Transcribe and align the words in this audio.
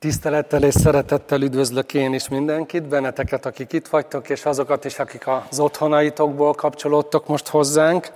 Tisztelettel 0.00 0.62
és 0.62 0.74
szeretettel 0.74 1.42
üdvözlök 1.42 1.94
én 1.94 2.14
is 2.14 2.28
mindenkit, 2.28 2.88
benneteket, 2.88 3.46
akik 3.46 3.72
itt 3.72 3.88
vagytok, 3.88 4.28
és 4.28 4.44
azokat 4.44 4.84
is, 4.84 4.98
akik 4.98 5.26
az 5.50 5.60
otthonaitokból 5.60 6.52
kapcsolódtok 6.52 7.26
most 7.26 7.48
hozzánk, 7.48 8.08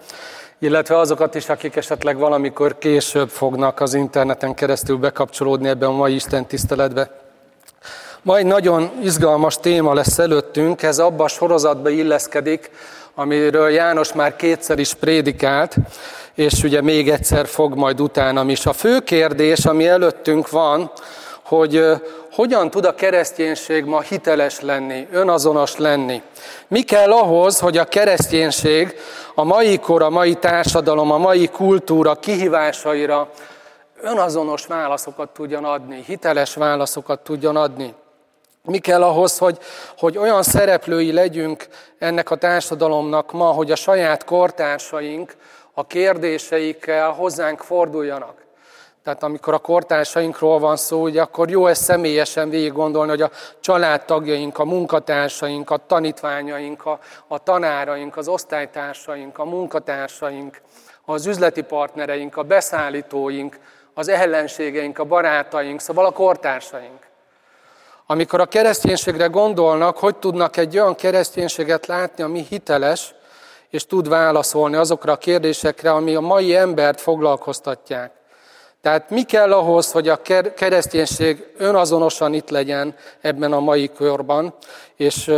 illetve 0.59 0.99
azokat 0.99 1.35
is, 1.35 1.49
akik 1.49 1.77
esetleg 1.77 2.19
valamikor 2.19 2.79
később 2.79 3.29
fognak 3.29 3.81
az 3.81 3.95
interneten 3.95 4.55
keresztül 4.55 4.97
bekapcsolódni 4.97 5.69
ebbe 5.69 5.87
a 5.87 5.91
mai 5.91 6.15
Isten 6.15 6.47
tiszteletbe. 6.47 7.11
Ma 8.23 8.37
egy 8.37 8.46
nagyon 8.46 8.91
izgalmas 9.03 9.57
téma 9.57 9.95
lesz 9.95 10.19
előttünk, 10.19 10.83
ez 10.83 10.99
abba 10.99 11.25
a 11.25 11.29
sorozatba 11.29 11.89
illeszkedik, 11.89 12.71
amiről 13.14 13.71
János 13.71 14.12
már 14.12 14.37
kétszer 14.37 14.79
is 14.79 14.95
prédikált, 14.95 15.77
és 16.35 16.62
ugye 16.62 16.80
még 16.80 17.09
egyszer 17.11 17.46
fog 17.46 17.75
majd 17.75 18.01
utána 18.01 18.51
is. 18.51 18.67
A 18.67 18.73
fő 18.73 18.99
kérdés, 18.99 19.64
ami 19.64 19.87
előttünk 19.87 20.51
van, 20.51 20.91
hogy 21.57 21.84
hogyan 22.32 22.71
tud 22.71 22.84
a 22.84 22.95
kereszténység 22.95 23.84
ma 23.84 24.01
hiteles 24.01 24.61
lenni, 24.61 25.09
önazonos 25.11 25.77
lenni. 25.77 26.23
Mi 26.69 26.83
kell 26.83 27.12
ahhoz, 27.12 27.59
hogy 27.59 27.78
a 27.78 27.84
kereszténység 27.84 28.95
a 29.34 29.45
mai 29.45 29.78
kor, 29.78 30.02
a 30.02 30.11
mai 30.11 30.34
társadalom, 30.34 31.11
a 31.11 31.19
mai 31.19 31.48
kultúra 31.48 32.15
kihívásaira 32.15 33.30
önazonos 34.01 34.66
válaszokat 34.66 35.28
tudjon 35.28 35.65
adni, 35.65 36.02
hiteles 36.06 36.55
válaszokat 36.55 37.20
tudjon 37.20 37.56
adni. 37.56 37.95
Mi 38.64 38.78
kell 38.78 39.03
ahhoz, 39.03 39.39
hogy, 39.39 39.59
hogy 39.98 40.19
olyan 40.19 40.42
szereplői 40.42 41.12
legyünk 41.12 41.66
ennek 41.98 42.30
a 42.30 42.37
társadalomnak 42.37 43.33
ma, 43.33 43.47
hogy 43.47 43.70
a 43.70 43.77
saját 43.77 44.25
kortársaink 44.25 45.34
a 45.75 45.87
kérdéseikkel 45.87 47.11
hozzánk 47.11 47.61
forduljanak. 47.61 48.41
Tehát 49.05 49.23
amikor 49.23 49.55
a 49.55 49.59
kortársainkról 49.59 50.59
van 50.59 50.77
szó, 50.77 51.02
ugye, 51.02 51.23
akkor 51.23 51.51
jó 51.51 51.66
ezt 51.66 51.83
személyesen 51.83 52.51
végig 52.51 52.73
gondolni, 52.73 53.11
hogy 53.11 53.23
a 53.23 53.30
családtagjaink, 53.61 54.59
a 54.59 54.65
munkatársaink, 54.65 55.70
a 55.70 55.77
tanítványaink, 55.86 56.86
a, 56.86 56.98
a 57.27 57.39
tanáraink, 57.39 58.17
az 58.17 58.28
osztálytársaink, 58.28 59.39
a 59.39 59.45
munkatársaink, 59.45 60.61
az 61.05 61.27
üzleti 61.27 61.62
partnereink, 61.62 62.36
a 62.36 62.42
beszállítóink, 62.42 63.58
az 63.95 64.08
ellenségeink, 64.08 64.98
a 64.98 65.05
barátaink, 65.05 65.80
szóval 65.80 66.06
a 66.06 66.11
kortársaink. 66.11 67.06
Amikor 68.06 68.41
a 68.41 68.47
kereszténységre 68.47 69.27
gondolnak, 69.27 69.98
hogy 69.98 70.17
tudnak 70.17 70.56
egy 70.56 70.78
olyan 70.78 70.95
kereszténységet 70.95 71.86
látni, 71.86 72.23
ami 72.23 72.47
hiteles, 72.48 73.14
és 73.69 73.86
tud 73.86 74.08
válaszolni 74.08 74.77
azokra 74.77 75.12
a 75.12 75.17
kérdésekre, 75.17 75.92
ami 75.92 76.14
a 76.14 76.20
mai 76.20 76.56
embert 76.56 77.00
foglalkoztatják. 77.00 78.22
Tehát 78.83 79.11
mi 79.11 79.22
kell 79.22 79.52
ahhoz, 79.52 79.92
hogy 79.92 80.08
a 80.08 80.22
kereszténység 80.55 81.47
önazonosan 81.56 82.34
itt 82.34 82.50
legyen 82.50 82.94
ebben 83.20 83.52
a 83.52 83.61
mai 83.61 83.92
körben, 83.92 84.55
és 84.97 85.30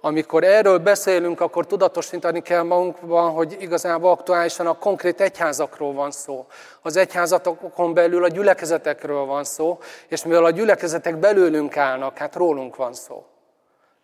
amikor 0.00 0.44
erről 0.44 0.78
beszélünk, 0.78 1.40
akkor 1.40 1.66
tudatosítani 1.66 2.42
kell 2.42 2.62
magunkban, 2.62 3.30
hogy 3.30 3.56
igazából 3.60 4.10
aktuálisan 4.10 4.66
a 4.66 4.78
konkrét 4.78 5.20
egyházakról 5.20 5.92
van 5.92 6.10
szó. 6.10 6.46
Az 6.80 6.96
egyházatokon 6.96 7.94
belül 7.94 8.24
a 8.24 8.28
gyülekezetekről 8.28 9.24
van 9.24 9.44
szó, 9.44 9.78
és 10.08 10.24
mivel 10.24 10.44
a 10.44 10.50
gyülekezetek 10.50 11.16
belőlünk 11.16 11.76
állnak, 11.76 12.18
hát 12.18 12.34
rólunk 12.34 12.76
van 12.76 12.94
szó. 12.94 13.26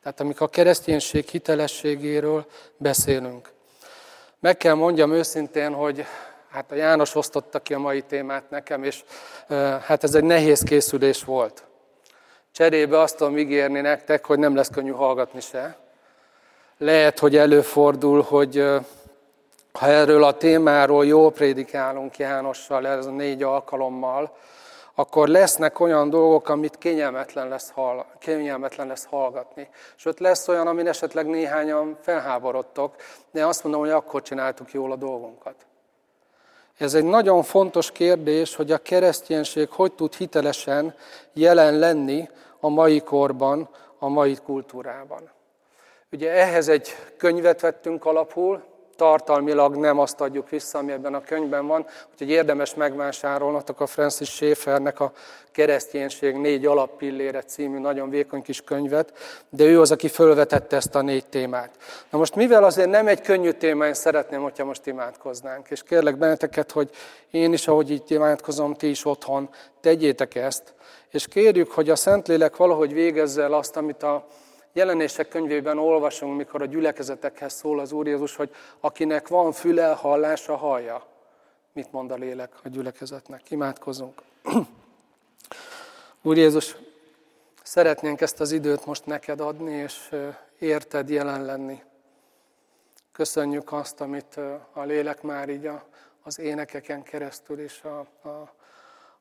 Tehát 0.02 0.20
amikor 0.20 0.46
a 0.46 0.50
kereszténység 0.50 1.28
hitelességéről 1.28 2.46
beszélünk. 2.76 3.48
Meg 4.40 4.56
kell 4.56 4.74
mondjam 4.74 5.12
őszintén, 5.12 5.72
hogy 5.72 6.04
hát 6.50 6.72
a 6.72 6.74
János 6.74 7.14
osztotta 7.14 7.58
ki 7.58 7.74
a 7.74 7.78
mai 7.78 8.02
témát 8.02 8.50
nekem, 8.50 8.82
és 8.84 9.04
hát 9.86 10.04
ez 10.04 10.14
egy 10.14 10.24
nehéz 10.24 10.62
készülés 10.62 11.24
volt. 11.24 11.62
Cserébe 12.52 13.00
azt 13.00 13.16
tudom 13.16 13.38
ígérni 13.38 13.80
nektek, 13.80 14.26
hogy 14.26 14.38
nem 14.38 14.54
lesz 14.54 14.70
könnyű 14.70 14.90
hallgatni 14.90 15.40
se. 15.40 15.76
Lehet, 16.78 17.18
hogy 17.18 17.36
előfordul, 17.36 18.22
hogy 18.22 18.64
ha 19.72 19.86
erről 19.86 20.24
a 20.24 20.36
témáról 20.36 21.06
jól 21.06 21.32
prédikálunk 21.32 22.16
Jánossal, 22.16 22.86
ez 22.86 23.06
a 23.06 23.10
négy 23.10 23.42
alkalommal, 23.42 24.36
akkor 24.94 25.28
lesznek 25.28 25.80
olyan 25.80 26.10
dolgok, 26.10 26.48
amit 26.48 26.78
kényelmetlen 26.78 27.48
lesz, 27.48 27.70
hall, 27.70 28.04
kényelmetlen 28.18 28.86
lesz 28.86 29.04
hallgatni. 29.04 29.68
Sőt, 29.96 30.20
lesz 30.20 30.48
olyan, 30.48 30.66
amin 30.66 30.88
esetleg 30.88 31.26
néhányan 31.26 31.98
felháborodtok, 32.00 32.94
de 33.30 33.46
azt 33.46 33.62
mondom, 33.62 33.80
hogy 33.80 33.90
akkor 33.90 34.22
csináltuk 34.22 34.72
jól 34.72 34.92
a 34.92 34.96
dolgunkat. 34.96 35.54
Ez 36.78 36.94
egy 36.94 37.04
nagyon 37.04 37.42
fontos 37.42 37.92
kérdés, 37.92 38.54
hogy 38.54 38.72
a 38.72 38.78
kereszténység 38.78 39.68
hogy 39.68 39.92
tud 39.92 40.14
hitelesen 40.14 40.94
jelen 41.32 41.78
lenni 41.78 42.28
a 42.60 42.68
mai 42.68 43.00
korban, 43.00 43.68
a 43.98 44.08
mai 44.08 44.36
kultúrában. 44.44 45.30
Ugye 46.12 46.30
ehhez 46.30 46.68
egy 46.68 46.88
könyvet 47.16 47.60
vettünk 47.60 48.04
alapul, 48.04 48.62
tartalmilag 48.98 49.76
nem 49.76 49.98
azt 49.98 50.20
adjuk 50.20 50.50
vissza, 50.50 50.78
ami 50.78 50.92
ebben 50.92 51.14
a 51.14 51.20
könyvben 51.20 51.66
van, 51.66 51.86
úgyhogy 52.12 52.30
érdemes 52.30 52.74
megvásárolnatok 52.74 53.80
a 53.80 53.86
Francis 53.86 54.28
Schaeffernek 54.28 55.00
a 55.00 55.12
Kereszténység 55.52 56.34
négy 56.34 56.66
alappillére 56.66 57.42
című 57.42 57.78
nagyon 57.78 58.10
vékony 58.10 58.42
kis 58.42 58.62
könyvet, 58.62 59.12
de 59.50 59.64
ő 59.64 59.80
az, 59.80 59.90
aki 59.90 60.08
fölvetette 60.08 60.76
ezt 60.76 60.94
a 60.94 61.02
négy 61.02 61.26
témát. 61.26 61.70
Na 62.10 62.18
most 62.18 62.34
mivel 62.34 62.64
azért 62.64 62.90
nem 62.90 63.06
egy 63.06 63.20
könnyű 63.20 63.50
téma, 63.50 63.86
én 63.86 63.94
szeretném, 63.94 64.42
hogyha 64.42 64.64
most 64.64 64.86
imádkoznánk, 64.86 65.70
és 65.70 65.82
kérlek 65.82 66.16
benneteket, 66.16 66.72
hogy 66.72 66.90
én 67.30 67.52
is, 67.52 67.68
ahogy 67.68 67.90
így 67.90 68.10
imádkozom, 68.10 68.74
ti 68.74 68.88
is 68.88 69.04
otthon, 69.04 69.48
tegyétek 69.80 70.34
ezt, 70.34 70.74
és 71.10 71.26
kérjük, 71.26 71.70
hogy 71.70 71.90
a 71.90 71.96
Szentlélek 71.96 72.56
valahogy 72.56 72.92
végezze 72.92 73.42
el 73.42 73.52
azt, 73.52 73.76
amit 73.76 74.02
a 74.02 74.26
jelenések 74.72 75.28
könyvében 75.28 75.78
olvasunk, 75.78 76.36
mikor 76.36 76.62
a 76.62 76.66
gyülekezetekhez 76.66 77.52
szól 77.52 77.80
az 77.80 77.92
Úr 77.92 78.06
Jézus, 78.06 78.36
hogy 78.36 78.54
akinek 78.80 79.28
van 79.28 79.52
füle, 79.52 79.92
hallása, 79.92 80.56
hallja. 80.56 81.06
Mit 81.72 81.92
mond 81.92 82.10
a 82.10 82.14
lélek 82.14 82.52
a 82.62 82.68
gyülekezetnek? 82.68 83.50
Imádkozunk. 83.50 84.22
Úr 86.22 86.36
Jézus, 86.36 86.76
szeretnénk 87.62 88.20
ezt 88.20 88.40
az 88.40 88.52
időt 88.52 88.86
most 88.86 89.06
neked 89.06 89.40
adni, 89.40 89.72
és 89.72 90.14
érted 90.58 91.08
jelen 91.08 91.44
lenni. 91.44 91.82
Köszönjük 93.12 93.72
azt, 93.72 94.00
amit 94.00 94.36
a 94.72 94.82
lélek 94.82 95.22
már 95.22 95.48
így 95.48 95.70
az 96.22 96.38
énekeken 96.38 97.02
keresztül 97.02 97.60
és 97.60 97.82
a, 97.82 97.98
a 98.28 98.54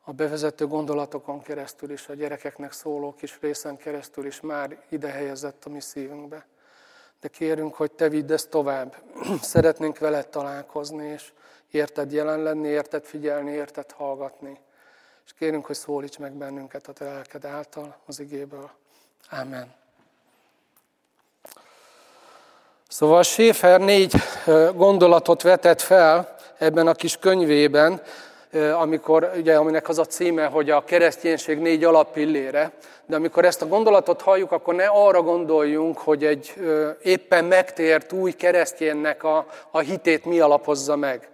a 0.09 0.11
bevezető 0.11 0.67
gondolatokon 0.67 1.41
keresztül 1.41 1.91
is, 1.91 2.07
a 2.07 2.13
gyerekeknek 2.13 2.71
szóló 2.71 3.13
kis 3.13 3.37
részen 3.41 3.77
keresztül 3.77 4.25
is 4.25 4.41
már 4.41 4.77
ide 4.89 5.09
helyezett 5.09 5.65
a 5.65 5.69
mi 5.69 5.81
szívünkbe. 5.81 6.45
De 7.21 7.27
kérünk, 7.27 7.75
hogy 7.75 7.91
te 7.91 8.09
vidd 8.09 8.31
ezt 8.31 8.49
tovább. 8.49 8.95
Szeretnénk 9.41 9.97
veled 9.97 10.27
találkozni, 10.27 11.05
és 11.07 11.31
érted 11.71 12.11
jelen 12.11 12.41
lenni, 12.41 12.67
érted 12.67 13.03
figyelni, 13.03 13.51
érted 13.51 13.91
hallgatni. 13.91 14.59
És 15.25 15.33
kérünk, 15.39 15.65
hogy 15.65 15.75
szólíts 15.75 16.17
meg 16.17 16.33
bennünket 16.33 16.87
a 16.87 16.93
te 16.93 17.05
lelked 17.05 17.45
által 17.45 17.97
az 18.05 18.19
igéből. 18.19 18.69
Amen. 19.29 19.75
Szóval 22.87 23.23
Schäfer 23.23 23.79
négy 23.79 24.13
gondolatot 24.75 25.41
vetett 25.41 25.81
fel 25.81 26.35
ebben 26.57 26.87
a 26.87 26.93
kis 26.93 27.17
könyvében, 27.17 28.01
amikor, 28.79 29.31
ugye, 29.37 29.55
aminek 29.55 29.89
az 29.89 29.99
a 29.99 30.05
címe, 30.05 30.45
hogy 30.45 30.69
a 30.69 30.83
kereszténység 30.83 31.59
négy 31.59 31.83
alappillére, 31.83 32.71
de 33.05 33.15
amikor 33.15 33.45
ezt 33.45 33.61
a 33.61 33.67
gondolatot 33.67 34.21
halljuk, 34.21 34.51
akkor 34.51 34.75
ne 34.75 34.85
arra 34.85 35.21
gondoljunk, 35.21 35.97
hogy 35.97 36.23
egy 36.23 36.53
éppen 37.03 37.45
megtért 37.45 38.13
új 38.13 38.31
kereszténynek 38.31 39.23
a, 39.23 39.45
a 39.71 39.79
hitét 39.79 40.25
mi 40.25 40.39
alapozza 40.39 40.95
meg. 40.95 41.29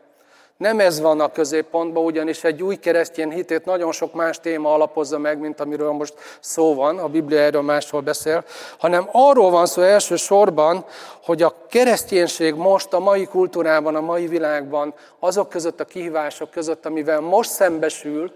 Nem 0.57 0.79
ez 0.79 0.99
van 0.99 1.19
a 1.19 1.31
középpontban, 1.31 2.03
ugyanis 2.03 2.43
egy 2.43 2.63
új 2.63 2.75
keresztény 2.75 3.31
hitét 3.31 3.65
nagyon 3.65 3.91
sok 3.91 4.13
más 4.13 4.39
téma 4.39 4.73
alapozza 4.73 5.17
meg, 5.17 5.39
mint 5.39 5.59
amiről 5.59 5.91
most 5.91 6.13
szó 6.39 6.73
van, 6.73 6.97
a 6.97 7.07
Biblia 7.07 7.39
erről 7.39 7.61
máshol 7.61 8.01
beszél, 8.01 8.43
hanem 8.77 9.09
arról 9.11 9.49
van 9.49 9.65
szó 9.65 9.81
elsősorban, 9.81 10.85
hogy 11.23 11.41
a 11.41 11.55
kereszténység 11.69 12.55
most 12.55 12.93
a 12.93 12.99
mai 12.99 13.25
kultúrában, 13.25 13.95
a 13.95 14.01
mai 14.01 14.27
világban, 14.27 14.93
azok 15.19 15.49
között 15.49 15.79
a 15.79 15.85
kihívások 15.85 16.49
között, 16.51 16.85
amivel 16.85 17.19
most 17.19 17.49
szembesül, 17.49 18.31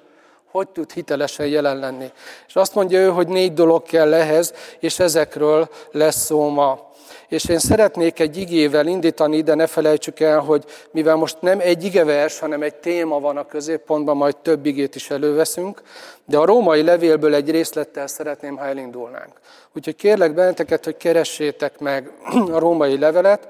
hogy 0.52 0.70
tud 0.70 0.92
hitelesen 0.92 1.48
jelen 1.48 1.78
lenni. 1.78 2.12
És 2.48 2.56
azt 2.56 2.76
mondja 2.76 3.00
ő, 3.00 3.10
hogy 3.10 3.28
négy 3.28 3.54
dolog 3.54 3.84
kell 3.84 4.14
ehhez, 4.14 4.54
és 4.80 5.00
ezekről 5.00 5.70
lesz 5.92 6.26
szó 6.26 6.50
ma. 6.50 6.87
És 7.28 7.46
én 7.46 7.60
szeretnék 7.60 8.20
egy 8.20 8.38
igével 8.38 8.88
indítani, 8.88 9.42
de 9.42 9.56
ne 9.56 9.68
felejtsük 9.68 10.20
el, 10.20 10.40
hogy 10.40 10.64
mivel 10.92 11.16
most 11.16 11.42
nem 11.42 11.60
egy 11.60 11.84
igevers, 11.84 12.40
hanem 12.40 12.62
egy 12.62 12.76
téma 12.76 13.20
van 13.20 13.38
a 13.38 13.46
középpontban, 13.46 14.18
majd 14.18 14.38
több 14.38 14.66
igét 14.66 14.96
is 14.96 15.10
előveszünk, 15.10 15.82
de 16.26 16.38
a 16.38 16.46
római 16.46 16.84
levélből 16.84 17.34
egy 17.34 17.52
részlettel 17.52 18.08
szeretném, 18.08 18.58
ha 18.58 18.66
elindulnánk. 18.66 19.32
Úgyhogy 19.76 19.96
kérlek 19.96 20.34
benneteket, 20.34 20.84
hogy 20.84 20.98
keressétek 20.98 21.80
meg 21.80 22.12
a 22.56 22.60
római 22.60 22.98
levelet, 23.00 23.48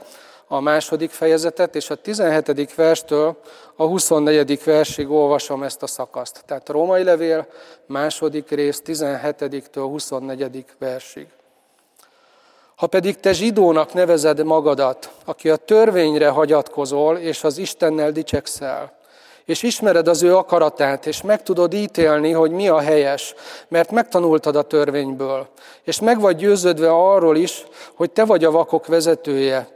a 0.48 0.60
második 0.60 1.10
fejezetet, 1.10 1.76
és 1.76 1.90
a 1.90 1.96
17. 1.96 2.76
verstől 2.76 3.38
a 3.76 3.86
24. 3.86 4.64
versig 4.64 5.12
olvasom 5.12 5.64
ezt 5.64 5.84
a 5.84 5.88
szakaszt. 5.88 6.44
Tehát 6.46 6.70
a 6.70 6.72
római 6.72 7.04
levél 7.04 7.48
második 7.86 8.50
rész 8.50 8.82
17-től 8.86 9.68
24. 9.74 10.66
versig. 10.78 11.28
Ha 12.78 12.88
pedig 12.88 13.20
te 13.20 13.34
zsidónak 13.34 13.94
nevezed 13.94 14.44
magadat, 14.44 15.12
aki 15.26 15.50
a 15.50 15.56
törvényre 15.56 16.28
hagyatkozol, 16.28 17.18
és 17.18 17.44
az 17.44 17.58
Istennel 17.58 18.12
dicsekszel, 18.12 18.98
és 19.46 19.64
ismered 19.64 20.08
az 20.08 20.24
ő 20.24 20.36
akaratát, 20.36 21.06
és 21.06 21.22
meg 21.22 21.44
tudod 21.44 21.74
ítélni, 21.74 22.32
hogy 22.32 22.52
mi 22.52 22.68
a 22.68 22.80
helyes, 22.80 23.36
mert 23.68 23.92
megtanultad 23.92 24.56
a 24.56 24.62
törvényből, 24.62 25.48
és 25.84 26.00
meg 26.00 26.20
vagy 26.20 26.36
győződve 26.36 26.92
arról 26.92 27.38
is, 27.38 27.64
hogy 27.94 28.12
te 28.12 28.26
vagy 28.26 28.44
a 28.44 28.52
vakok 28.52 28.88
vezetője, 28.88 29.68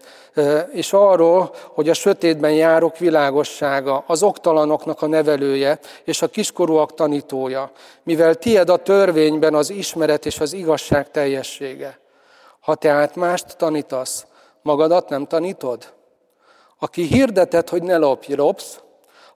és 0.72 0.94
arról, 0.94 1.56
hogy 1.74 1.90
a 1.90 1.94
sötétben 1.94 2.54
járok 2.54 2.98
világossága, 2.98 4.04
az 4.08 4.24
oktalanoknak 4.24 5.02
a 5.02 5.08
nevelője, 5.08 5.80
és 6.04 6.22
a 6.22 6.28
kiskorúak 6.28 6.94
tanítója, 6.94 7.72
mivel 8.04 8.36
tied 8.36 8.70
a 8.70 8.78
törvényben 8.78 9.54
az 9.54 9.70
ismeret 9.70 10.26
és 10.26 10.40
az 10.40 10.54
igazság 10.54 11.12
teljessége. 11.12 12.01
Ha 12.62 12.76
tehát 12.76 13.16
mást 13.16 13.58
tanítasz, 13.58 14.26
magadat 14.62 15.10
nem 15.10 15.26
tanítod? 15.26 15.94
Aki 16.80 17.04
hirdetett, 17.04 17.70
hogy 17.70 17.84
ne 17.84 17.98
lopj, 17.98 18.34
lopsz, 18.34 18.82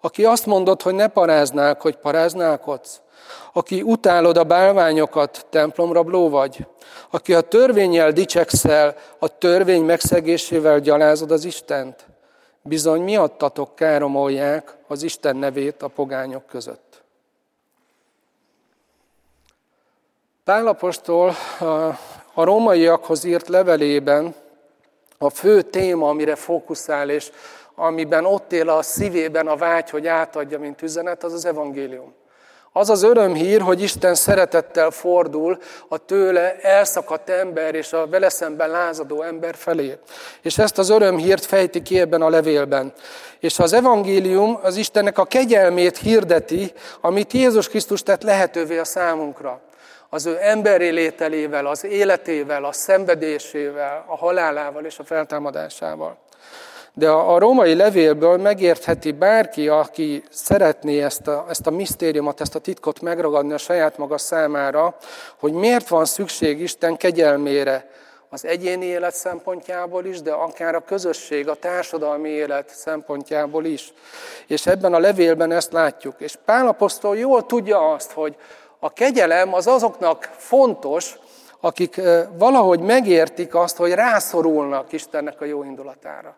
aki 0.01 0.25
azt 0.25 0.45
mondod, 0.45 0.81
hogy 0.81 0.93
ne 0.93 1.07
paráznák, 1.07 1.81
hogy 1.81 1.95
paráználkodsz, 1.95 3.01
aki 3.53 3.81
utálod 3.81 4.37
a 4.37 4.43
bálványokat, 4.43 5.45
templomrabló 5.49 6.29
vagy, 6.29 6.67
aki 7.09 7.33
a 7.33 7.41
törvényel 7.41 8.11
dicsekszel, 8.11 8.95
a 9.19 9.37
törvény 9.37 9.83
megszegésével 9.83 10.79
gyalázod 10.79 11.31
az 11.31 11.43
Istent, 11.43 12.05
bizony 12.61 13.01
miattatok 13.01 13.75
káromolják 13.75 14.77
az 14.87 15.03
Isten 15.03 15.35
nevét 15.35 15.81
a 15.81 15.87
pogányok 15.87 16.45
között. 16.45 17.03
Pálapostól 20.43 21.35
a 22.35 22.43
rómaiakhoz 22.43 23.23
írt 23.23 23.47
levelében 23.47 24.35
a 25.17 25.29
fő 25.29 25.61
téma, 25.61 26.09
amire 26.09 26.35
fókuszál, 26.35 27.09
és 27.09 27.31
amiben 27.75 28.25
ott 28.25 28.51
él 28.51 28.69
a 28.69 28.81
szívében 28.81 29.47
a 29.47 29.55
vágy, 29.55 29.89
hogy 29.89 30.07
átadja, 30.07 30.59
mint 30.59 30.81
üzenet, 30.81 31.23
az 31.23 31.33
az 31.33 31.45
evangélium. 31.45 32.13
Az 32.71 32.89
az 32.89 33.03
örömhír, 33.03 33.61
hogy 33.61 33.81
Isten 33.81 34.15
szeretettel 34.15 34.89
fordul 34.89 35.57
a 35.87 35.97
tőle 35.97 36.55
elszakadt 36.61 37.29
ember 37.29 37.75
és 37.75 37.93
a 37.93 38.07
vele 38.07 38.29
szemben 38.29 38.69
lázadó 38.69 39.21
ember 39.21 39.55
felé. 39.55 39.97
És 40.41 40.57
ezt 40.57 40.77
az 40.77 40.89
örömhírt 40.89 41.45
fejti 41.45 41.81
ki 41.81 41.99
ebben 41.99 42.21
a 42.21 42.29
levélben. 42.29 42.93
És 43.39 43.59
az 43.59 43.73
evangélium 43.73 44.59
az 44.61 44.75
Istennek 44.75 45.17
a 45.17 45.25
kegyelmét 45.25 45.97
hirdeti, 45.97 46.71
amit 47.01 47.33
Jézus 47.33 47.69
Krisztus 47.69 48.03
tett 48.03 48.23
lehetővé 48.23 48.77
a 48.77 48.85
számunkra. 48.85 49.61
Az 50.09 50.25
ő 50.25 50.37
emberi 50.41 50.89
lételével, 50.89 51.65
az 51.65 51.83
életével, 51.83 52.65
a 52.65 52.71
szenvedésével, 52.71 54.05
a 54.07 54.17
halálával 54.17 54.85
és 54.85 54.99
a 54.99 55.03
feltámadásával. 55.03 56.17
De 56.97 57.09
a, 57.09 57.39
római 57.39 57.75
levélből 57.75 58.37
megértheti 58.37 59.11
bárki, 59.11 59.67
aki 59.67 60.23
szeretné 60.29 61.01
ezt 61.01 61.27
a, 61.27 61.45
ezt 61.49 61.67
a 61.67 61.71
misztériumot, 61.71 62.41
ezt 62.41 62.55
a 62.55 62.59
titkot 62.59 63.01
megragadni 63.01 63.53
a 63.53 63.57
saját 63.57 63.97
maga 63.97 64.17
számára, 64.17 64.95
hogy 65.39 65.53
miért 65.53 65.87
van 65.87 66.05
szükség 66.05 66.59
Isten 66.59 66.97
kegyelmére 66.97 67.89
az 68.29 68.45
egyéni 68.45 68.85
élet 68.85 69.15
szempontjából 69.15 70.05
is, 70.05 70.21
de 70.21 70.31
akár 70.31 70.75
a 70.75 70.83
közösség, 70.83 71.47
a 71.47 71.55
társadalmi 71.55 72.29
élet 72.29 72.69
szempontjából 72.69 73.65
is. 73.65 73.93
És 74.47 74.67
ebben 74.67 74.93
a 74.93 74.99
levélben 74.99 75.51
ezt 75.51 75.71
látjuk. 75.71 76.15
És 76.17 76.35
Pál 76.45 76.67
apostol 76.67 77.17
jól 77.17 77.45
tudja 77.45 77.91
azt, 77.91 78.11
hogy 78.11 78.35
a 78.85 78.89
kegyelem 78.89 79.53
az 79.53 79.67
azoknak 79.67 80.29
fontos, 80.37 81.17
akik 81.59 82.01
valahogy 82.37 82.79
megértik 82.79 83.55
azt, 83.55 83.77
hogy 83.77 83.91
rászorulnak 83.91 84.91
Istennek 84.91 85.41
a 85.41 85.45
jó 85.45 85.63
indulatára. 85.63 86.35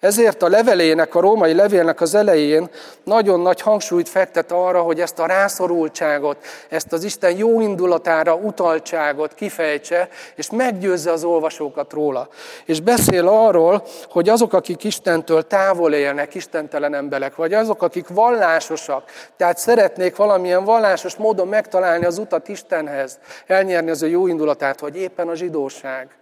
Ezért 0.00 0.42
a 0.42 0.48
levelének, 0.48 1.14
a 1.14 1.20
római 1.20 1.54
levélnek 1.54 2.00
az 2.00 2.14
elején 2.14 2.70
nagyon 3.04 3.40
nagy 3.40 3.60
hangsúlyt 3.60 4.08
fektet 4.08 4.52
arra, 4.52 4.80
hogy 4.80 5.00
ezt 5.00 5.18
a 5.18 5.26
rászorultságot, 5.26 6.36
ezt 6.68 6.92
az 6.92 7.04
Isten 7.04 7.36
jó 7.36 7.60
indulatára 7.60 8.34
utaltságot 8.34 9.34
kifejtse, 9.34 10.08
és 10.34 10.50
meggyőzze 10.50 11.12
az 11.12 11.24
olvasókat 11.24 11.92
róla. 11.92 12.28
És 12.64 12.80
beszél 12.80 13.28
arról, 13.28 13.84
hogy 14.10 14.28
azok, 14.28 14.52
akik 14.52 14.84
Istentől 14.84 15.46
távol 15.46 15.92
élnek, 15.92 16.34
istentelen 16.34 16.94
emberek, 16.94 17.36
vagy 17.36 17.54
azok, 17.54 17.82
akik 17.82 18.08
vallásosak, 18.08 19.10
tehát 19.36 19.58
szeretnék 19.58 20.16
valamilyen 20.16 20.64
vallásos 20.64 21.16
módon 21.16 21.48
megtalálni 21.48 22.04
az 22.04 22.18
utat 22.18 22.48
Istenhez, 22.48 23.18
elnyerni 23.46 23.90
az 23.90 24.02
ő 24.02 24.08
jó 24.08 24.26
indulatát, 24.26 24.80
vagy 24.80 24.96
éppen 24.96 25.28
a 25.28 25.34
zsidóság 25.34 26.17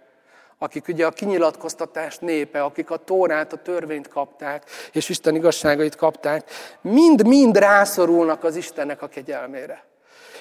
akik 0.59 0.87
ugye 0.87 1.05
a 1.05 1.11
kinyilatkoztatás 1.11 2.17
népe, 2.17 2.63
akik 2.63 2.91
a 2.91 2.97
tórát, 2.97 3.53
a 3.53 3.57
törvényt 3.57 4.07
kapták, 4.07 4.63
és 4.91 5.09
Isten 5.09 5.35
igazságait 5.35 5.95
kapták, 5.95 6.51
mind-mind 6.81 7.57
rászorulnak 7.57 8.43
az 8.43 8.55
Istennek 8.55 9.01
a 9.01 9.07
kegyelmére. 9.07 9.83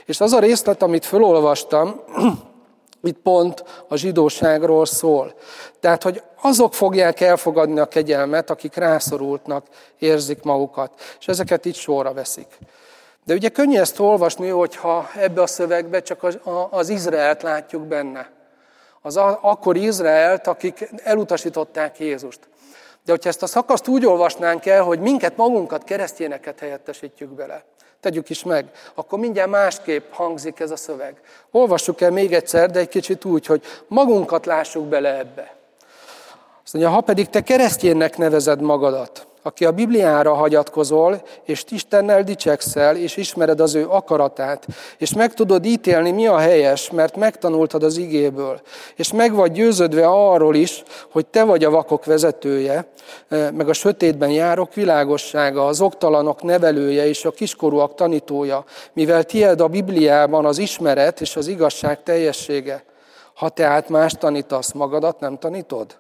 És 0.07 0.21
az 0.21 0.33
a 0.33 0.39
részlet, 0.39 0.83
amit 0.83 1.05
felolvastam, 1.05 2.01
itt 3.03 3.19
pont 3.19 3.65
a 3.89 3.97
zsidóságról 3.97 4.87
szól. 4.87 5.35
Tehát, 5.81 6.03
hogy 6.03 6.23
azok 6.41 6.75
fogják 6.75 7.21
elfogadni 7.21 7.79
a 7.79 7.87
kegyelmet, 7.87 8.51
akik 8.51 8.75
rászorultnak 8.75 9.67
érzik 9.99 10.43
magukat. 10.43 10.93
És 11.21 11.29
ezeket 11.29 11.65
itt 11.65 11.75
sorra 11.75 12.13
veszik. 12.13 12.59
De 13.25 13.35
ugye 13.35 13.49
könnyű 13.49 13.79
ezt 13.79 13.99
olvasni, 13.99 14.49
hogyha 14.49 15.09
ebbe 15.17 15.43
a 15.43 15.47
szövegbe 15.47 16.03
csak 16.03 16.23
az, 16.23 16.39
az 16.71 16.89
Izraelt 16.89 17.43
látjuk 17.43 17.83
benne 17.83 18.36
az 19.07 19.17
akkor 19.41 19.77
Izraelt, 19.77 20.47
akik 20.47 20.89
elutasították 21.05 21.99
Jézust. 21.99 22.41
De 23.05 23.13
hogyha 23.13 23.29
ezt 23.29 23.43
a 23.43 23.47
szakaszt 23.47 23.89
úgy 23.89 24.07
olvasnánk 24.07 24.67
el, 24.67 24.83
hogy 24.83 25.01
minket 25.01 25.37
magunkat 25.37 25.85
keresztényeket 25.85 26.59
helyettesítjük 26.61 27.31
bele, 27.31 27.65
tegyük 28.01 28.31
is 28.31 28.45
meg, 28.45 28.71
akkor 28.95 29.19
mindjárt 29.19 29.51
másképp 29.51 30.13
hangzik 30.13 30.61
ez 30.61 30.71
a 30.71 30.77
szöveg. 30.77 31.21
Olvassuk 31.51 32.01
el 32.01 32.11
még 32.11 32.33
egyszer, 32.33 32.71
de 32.71 32.79
egy 32.79 32.89
kicsit 32.89 33.25
úgy, 33.25 33.47
hogy 33.47 33.63
magunkat 33.89 34.47
lássuk 34.47 34.85
bele 34.85 35.19
ebbe. 35.19 35.57
Azt 36.65 36.73
mondja, 36.73 36.93
ha 36.93 37.01
pedig 37.01 37.29
te 37.29 37.41
kereszténynek 37.41 38.17
nevezed 38.17 38.61
magadat, 38.61 39.27
aki 39.47 39.65
a 39.65 39.73
Bibliára 39.73 40.35
hagyatkozol, 40.35 41.23
és 41.45 41.65
Istennel 41.69 42.23
dicsekszel, 42.23 42.97
és 42.97 43.17
ismered 43.17 43.61
az 43.61 43.75
ő 43.75 43.87
akaratát, 43.89 44.67
és 44.99 45.15
meg 45.15 45.35
tudod 45.35 45.65
ítélni, 45.65 46.11
mi 46.11 46.27
a 46.27 46.39
helyes, 46.39 46.91
mert 46.91 47.17
megtanultad 47.17 47.83
az 47.83 47.97
igéből, 47.97 48.61
és 48.97 49.13
meg 49.13 49.35
vagy 49.35 49.53
győződve 49.53 50.07
arról 50.07 50.55
is, 50.55 50.83
hogy 51.11 51.27
te 51.27 51.45
vagy 51.45 51.65
a 51.65 51.71
vakok 51.71 52.05
vezetője, 52.05 52.87
eh, 53.29 53.51
meg 53.51 53.69
a 53.69 53.73
sötétben 53.73 54.31
járok 54.31 54.75
világossága, 54.75 55.67
az 55.67 55.81
oktalanok 55.81 56.43
nevelője 56.43 57.07
és 57.07 57.25
a 57.25 57.31
kiskorúak 57.31 57.95
tanítója, 57.95 58.65
mivel 58.93 59.25
tied 59.25 59.61
a 59.61 59.69
Bibliában 59.69 60.45
az 60.45 60.59
ismeret 60.59 61.21
és 61.21 61.37
az 61.37 61.47
igazság 61.47 62.03
teljessége. 62.03 62.85
Ha 63.35 63.49
tehát 63.49 63.89
más 63.89 64.13
tanítasz, 64.13 64.73
magadat 64.73 65.21
nem 65.21 65.39
tanítod? 65.39 65.99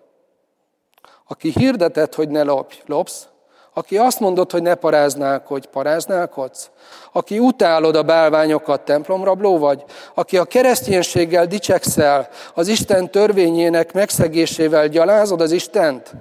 Aki 1.28 1.52
hirdetett, 1.56 2.14
hogy 2.14 2.28
ne 2.28 2.42
lopj, 2.42 2.76
lopsz, 2.86 3.28
aki 3.78 3.98
azt 3.98 4.20
mondod, 4.20 4.50
hogy 4.50 4.62
ne 4.62 4.74
paráznák, 4.74 5.46
hogy 5.46 5.66
paráználkodsz? 5.66 6.70
Aki 7.12 7.38
utálod 7.38 7.96
a 7.96 8.02
bálványokat, 8.02 8.80
templomrabló 8.80 9.58
vagy? 9.58 9.84
Aki 10.14 10.38
a 10.38 10.44
kereszténységgel 10.44 11.46
dicsekszel, 11.46 12.28
az 12.54 12.68
Isten 12.68 13.10
törvényének 13.10 13.92
megszegésével 13.92 14.88
gyalázod 14.88 15.40
az 15.40 15.52
Istent? 15.52 16.12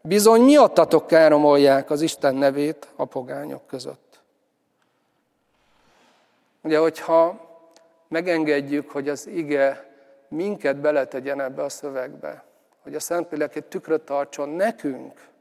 Bizony 0.00 0.40
miattatok 0.40 1.06
káromolják 1.06 1.90
az 1.90 2.00
Isten 2.00 2.34
nevét 2.34 2.88
a 2.96 3.04
pogányok 3.04 3.66
között. 3.66 4.20
Ugye, 6.62 6.78
hogyha 6.78 7.40
megengedjük, 8.08 8.90
hogy 8.90 9.08
az 9.08 9.26
ige 9.26 9.90
minket 10.28 10.76
beletegyen 10.76 11.40
ebbe 11.40 11.62
a 11.62 11.68
szövegbe, 11.68 12.44
hogy 12.82 12.94
a 12.94 13.00
Szentlélek 13.00 13.56
egy 13.56 13.64
tükröt 13.64 14.02
tartson 14.02 14.48
nekünk, 14.48 15.32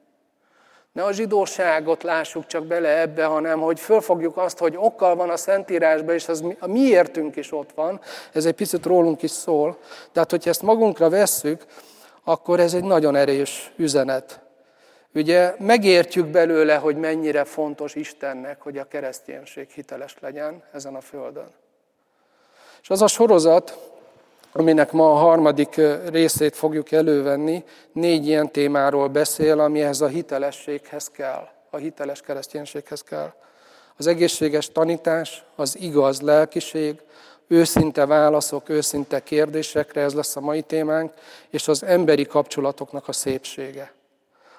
ne 0.93 1.03
a 1.03 1.11
zsidóságot 1.11 2.03
lássuk 2.03 2.45
csak 2.45 2.65
bele 2.65 2.99
ebbe, 2.99 3.25
hanem 3.25 3.59
hogy 3.59 3.79
fölfogjuk 3.79 4.37
azt, 4.37 4.57
hogy 4.57 4.75
okkal 4.77 5.15
van 5.15 5.29
a 5.29 5.37
Szentírásban, 5.37 6.15
és 6.15 6.27
az 6.27 6.43
a 6.59 6.67
miértünk 6.67 7.35
is 7.35 7.51
ott 7.51 7.71
van. 7.75 8.01
Ez 8.33 8.45
egy 8.45 8.53
picit 8.53 8.85
rólunk 8.85 9.21
is 9.21 9.31
szól. 9.31 9.77
Tehát, 10.11 10.31
hogyha 10.31 10.49
ezt 10.49 10.61
magunkra 10.61 11.09
vesszük, 11.09 11.65
akkor 12.23 12.59
ez 12.59 12.73
egy 12.73 12.83
nagyon 12.83 13.15
erős 13.15 13.73
üzenet. 13.75 14.41
Ugye 15.13 15.55
megértjük 15.59 16.25
belőle, 16.25 16.75
hogy 16.75 16.97
mennyire 16.97 17.43
fontos 17.43 17.95
Istennek, 17.95 18.61
hogy 18.61 18.77
a 18.77 18.87
kereszténység 18.87 19.69
hiteles 19.69 20.15
legyen 20.19 20.63
ezen 20.73 20.95
a 20.95 21.01
földön. 21.01 21.51
És 22.81 22.89
az 22.89 23.01
a 23.01 23.07
sorozat, 23.07 23.92
aminek 24.53 24.91
ma 24.91 25.11
a 25.11 25.15
harmadik 25.15 25.81
részét 26.09 26.55
fogjuk 26.55 26.91
elővenni, 26.91 27.63
négy 27.91 28.27
ilyen 28.27 28.51
témáról 28.51 29.07
beszél, 29.07 29.59
amihez 29.59 30.01
a 30.01 30.07
hitelességhez 30.07 31.09
kell, 31.09 31.47
a 31.69 31.77
hiteles 31.77 32.21
kereszténységhez 32.21 33.01
kell. 33.01 33.33
Az 33.97 34.07
egészséges 34.07 34.71
tanítás, 34.71 35.43
az 35.55 35.77
igaz 35.79 36.21
lelkiség, 36.21 37.01
őszinte 37.47 38.05
válaszok, 38.05 38.69
őszinte 38.69 39.23
kérdésekre, 39.23 40.01
ez 40.01 40.13
lesz 40.13 40.35
a 40.35 40.39
mai 40.39 40.61
témánk, 40.61 41.13
és 41.49 41.67
az 41.67 41.83
emberi 41.83 42.25
kapcsolatoknak 42.25 43.07
a 43.07 43.11
szépsége. 43.11 43.93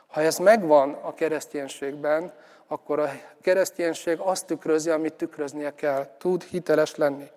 Ha 0.07 0.21
ez 0.21 0.39
megvan 0.39 0.99
a 1.03 1.15
kereszténységben, 1.15 2.33
akkor 2.67 2.99
a 2.99 3.11
kereszténység 3.43 4.19
azt 4.19 4.47
tükrözi, 4.47 4.91
amit 4.91 5.13
tükröznie 5.13 5.75
kell. 5.75 6.09
Tud 6.19 6.43
hiteles 6.43 6.95
lenni. 6.95 7.31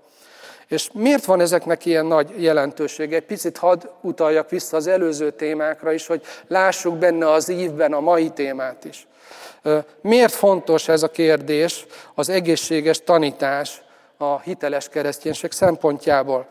És 0.68 0.90
miért 0.94 1.26
van 1.26 1.40
ezeknek 1.40 1.86
ilyen 1.86 2.06
nagy 2.06 2.44
jelentősége? 2.44 3.16
Egy 3.16 3.26
picit 3.26 3.58
hadd 3.58 3.88
utaljak 4.02 4.50
vissza 4.50 4.78
az 4.78 4.88
előző 4.88 5.32
témákra 5.32 5.92
is, 5.92 6.08
hogy 6.08 6.22
lássuk 6.48 6.98
benne 6.98 7.32
az 7.32 7.50
ívben 7.50 7.94
a 7.94 8.00
mai 8.00 8.30
témát 8.30 8.86
is. 8.86 9.08
Miért 10.02 10.34
fontos 10.34 10.88
ez 10.88 11.04
a 11.04 11.12
kérdés, 11.12 11.86
az 12.16 12.30
egészséges 12.30 13.04
tanítás 13.04 13.82
a 14.18 14.40
hiteles 14.40 14.90
kereszténység 14.90 15.52
szempontjából? 15.52 16.48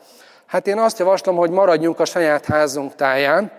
Hát 0.47 0.67
én 0.67 0.79
azt 0.79 0.99
javaslom, 0.99 1.37
hogy 1.37 1.51
maradjunk 1.51 2.01
a 2.01 2.05
saját 2.05 2.45
házunk 2.45 2.95
táján, 2.95 3.51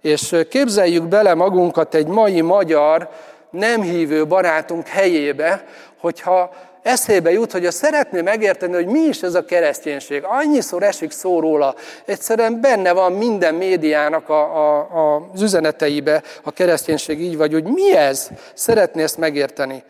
és 0.00 0.36
képzeljük 0.48 1.04
bele 1.04 1.34
magunkat 1.34 1.94
egy 1.94 2.06
mai 2.06 2.40
magyar 2.40 3.08
nem 3.50 3.82
hívő 3.82 4.26
barátunk 4.26 4.86
helyébe, 4.86 5.66
hogyha 6.00 6.54
eszébe 6.82 7.30
jut, 7.30 7.52
hogy 7.52 7.70
szeretné 7.70 8.20
megérteni, 8.20 8.74
hogy 8.74 8.86
mi 8.86 9.00
is 9.00 9.22
ez 9.22 9.34
a 9.34 9.44
kereszténység. 9.44 10.22
Annyiszor 10.24 10.82
esik 10.82 11.10
szó 11.10 11.40
róla, 11.40 11.74
egyszerűen 12.04 12.60
benne 12.60 12.92
van 12.92 13.12
minden 13.12 13.54
médiának 13.54 14.28
a, 14.28 14.56
a, 14.56 14.78
a, 14.78 15.28
az 15.32 15.42
üzeneteibe 15.42 16.22
a 16.42 16.50
kereszténység 16.50 17.20
így 17.20 17.36
vagy, 17.36 17.52
hogy 17.52 17.64
mi 17.64 17.96
ez? 17.96 18.28
Szeretné 18.54 19.02
ezt 19.02 19.18
megérteni. 19.18 19.82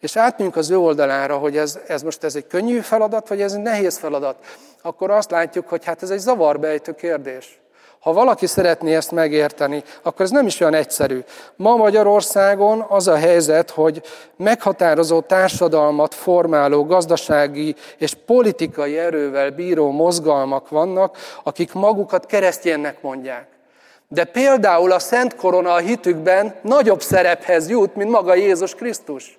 És 0.00 0.16
átmegyünk 0.16 0.56
az 0.56 0.70
ő 0.70 0.78
oldalára, 0.78 1.36
hogy 1.36 1.56
ez, 1.56 1.78
ez 1.86 2.02
most 2.02 2.24
ez 2.24 2.34
egy 2.34 2.46
könnyű 2.46 2.78
feladat, 2.78 3.28
vagy 3.28 3.40
ez 3.40 3.52
egy 3.52 3.62
nehéz 3.62 3.98
feladat. 3.98 4.36
Akkor 4.82 5.10
azt 5.10 5.30
látjuk, 5.30 5.68
hogy 5.68 5.84
hát 5.84 6.02
ez 6.02 6.10
egy 6.10 6.18
zavarbejtő 6.18 6.94
kérdés. 6.94 7.60
Ha 8.08 8.14
valaki 8.14 8.46
szeretné 8.46 8.94
ezt 8.94 9.10
megérteni, 9.10 9.82
akkor 10.02 10.20
ez 10.20 10.30
nem 10.30 10.46
is 10.46 10.60
olyan 10.60 10.74
egyszerű. 10.74 11.20
Ma 11.56 11.76
Magyarországon 11.76 12.84
az 12.88 13.08
a 13.08 13.16
helyzet, 13.16 13.70
hogy 13.70 14.02
meghatározó 14.36 15.20
társadalmat 15.20 16.14
formáló 16.14 16.84
gazdasági 16.84 17.74
és 17.98 18.14
politikai 18.26 18.98
erővel 18.98 19.50
bíró 19.50 19.90
mozgalmak 19.90 20.68
vannak, 20.68 21.16
akik 21.42 21.72
magukat 21.72 22.26
keresztjénnek 22.26 23.02
mondják. 23.02 23.46
De 24.08 24.24
például 24.24 24.92
a 24.92 24.98
Szent 24.98 25.34
Korona 25.34 25.72
a 25.72 25.78
hitükben 25.78 26.54
nagyobb 26.62 27.00
szerephez 27.02 27.68
jut, 27.68 27.96
mint 27.96 28.10
maga 28.10 28.34
Jézus 28.34 28.74
Krisztus. 28.74 29.38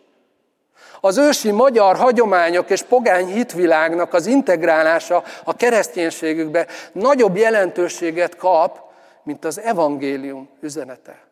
Az 1.01 1.17
ősi 1.17 1.51
magyar 1.51 1.95
hagyományok 1.95 2.69
és 2.69 2.81
pogány 2.81 3.27
hitvilágnak 3.27 4.13
az 4.13 4.25
integrálása 4.25 5.23
a 5.43 5.55
kereszténységükbe 5.55 6.67
nagyobb 6.91 7.35
jelentőséget 7.35 8.35
kap, 8.35 8.79
mint 9.23 9.45
az 9.45 9.59
evangélium 9.59 10.49
üzenete. 10.61 11.28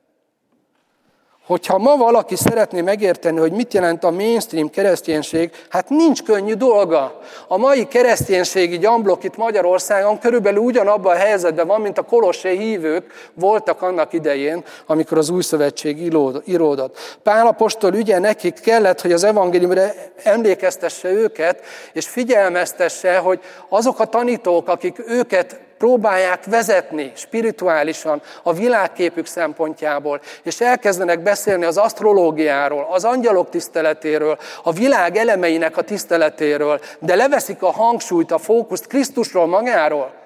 Hogyha 1.48 1.78
ma 1.78 1.96
valaki 1.96 2.36
szeretné 2.36 2.82
megérteni, 2.82 3.40
hogy 3.40 3.52
mit 3.52 3.74
jelent 3.74 4.04
a 4.04 4.12
mainstream 4.12 4.70
kereszténység, 4.70 5.52
hát 5.70 5.90
nincs 5.90 6.24
könnyű 6.24 6.54
dolga. 6.54 7.20
A 7.48 7.58
mai 7.58 7.88
kereszténységi 7.88 8.78
gyamblok 8.78 9.24
itt 9.24 9.38
Magyarországon 9.38 10.20
körülbelül 10.20 10.60
ugyanabban 10.60 11.16
a 11.16 11.20
helyzetben 11.20 11.68
van, 11.68 11.82
mint 11.82 11.98
a 11.98 12.02
kolossé 12.02 12.58
hívők 12.58 13.30
voltak 13.34 13.82
annak 13.82 14.14
idején, 14.14 14.64
amikor 14.86 15.18
az 15.18 15.30
új 15.30 15.42
szövetség 15.42 16.02
íródott. 16.46 17.18
Pálapostól 17.24 17.94
ügye 17.94 18.20
nekik 18.20 18.60
kellett, 18.60 19.02
hogy 19.02 19.12
az 19.12 19.24
evangéliumra 19.24 19.92
emlékeztesse 20.24 21.10
őket, 21.10 21.62
és 21.94 22.08
figyelmeztesse, 22.08 23.18
hogy 23.18 23.40
azok 23.70 24.00
a 24.00 24.06
tanítók, 24.06 24.68
akik 24.68 25.04
őket 25.08 25.67
próbálják 25.78 26.46
vezetni 26.46 27.12
spirituálisan 27.16 28.22
a 28.44 28.54
világképük 28.54 29.26
szempontjából, 29.26 30.22
és 30.44 30.62
elkezdenek 30.62 31.24
beszélni 31.24 31.66
az 31.66 31.78
asztrológiáról, 31.78 32.88
az 32.92 33.04
angyalok 33.04 33.50
tiszteletéről, 33.50 34.38
a 34.64 34.72
világ 34.72 35.16
elemeinek 35.16 35.78
a 35.78 35.82
tiszteletéről, 35.82 36.80
de 37.00 37.16
leveszik 37.16 37.62
a 37.62 37.72
hangsúlyt, 37.72 38.32
a 38.32 38.38
fókuszt 38.38 38.88
Krisztusról 38.88 39.48
magáról, 39.48 40.26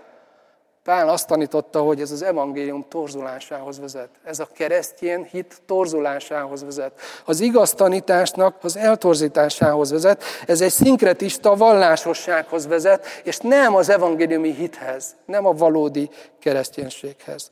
Pál 0.91 1.09
azt 1.09 1.27
tanította, 1.27 1.81
hogy 1.81 2.01
ez 2.01 2.11
az 2.11 2.21
evangélium 2.21 2.85
torzulásához 2.89 3.79
vezet. 3.79 4.09
Ez 4.23 4.39
a 4.39 4.47
keresztjén 4.53 5.23
hit 5.23 5.61
torzulásához 5.65 6.63
vezet. 6.63 6.99
Az 7.25 7.39
igaz 7.39 7.73
tanításnak 7.73 8.55
az 8.61 8.77
eltorzításához 8.77 9.91
vezet. 9.91 10.23
Ez 10.47 10.61
egy 10.61 10.71
szinkretista 10.71 11.55
vallásossághoz 11.55 12.67
vezet, 12.67 13.05
és 13.23 13.37
nem 13.37 13.75
az 13.75 13.89
evangéliumi 13.89 14.53
hithez, 14.53 15.15
nem 15.25 15.45
a 15.45 15.53
valódi 15.53 16.09
kereszténységhez. 16.39 17.51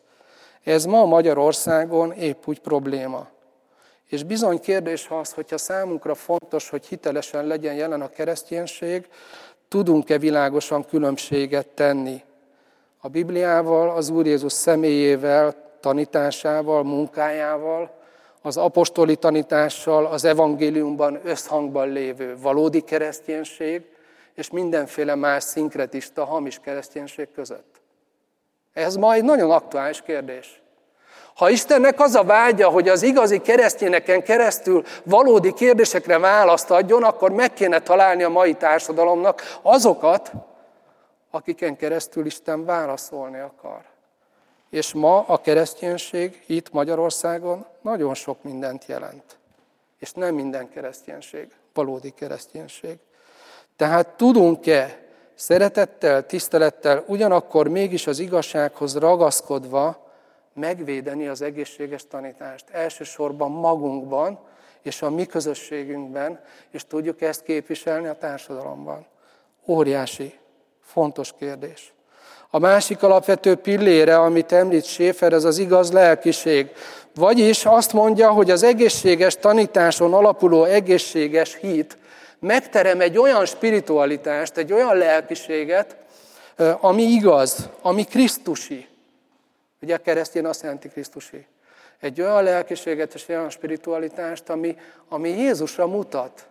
Ez 0.64 0.86
ma 0.86 1.06
Magyarországon 1.06 2.12
épp 2.12 2.44
úgy 2.46 2.60
probléma. 2.60 3.28
És 4.10 4.24
bizony 4.24 4.60
kérdés 4.60 5.08
az, 5.10 5.32
hogyha 5.32 5.58
számunkra 5.58 6.16
fontos, 6.16 6.70
hogy 6.70 6.86
hitelesen 6.86 7.46
legyen 7.46 7.74
jelen 7.74 8.02
a 8.02 8.10
kereszténység, 8.10 9.08
tudunk-e 9.68 10.18
világosan 10.18 10.86
különbséget 10.86 11.68
tenni 11.68 12.24
a 13.02 13.08
Bibliával, 13.08 13.90
az 13.90 14.10
Úr 14.10 14.26
Jézus 14.26 14.54
személyével, 14.54 15.56
tanításával, 15.80 16.84
munkájával, 16.84 17.98
az 18.42 18.58
apostoli 18.58 19.16
tanítással, 19.16 20.06
az 20.06 20.26
evangéliumban 20.26 21.20
összhangban 21.24 21.90
lévő 21.90 22.38
valódi 22.42 22.82
kereszténység, 22.82 23.82
és 24.36 24.50
mindenféle 24.50 25.16
más 25.16 25.44
szinkretista, 25.44 26.26
hamis 26.26 26.60
kereszténység 26.60 27.32
között. 27.32 27.82
Ez 28.74 28.96
ma 28.96 29.14
egy 29.14 29.24
nagyon 29.24 29.52
aktuális 29.52 30.02
kérdés. 30.02 30.62
Ha 31.36 31.50
Istennek 31.50 32.00
az 32.00 32.16
a 32.16 32.24
vágya, 32.24 32.70
hogy 32.70 32.90
az 32.90 33.04
igazi 33.04 33.42
keresztényeken 33.42 34.24
keresztül 34.24 34.84
valódi 35.04 35.54
kérdésekre 35.54 36.20
választ 36.20 36.72
adjon, 36.72 37.04
akkor 37.04 37.32
meg 37.32 37.54
kéne 37.54 37.80
találni 37.80 38.24
a 38.24 38.30
mai 38.30 38.54
társadalomnak 38.54 39.60
azokat, 39.62 40.32
akiken 41.30 41.76
keresztül 41.76 42.26
Isten 42.26 42.66
válaszolni 42.66 43.40
akar. 43.40 43.86
És 44.70 44.94
ma 44.94 45.20
a 45.20 45.42
kereszténység 45.42 46.44
itt 46.46 46.72
Magyarországon 46.72 47.66
nagyon 47.82 48.14
sok 48.14 48.44
mindent 48.44 48.86
jelent. 48.86 49.38
És 50.00 50.12
nem 50.12 50.36
minden 50.36 50.70
kereszténység, 50.70 51.48
valódi 51.74 52.14
kereszténység. 52.14 52.98
Tehát 53.76 54.08
tudunk-e 54.08 55.00
szeretettel, 55.36 56.26
tisztelettel, 56.26 57.04
ugyanakkor 57.08 57.68
mégis 57.68 58.08
az 58.08 58.20
igazsághoz 58.20 58.98
ragaszkodva 58.98 60.08
megvédeni 60.54 61.28
az 61.28 61.42
egészséges 61.42 62.08
tanítást. 62.08 62.70
Elsősorban 62.70 63.52
magunkban 63.52 64.40
és 64.82 65.02
a 65.02 65.10
mi 65.10 65.26
közösségünkben, 65.26 66.40
és 66.70 66.86
tudjuk 66.86 67.22
ezt 67.22 67.44
képviselni 67.44 68.08
a 68.08 68.18
társadalomban. 68.18 69.06
Óriási 69.66 70.39
Fontos 70.92 71.34
kérdés. 71.40 71.94
A 72.50 72.60
másik 72.60 73.04
alapvető 73.04 73.56
pillére, 73.56 74.20
amit 74.20 74.52
említ 74.52 74.86
Séfer, 74.86 75.34
ez 75.34 75.44
az 75.44 75.58
igaz 75.58 75.92
lelkiség. 75.92 76.72
Vagyis 77.16 77.66
azt 77.66 77.94
mondja, 77.94 78.32
hogy 78.32 78.52
az 78.52 78.64
egészséges 78.64 79.36
tanításon 79.36 80.14
alapuló 80.14 80.64
egészséges 80.64 81.56
hit 81.56 81.98
megterem 82.40 83.02
egy 83.02 83.18
olyan 83.18 83.46
spiritualitást, 83.46 84.58
egy 84.58 84.74
olyan 84.74 84.98
lelkiséget, 84.98 85.96
ami 86.80 87.04
igaz, 87.04 87.70
ami 87.82 88.04
Krisztusi. 88.04 88.88
Ugye 89.82 89.96
a 89.96 89.98
keresztény 89.98 90.46
azt 90.46 90.62
jelenti 90.62 90.88
Krisztusi. 90.90 91.46
Egy 92.00 92.22
olyan 92.22 92.44
lelkiséget 92.44 93.14
és 93.14 93.28
olyan 93.28 93.50
spiritualitást, 93.50 94.50
ami, 94.50 94.78
ami 95.10 95.30
Jézusra 95.30 95.88
mutat, 95.88 96.48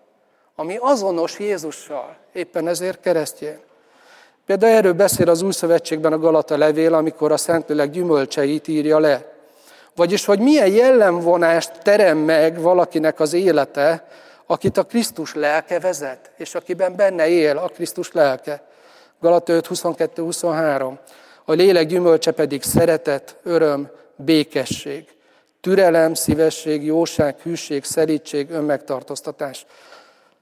ami 0.54 0.76
azonos 0.80 1.38
Jézussal, 1.38 2.16
éppen 2.32 2.68
ezért 2.68 3.00
keresztény. 3.00 3.66
Például 4.48 4.72
erről 4.72 4.92
beszél 4.92 5.28
az 5.28 5.42
Új 5.42 5.52
Szövetségben 5.52 6.12
a 6.12 6.18
Galata 6.18 6.56
levél, 6.56 6.94
amikor 6.94 7.32
a 7.32 7.36
Szentlélek 7.36 7.90
gyümölcseit 7.90 8.68
írja 8.68 8.98
le. 8.98 9.32
Vagyis, 9.94 10.24
hogy 10.24 10.38
milyen 10.38 10.66
jellemvonást 10.66 11.72
terem 11.82 12.18
meg 12.18 12.60
valakinek 12.60 13.20
az 13.20 13.32
élete, 13.32 14.08
akit 14.46 14.76
a 14.76 14.82
Krisztus 14.82 15.34
lelke 15.34 15.80
vezet, 15.80 16.30
és 16.36 16.54
akiben 16.54 16.96
benne 16.96 17.28
él 17.28 17.56
a 17.56 17.68
Krisztus 17.68 18.12
lelke. 18.12 18.62
Galata 19.20 19.52
5, 19.52 19.66
22, 19.66 20.22
23. 20.22 20.98
A 21.44 21.52
lélek 21.52 21.86
gyümölcse 21.86 22.30
pedig 22.30 22.62
szeretet, 22.62 23.36
öröm, 23.42 23.90
békesség, 24.16 25.08
türelem, 25.60 26.14
szívesség, 26.14 26.84
jóság, 26.84 27.36
hűség, 27.42 27.84
szelítség, 27.84 28.50
önmegtartóztatás. 28.50 29.66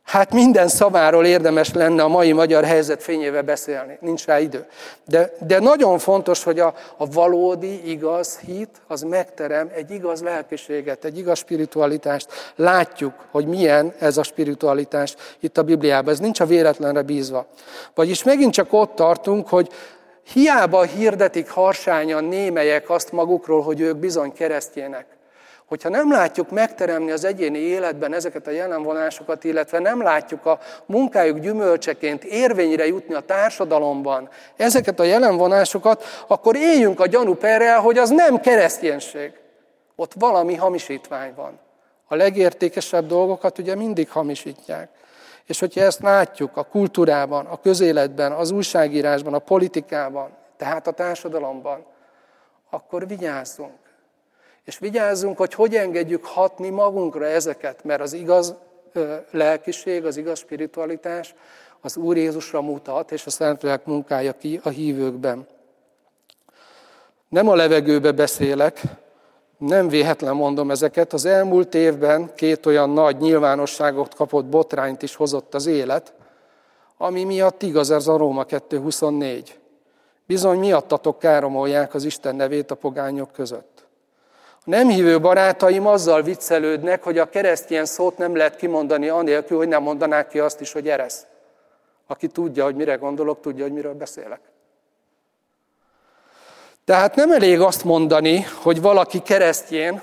Hát 0.06 0.32
minden 0.32 0.68
szaváról 0.68 1.26
érdemes 1.26 1.72
lenne 1.72 2.02
a 2.02 2.08
mai 2.08 2.32
magyar 2.32 2.64
helyzet 2.64 3.02
fényével 3.02 3.42
beszélni, 3.42 3.98
nincs 4.00 4.24
rá 4.24 4.38
idő. 4.38 4.66
De, 5.04 5.32
de 5.46 5.58
nagyon 5.58 5.98
fontos, 5.98 6.42
hogy 6.42 6.60
a, 6.60 6.74
a 6.96 7.06
valódi, 7.06 7.90
igaz 7.90 8.38
hit, 8.38 8.70
az 8.86 9.02
megterem 9.02 9.70
egy 9.74 9.90
igaz 9.90 10.22
lelkiséget, 10.22 11.04
egy 11.04 11.18
igaz 11.18 11.38
spiritualitást. 11.38 12.52
Látjuk, 12.56 13.12
hogy 13.30 13.46
milyen 13.46 13.92
ez 13.98 14.16
a 14.16 14.22
spiritualitás 14.22 15.14
itt 15.40 15.58
a 15.58 15.62
Bibliában. 15.62 16.12
Ez 16.12 16.20
nincs 16.20 16.40
a 16.40 16.46
véletlenre 16.46 17.02
bízva. 17.02 17.46
Vagyis 17.94 18.22
megint 18.22 18.52
csak 18.52 18.72
ott 18.72 18.94
tartunk, 18.94 19.48
hogy 19.48 19.68
hiába 20.32 20.82
hirdetik 20.82 21.50
harsányan 21.50 22.24
némelyek 22.24 22.90
azt 22.90 23.12
magukról, 23.12 23.62
hogy 23.62 23.80
ők 23.80 23.96
bizony 23.96 24.32
keresztjének 24.32 25.15
hogyha 25.66 25.88
nem 25.88 26.12
látjuk 26.12 26.50
megteremni 26.50 27.10
az 27.10 27.24
egyéni 27.24 27.58
életben 27.58 28.14
ezeket 28.14 28.46
a 28.46 28.50
jelenvonásokat, 28.50 29.44
illetve 29.44 29.78
nem 29.78 30.02
látjuk 30.02 30.46
a 30.46 30.58
munkájuk 30.86 31.38
gyümölcseként 31.38 32.24
érvényre 32.24 32.86
jutni 32.86 33.14
a 33.14 33.20
társadalomban 33.20 34.28
ezeket 34.56 35.00
a 35.00 35.04
jelenvonásokat, 35.04 36.04
akkor 36.26 36.56
éljünk 36.56 37.00
a 37.00 37.06
gyanúperrel, 37.06 37.80
hogy 37.80 37.98
az 37.98 38.10
nem 38.10 38.40
kereszténység. 38.40 39.32
Ott 39.96 40.12
valami 40.14 40.54
hamisítvány 40.54 41.32
van. 41.36 41.58
A 42.08 42.14
legértékesebb 42.14 43.06
dolgokat 43.06 43.58
ugye 43.58 43.74
mindig 43.74 44.10
hamisítják. 44.10 44.88
És 45.46 45.60
hogyha 45.60 45.80
ezt 45.80 46.02
látjuk 46.02 46.56
a 46.56 46.64
kultúrában, 46.64 47.46
a 47.46 47.60
közéletben, 47.60 48.32
az 48.32 48.50
újságírásban, 48.50 49.34
a 49.34 49.38
politikában, 49.38 50.30
tehát 50.56 50.86
a 50.86 50.90
társadalomban, 50.90 51.84
akkor 52.70 53.06
vigyázzunk. 53.06 53.85
És 54.66 54.78
vigyázzunk, 54.78 55.36
hogy 55.36 55.54
hogy 55.54 55.74
engedjük 55.74 56.24
hatni 56.24 56.70
magunkra 56.70 57.26
ezeket, 57.26 57.84
mert 57.84 58.00
az 58.00 58.12
igaz 58.12 58.54
lelkiség, 59.30 60.04
az 60.04 60.16
igaz 60.16 60.38
spiritualitás 60.38 61.34
az 61.80 61.96
Úr 61.96 62.16
Jézusra 62.16 62.60
mutat, 62.60 63.12
és 63.12 63.26
a 63.26 63.30
Szentlélek 63.30 63.84
munkája 63.84 64.32
ki 64.32 64.60
a 64.62 64.68
hívőkben. 64.68 65.46
Nem 67.28 67.48
a 67.48 67.54
levegőbe 67.54 68.12
beszélek, 68.12 68.80
nem 69.58 69.88
véhetlen 69.88 70.34
mondom 70.34 70.70
ezeket. 70.70 71.12
Az 71.12 71.24
elmúlt 71.24 71.74
évben 71.74 72.34
két 72.34 72.66
olyan 72.66 72.90
nagy 72.90 73.16
nyilvánosságot 73.16 74.14
kapott 74.14 74.44
botrányt 74.44 75.02
is 75.02 75.14
hozott 75.14 75.54
az 75.54 75.66
élet, 75.66 76.12
ami 76.96 77.24
miatt 77.24 77.62
igaz 77.62 77.90
ez 77.90 78.06
a 78.06 78.16
Róma 78.16 78.44
2.24. 78.44 79.48
Bizony 80.26 80.58
miattatok 80.58 81.18
káromolják 81.18 81.94
az 81.94 82.04
Isten 82.04 82.36
nevét 82.36 82.70
a 82.70 82.74
pogányok 82.74 83.32
között 83.32 83.75
nem 84.66 84.88
hívő 84.88 85.20
barátaim 85.20 85.86
azzal 85.86 86.22
viccelődnek, 86.22 87.02
hogy 87.02 87.18
a 87.18 87.28
keresztjén 87.28 87.84
szót 87.84 88.18
nem 88.18 88.36
lehet 88.36 88.56
kimondani 88.56 89.08
anélkül, 89.08 89.56
hogy 89.56 89.68
nem 89.68 89.82
mondanák 89.82 90.28
ki 90.28 90.38
azt 90.38 90.60
is, 90.60 90.72
hogy 90.72 90.88
eresz. 90.88 91.26
Aki 92.06 92.26
tudja, 92.26 92.64
hogy 92.64 92.74
mire 92.74 92.94
gondolok, 92.94 93.40
tudja, 93.40 93.64
hogy 93.64 93.72
miről 93.72 93.94
beszélek. 93.94 94.40
Tehát 96.84 97.14
nem 97.14 97.32
elég 97.32 97.60
azt 97.60 97.84
mondani, 97.84 98.42
hogy 98.62 98.80
valaki 98.80 99.22
keresztjén, 99.22 100.02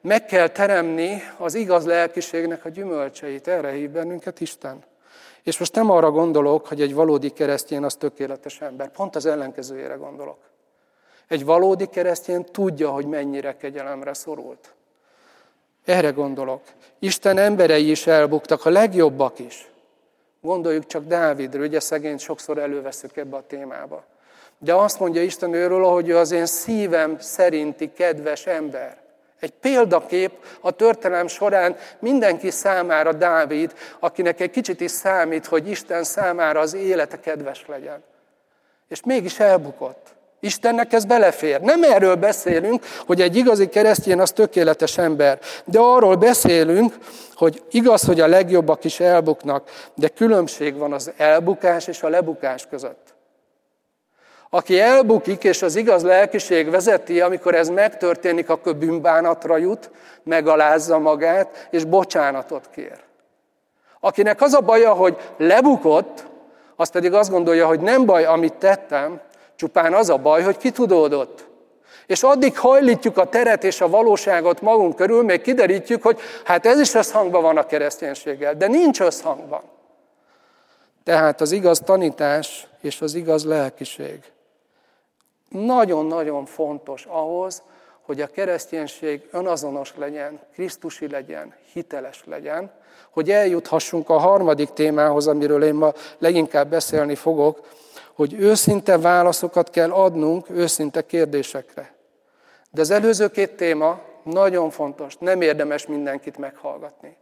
meg 0.00 0.24
kell 0.24 0.48
teremni 0.48 1.22
az 1.38 1.54
igaz 1.54 1.86
lelkiségnek 1.86 2.64
a 2.64 2.68
gyümölcseit. 2.68 3.48
Erre 3.48 3.70
hív 3.70 3.90
bennünket 3.90 4.40
Isten. 4.40 4.84
És 5.42 5.58
most 5.58 5.74
nem 5.74 5.90
arra 5.90 6.10
gondolok, 6.10 6.66
hogy 6.66 6.80
egy 6.80 6.94
valódi 6.94 7.30
keresztjén 7.30 7.84
az 7.84 7.94
tökéletes 7.94 8.60
ember. 8.60 8.90
Pont 8.90 9.16
az 9.16 9.26
ellenkezőjére 9.26 9.94
gondolok. 9.94 10.38
Egy 11.28 11.44
valódi 11.44 11.86
keresztény 11.86 12.44
tudja, 12.44 12.90
hogy 12.90 13.06
mennyire 13.06 13.56
kegyelemre 13.56 14.14
szorult. 14.14 14.74
Erre 15.84 16.10
gondolok. 16.10 16.62
Isten 16.98 17.38
emberei 17.38 17.90
is 17.90 18.06
elbuktak, 18.06 18.64
a 18.64 18.70
legjobbak 18.70 19.38
is. 19.38 19.68
Gondoljuk 20.40 20.86
csak 20.86 21.04
Dávidra, 21.04 21.60
ugye 21.62 21.80
szegényt 21.80 22.20
sokszor 22.20 22.58
előveszük 22.58 23.16
ebbe 23.16 23.36
a 23.36 23.46
témába. 23.46 24.04
De 24.58 24.74
azt 24.74 24.98
mondja 24.98 25.22
Isten 25.22 25.52
őről, 25.52 25.84
hogy 25.84 26.08
ő 26.08 26.16
az 26.16 26.30
én 26.30 26.46
szívem 26.46 27.18
szerinti 27.18 27.92
kedves 27.92 28.46
ember. 28.46 29.02
Egy 29.40 29.50
példakép 29.50 30.32
a 30.60 30.70
történelem 30.70 31.26
során 31.26 31.76
mindenki 31.98 32.50
számára 32.50 33.12
Dávid, 33.12 33.74
akinek 33.98 34.40
egy 34.40 34.50
kicsit 34.50 34.80
is 34.80 34.90
számít, 34.90 35.46
hogy 35.46 35.68
Isten 35.68 36.04
számára 36.04 36.60
az 36.60 36.74
élete 36.74 37.20
kedves 37.20 37.66
legyen. 37.66 38.02
És 38.88 39.02
mégis 39.02 39.40
elbukott. 39.40 40.13
Istennek 40.44 40.92
ez 40.92 41.04
belefér. 41.04 41.60
Nem 41.60 41.82
erről 41.82 42.14
beszélünk, 42.14 42.84
hogy 43.06 43.20
egy 43.20 43.36
igazi 43.36 43.68
keresztény 43.68 44.20
az 44.20 44.30
tökéletes 44.30 44.98
ember, 44.98 45.38
de 45.64 45.78
arról 45.78 46.14
beszélünk, 46.14 46.94
hogy 47.34 47.62
igaz, 47.70 48.02
hogy 48.02 48.20
a 48.20 48.26
legjobbak 48.26 48.84
is 48.84 49.00
elbuknak, 49.00 49.70
de 49.94 50.08
különbség 50.08 50.76
van 50.76 50.92
az 50.92 51.12
elbukás 51.16 51.86
és 51.86 52.02
a 52.02 52.08
lebukás 52.08 52.66
között. 52.70 53.14
Aki 54.50 54.80
elbukik, 54.80 55.44
és 55.44 55.62
az 55.62 55.76
igaz 55.76 56.02
lelkiség 56.02 56.70
vezeti, 56.70 57.20
amikor 57.20 57.54
ez 57.54 57.68
megtörténik, 57.68 58.48
akkor 58.48 58.76
bűnbánatra 58.76 59.56
jut, 59.56 59.90
megalázza 60.22 60.98
magát, 60.98 61.68
és 61.70 61.84
bocsánatot 61.84 62.68
kér. 62.74 62.98
Akinek 64.00 64.42
az 64.42 64.54
a 64.54 64.60
baja, 64.60 64.92
hogy 64.92 65.16
lebukott, 65.36 66.24
az 66.76 66.90
pedig 66.90 67.12
azt 67.12 67.30
gondolja, 67.30 67.66
hogy 67.66 67.80
nem 67.80 68.04
baj, 68.04 68.24
amit 68.24 68.54
tettem, 68.54 69.20
Csupán 69.56 69.94
az 69.94 70.08
a 70.08 70.16
baj, 70.16 70.42
hogy 70.42 70.56
kitudódott. 70.56 71.46
És 72.06 72.22
addig 72.22 72.58
hajlítjuk 72.58 73.18
a 73.18 73.28
teret 73.28 73.64
és 73.64 73.80
a 73.80 73.88
valóságot 73.88 74.60
magunk 74.60 74.96
körül, 74.96 75.22
még 75.22 75.40
kiderítjük, 75.40 76.02
hogy 76.02 76.20
hát 76.44 76.66
ez 76.66 76.80
is 76.80 76.94
összhangban 76.94 77.42
van 77.42 77.56
a 77.56 77.66
kereszténységgel, 77.66 78.54
de 78.54 78.66
nincs 78.66 79.00
összhangban. 79.00 79.62
Tehát 81.04 81.40
az 81.40 81.52
igaz 81.52 81.80
tanítás 81.80 82.66
és 82.80 83.00
az 83.00 83.14
igaz 83.14 83.44
lelkiség 83.44 84.32
nagyon-nagyon 85.54 86.44
fontos 86.44 87.04
ahhoz, 87.08 87.62
hogy 88.02 88.20
a 88.20 88.26
kereszténység 88.26 89.28
önazonos 89.30 89.94
legyen, 89.96 90.40
Krisztusi 90.52 91.08
legyen, 91.08 91.54
hiteles 91.72 92.22
legyen, 92.26 92.70
hogy 93.10 93.30
eljuthassunk 93.30 94.08
a 94.08 94.18
harmadik 94.18 94.72
témához, 94.72 95.26
amiről 95.26 95.64
én 95.64 95.74
ma 95.74 95.92
leginkább 96.18 96.68
beszélni 96.68 97.14
fogok, 97.14 97.66
hogy 98.14 98.32
őszinte 98.32 98.98
válaszokat 98.98 99.70
kell 99.70 99.90
adnunk 99.90 100.50
őszinte 100.50 101.06
kérdésekre. 101.06 101.94
De 102.70 102.80
az 102.80 102.90
előző 102.90 103.28
két 103.28 103.56
téma 103.56 104.00
nagyon 104.22 104.70
fontos, 104.70 105.16
nem 105.16 105.40
érdemes 105.40 105.86
mindenkit 105.86 106.38
meghallgatni. 106.38 107.16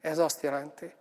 Ez 0.00 0.18
azt 0.18 0.42
jelenti. 0.42 0.92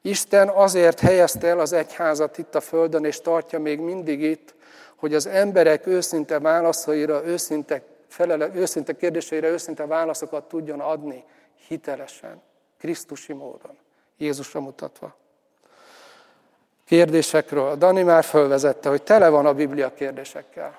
Isten 0.00 0.48
azért 0.48 1.00
helyezte 1.00 1.46
el 1.46 1.60
az 1.60 1.72
egyházat 1.72 2.38
itt 2.38 2.54
a 2.54 2.60
Földön, 2.60 3.04
és 3.04 3.20
tartja 3.20 3.58
még 3.58 3.80
mindig 3.80 4.22
itt, 4.22 4.54
hogy 4.96 5.14
az 5.14 5.26
emberek 5.26 5.86
őszinte 5.86 6.40
válaszaira, 6.40 7.24
őszinte, 7.24 7.82
felele, 8.08 8.50
őszinte 8.54 8.92
kérdéseire 8.92 9.48
őszinte 9.48 9.86
válaszokat 9.86 10.48
tudjon 10.48 10.80
adni 10.80 11.24
hitelesen, 11.66 12.42
Krisztusi 12.78 13.32
módon, 13.32 13.78
Jézusra 14.16 14.60
mutatva 14.60 15.16
kérdésekről. 16.86 17.76
Dani 17.76 18.02
már 18.02 18.24
fölvezette, 18.24 18.88
hogy 18.88 19.02
tele 19.02 19.28
van 19.28 19.46
a 19.46 19.54
Biblia 19.54 19.94
kérdésekkel. 19.94 20.78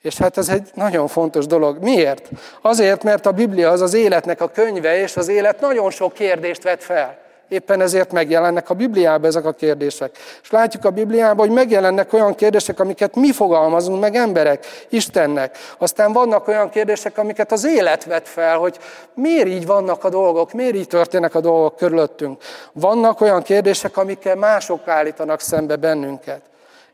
És 0.00 0.18
hát 0.18 0.38
ez 0.38 0.48
egy 0.48 0.70
nagyon 0.74 1.08
fontos 1.08 1.46
dolog. 1.46 1.82
Miért? 1.82 2.28
Azért, 2.60 3.02
mert 3.02 3.26
a 3.26 3.32
Biblia 3.32 3.70
az 3.70 3.80
az 3.80 3.94
életnek 3.94 4.40
a 4.40 4.48
könyve, 4.48 4.96
és 4.98 5.16
az 5.16 5.28
élet 5.28 5.60
nagyon 5.60 5.90
sok 5.90 6.12
kérdést 6.12 6.62
vet 6.62 6.82
fel. 6.82 7.23
Éppen 7.48 7.80
ezért 7.80 8.12
megjelennek 8.12 8.70
a 8.70 8.74
Bibliában 8.74 9.28
ezek 9.28 9.44
a 9.44 9.52
kérdések. 9.52 10.18
És 10.42 10.50
látjuk 10.50 10.84
a 10.84 10.90
Bibliában, 10.90 11.46
hogy 11.46 11.54
megjelennek 11.54 12.12
olyan 12.12 12.34
kérdések, 12.34 12.80
amiket 12.80 13.14
mi 13.14 13.32
fogalmazunk 13.32 14.00
meg 14.00 14.14
emberek, 14.14 14.66
Istennek. 14.88 15.58
Aztán 15.78 16.12
vannak 16.12 16.48
olyan 16.48 16.68
kérdések, 16.68 17.18
amiket 17.18 17.52
az 17.52 17.64
élet 17.66 18.04
vet 18.04 18.28
fel, 18.28 18.58
hogy 18.58 18.78
miért 19.14 19.48
így 19.48 19.66
vannak 19.66 20.04
a 20.04 20.08
dolgok, 20.08 20.52
miért 20.52 20.74
így 20.74 20.88
történnek 20.88 21.34
a 21.34 21.40
dolgok 21.40 21.76
körülöttünk. 21.76 22.42
Vannak 22.72 23.20
olyan 23.20 23.42
kérdések, 23.42 23.96
amikkel 23.96 24.36
mások 24.36 24.88
állítanak 24.88 25.40
szembe 25.40 25.76
bennünket. 25.76 26.40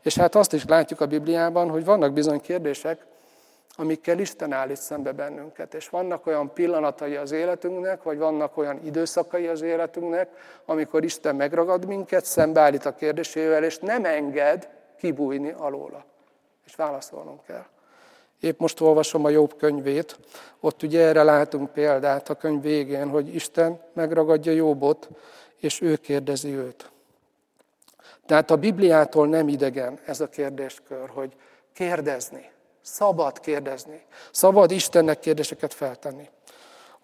És 0.03 0.17
hát 0.17 0.35
azt 0.35 0.53
is 0.53 0.63
látjuk 0.67 1.01
a 1.01 1.05
Bibliában, 1.05 1.69
hogy 1.69 1.85
vannak 1.85 2.13
bizony 2.13 2.41
kérdések, 2.41 2.97
amikkel 3.81 4.19
Isten 4.19 4.53
állít 4.53 4.77
szembe 4.77 5.11
bennünket. 5.11 5.73
És 5.73 5.89
vannak 5.89 6.25
olyan 6.25 6.53
pillanatai 6.53 7.15
az 7.15 7.31
életünknek, 7.31 8.03
vagy 8.03 8.17
vannak 8.17 8.57
olyan 8.57 8.79
időszakai 8.85 9.47
az 9.47 9.61
életünknek, 9.61 10.29
amikor 10.65 11.03
Isten 11.03 11.35
megragad 11.35 11.85
minket, 11.85 12.25
szembeállít 12.25 12.85
a 12.85 12.95
kérdésével, 12.95 13.63
és 13.63 13.77
nem 13.77 14.05
enged 14.05 14.69
kibújni 14.97 15.51
alóla. 15.57 16.05
És 16.65 16.75
válaszolnunk 16.75 17.43
kell. 17.45 17.65
Épp 18.39 18.59
most 18.59 18.81
olvasom 18.81 19.25
a 19.25 19.29
Jobb 19.29 19.55
könyvét, 19.57 20.19
ott 20.59 20.83
ugye 20.83 21.01
erre 21.01 21.23
látunk 21.23 21.71
példát 21.71 22.29
a 22.29 22.35
könyv 22.35 22.61
végén, 22.61 23.09
hogy 23.09 23.35
Isten 23.35 23.81
megragadja 23.93 24.51
Jobbot, 24.51 25.09
és 25.57 25.81
ő 25.81 25.95
kérdezi 25.95 26.55
őt. 26.55 26.91
Tehát 28.25 28.51
a 28.51 28.55
Bibliától 28.55 29.27
nem 29.27 29.47
idegen 29.47 29.99
ez 30.05 30.21
a 30.21 30.27
kérdéskör, 30.27 31.09
hogy 31.09 31.35
kérdezni. 31.73 32.49
Szabad 32.93 33.39
kérdezni. 33.39 34.01
Szabad 34.31 34.71
Istennek 34.71 35.19
kérdéseket 35.19 35.73
feltenni. 35.73 36.29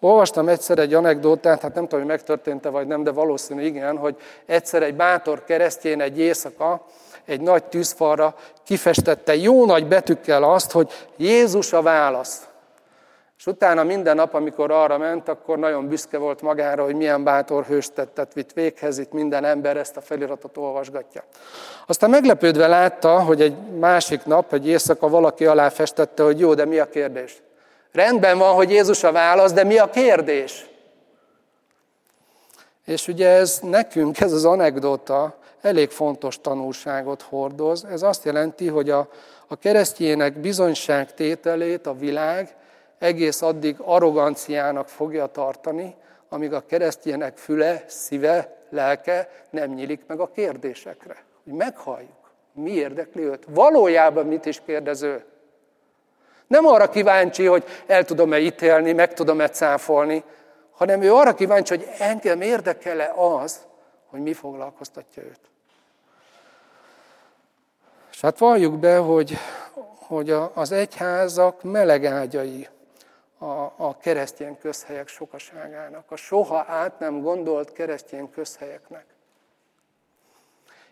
Olvastam 0.00 0.48
egyszer 0.48 0.78
egy 0.78 0.94
anekdótát, 0.94 1.60
hát 1.60 1.74
nem 1.74 1.84
tudom, 1.84 2.00
hogy 2.00 2.08
megtörtént-e 2.08 2.68
vagy 2.68 2.86
nem, 2.86 3.02
de 3.02 3.10
valószínű 3.10 3.62
igen, 3.62 3.96
hogy 3.96 4.16
egyszer 4.46 4.82
egy 4.82 4.94
bátor 4.94 5.44
keresztjén 5.44 6.00
egy 6.00 6.18
éjszaka 6.18 6.84
egy 7.24 7.40
nagy 7.40 7.64
tűzfalra 7.64 8.34
kifestette 8.64 9.36
jó 9.36 9.66
nagy 9.66 9.86
betűkkel 9.86 10.42
azt, 10.42 10.70
hogy 10.70 10.92
Jézus 11.16 11.72
a 11.72 11.82
válasz. 11.82 12.48
És 13.38 13.46
utána 13.46 13.84
minden 13.84 14.16
nap, 14.16 14.34
amikor 14.34 14.70
arra 14.70 14.98
ment, 14.98 15.28
akkor 15.28 15.58
nagyon 15.58 15.88
büszke 15.88 16.18
volt 16.18 16.42
magára, 16.42 16.84
hogy 16.84 16.94
milyen 16.94 17.24
bátor 17.24 17.64
hőstettet 17.64 18.32
vitt 18.32 18.52
véghez, 18.52 18.98
itt 18.98 19.12
minden 19.12 19.44
ember 19.44 19.76
ezt 19.76 19.96
a 19.96 20.00
feliratot 20.00 20.56
olvasgatja. 20.56 21.24
Aztán 21.86 22.10
meglepődve 22.10 22.66
látta, 22.66 23.20
hogy 23.20 23.40
egy 23.40 23.56
másik 23.78 24.24
nap, 24.24 24.52
egy 24.52 24.68
éjszaka 24.68 25.08
valaki 25.08 25.46
alá 25.46 25.68
festette, 25.68 26.22
hogy 26.22 26.40
jó, 26.40 26.54
de 26.54 26.64
mi 26.64 26.78
a 26.78 26.88
kérdés? 26.88 27.42
Rendben 27.92 28.38
van, 28.38 28.54
hogy 28.54 28.70
Jézus 28.70 29.04
a 29.04 29.12
válasz, 29.12 29.52
de 29.52 29.64
mi 29.64 29.78
a 29.78 29.90
kérdés? 29.90 30.66
És 32.84 33.08
ugye 33.08 33.28
ez 33.28 33.58
nekünk, 33.62 34.20
ez 34.20 34.32
az 34.32 34.44
anekdota 34.44 35.36
elég 35.60 35.90
fontos 35.90 36.40
tanulságot 36.40 37.22
hordoz. 37.22 37.84
Ez 37.84 38.02
azt 38.02 38.24
jelenti, 38.24 38.66
hogy 38.68 38.90
a, 38.90 39.08
a 39.46 39.56
keresztjének 39.56 40.40
bizonyságtételét 40.40 41.86
a 41.86 41.94
világ 41.94 42.56
egész 42.98 43.42
addig 43.42 43.76
arroganciának 43.78 44.88
fogja 44.88 45.26
tartani, 45.26 45.94
amíg 46.28 46.52
a 46.52 46.66
keresztjének 46.66 47.36
füle, 47.36 47.84
szíve, 47.86 48.56
lelke 48.70 49.30
nem 49.50 49.70
nyílik 49.70 50.00
meg 50.06 50.20
a 50.20 50.30
kérdésekre. 50.30 51.16
Hogy 51.44 51.52
meghalljuk, 51.52 52.30
mi 52.52 52.70
érdekli 52.70 53.22
őt. 53.22 53.44
Valójában 53.48 54.26
mit 54.26 54.46
is 54.46 54.62
kérdező? 54.66 55.24
Nem 56.46 56.66
arra 56.66 56.88
kíváncsi, 56.88 57.44
hogy 57.44 57.64
el 57.86 58.04
tudom-e 58.04 58.38
ítélni, 58.38 58.92
meg 58.92 59.14
tudom-e 59.14 59.48
cáfolni, 59.48 60.24
hanem 60.70 61.02
ő 61.02 61.14
arra 61.14 61.34
kíváncsi, 61.34 61.76
hogy 61.76 61.88
engem 61.98 62.40
érdekele 62.40 63.12
az, 63.16 63.66
hogy 64.06 64.20
mi 64.20 64.32
foglalkoztatja 64.32 65.22
őt. 65.22 65.40
És 68.12 68.20
hát 68.20 68.38
valljuk 68.38 68.78
be, 68.78 68.96
hogy, 68.96 69.38
hogy 69.94 70.30
az 70.54 70.72
egyházak 70.72 71.62
melegágyai 71.62 72.68
a, 73.38 73.72
a 73.76 73.96
keresztény 74.00 74.58
közhelyek 74.58 75.08
sokaságának, 75.08 76.10
a 76.10 76.16
soha 76.16 76.64
át 76.68 76.98
nem 76.98 77.20
gondolt 77.20 77.72
keresztény 77.72 78.30
közhelyeknek. 78.30 79.04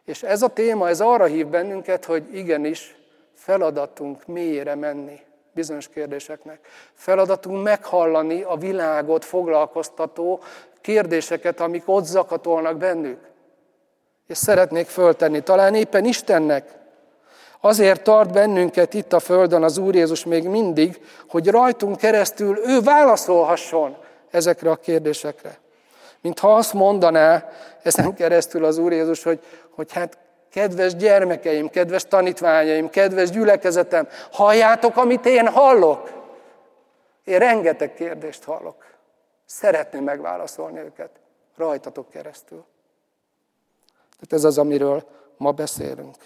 És 0.05 0.23
ez 0.23 0.43
a 0.43 0.49
téma, 0.49 0.89
ez 0.89 1.01
arra 1.01 1.25
hív 1.25 1.47
bennünket, 1.47 2.05
hogy 2.05 2.35
igenis 2.35 2.97
feladatunk 3.35 4.27
mélyére 4.27 4.75
menni 4.75 5.21
bizonyos 5.53 5.89
kérdéseknek. 5.89 6.67
Feladatunk 6.93 7.63
meghallani 7.63 8.43
a 8.43 8.57
világot 8.57 9.25
foglalkoztató 9.25 10.41
kérdéseket, 10.81 11.61
amik 11.61 11.83
ott 11.87 12.05
zakatolnak 12.05 12.77
bennük. 12.77 13.21
És 14.27 14.37
szeretnék 14.37 14.87
föltenni, 14.87 15.43
talán 15.43 15.75
éppen 15.75 16.05
Istennek. 16.05 16.86
Azért 17.61 18.03
tart 18.03 18.33
bennünket 18.33 18.95
itt 18.95 19.13
a 19.13 19.21
Földön 19.21 19.63
az 19.63 19.79
Úr 19.79 19.95
Jézus 19.95 20.25
még 20.25 20.49
mindig, 20.49 21.01
hogy 21.29 21.49
rajtunk 21.49 21.97
keresztül 21.97 22.59
ő 22.65 22.81
válaszolhasson 22.81 23.97
ezekre 24.31 24.71
a 24.71 24.77
kérdésekre. 24.77 25.59
Mintha 26.21 26.55
azt 26.55 26.73
mondaná 26.73 27.49
ezen 27.83 28.15
keresztül 28.15 28.65
az 28.65 28.79
Úr 28.79 28.93
Jézus, 28.93 29.23
hogy, 29.23 29.41
hogy 29.71 29.93
hát 29.93 30.19
Kedves 30.57 30.95
gyermekeim, 30.95 31.69
kedves 31.69 32.05
tanítványaim, 32.05 32.91
kedves 32.91 33.31
gyülekezetem, 33.31 34.09
halljátok, 34.31 34.97
amit 34.97 35.27
én 35.27 35.49
hallok? 35.49 36.13
Én 37.25 37.39
rengeteg 37.39 37.95
kérdést 37.95 38.45
hallok. 38.45 38.85
Szeretném 39.45 40.03
megválaszolni 40.03 40.79
őket 40.79 41.11
rajtatok 41.57 42.11
keresztül. 42.11 42.65
Tehát 44.11 44.33
ez 44.33 44.45
az, 44.45 44.59
amiről 44.59 45.05
ma 45.37 45.53
beszélünk. 45.53 46.17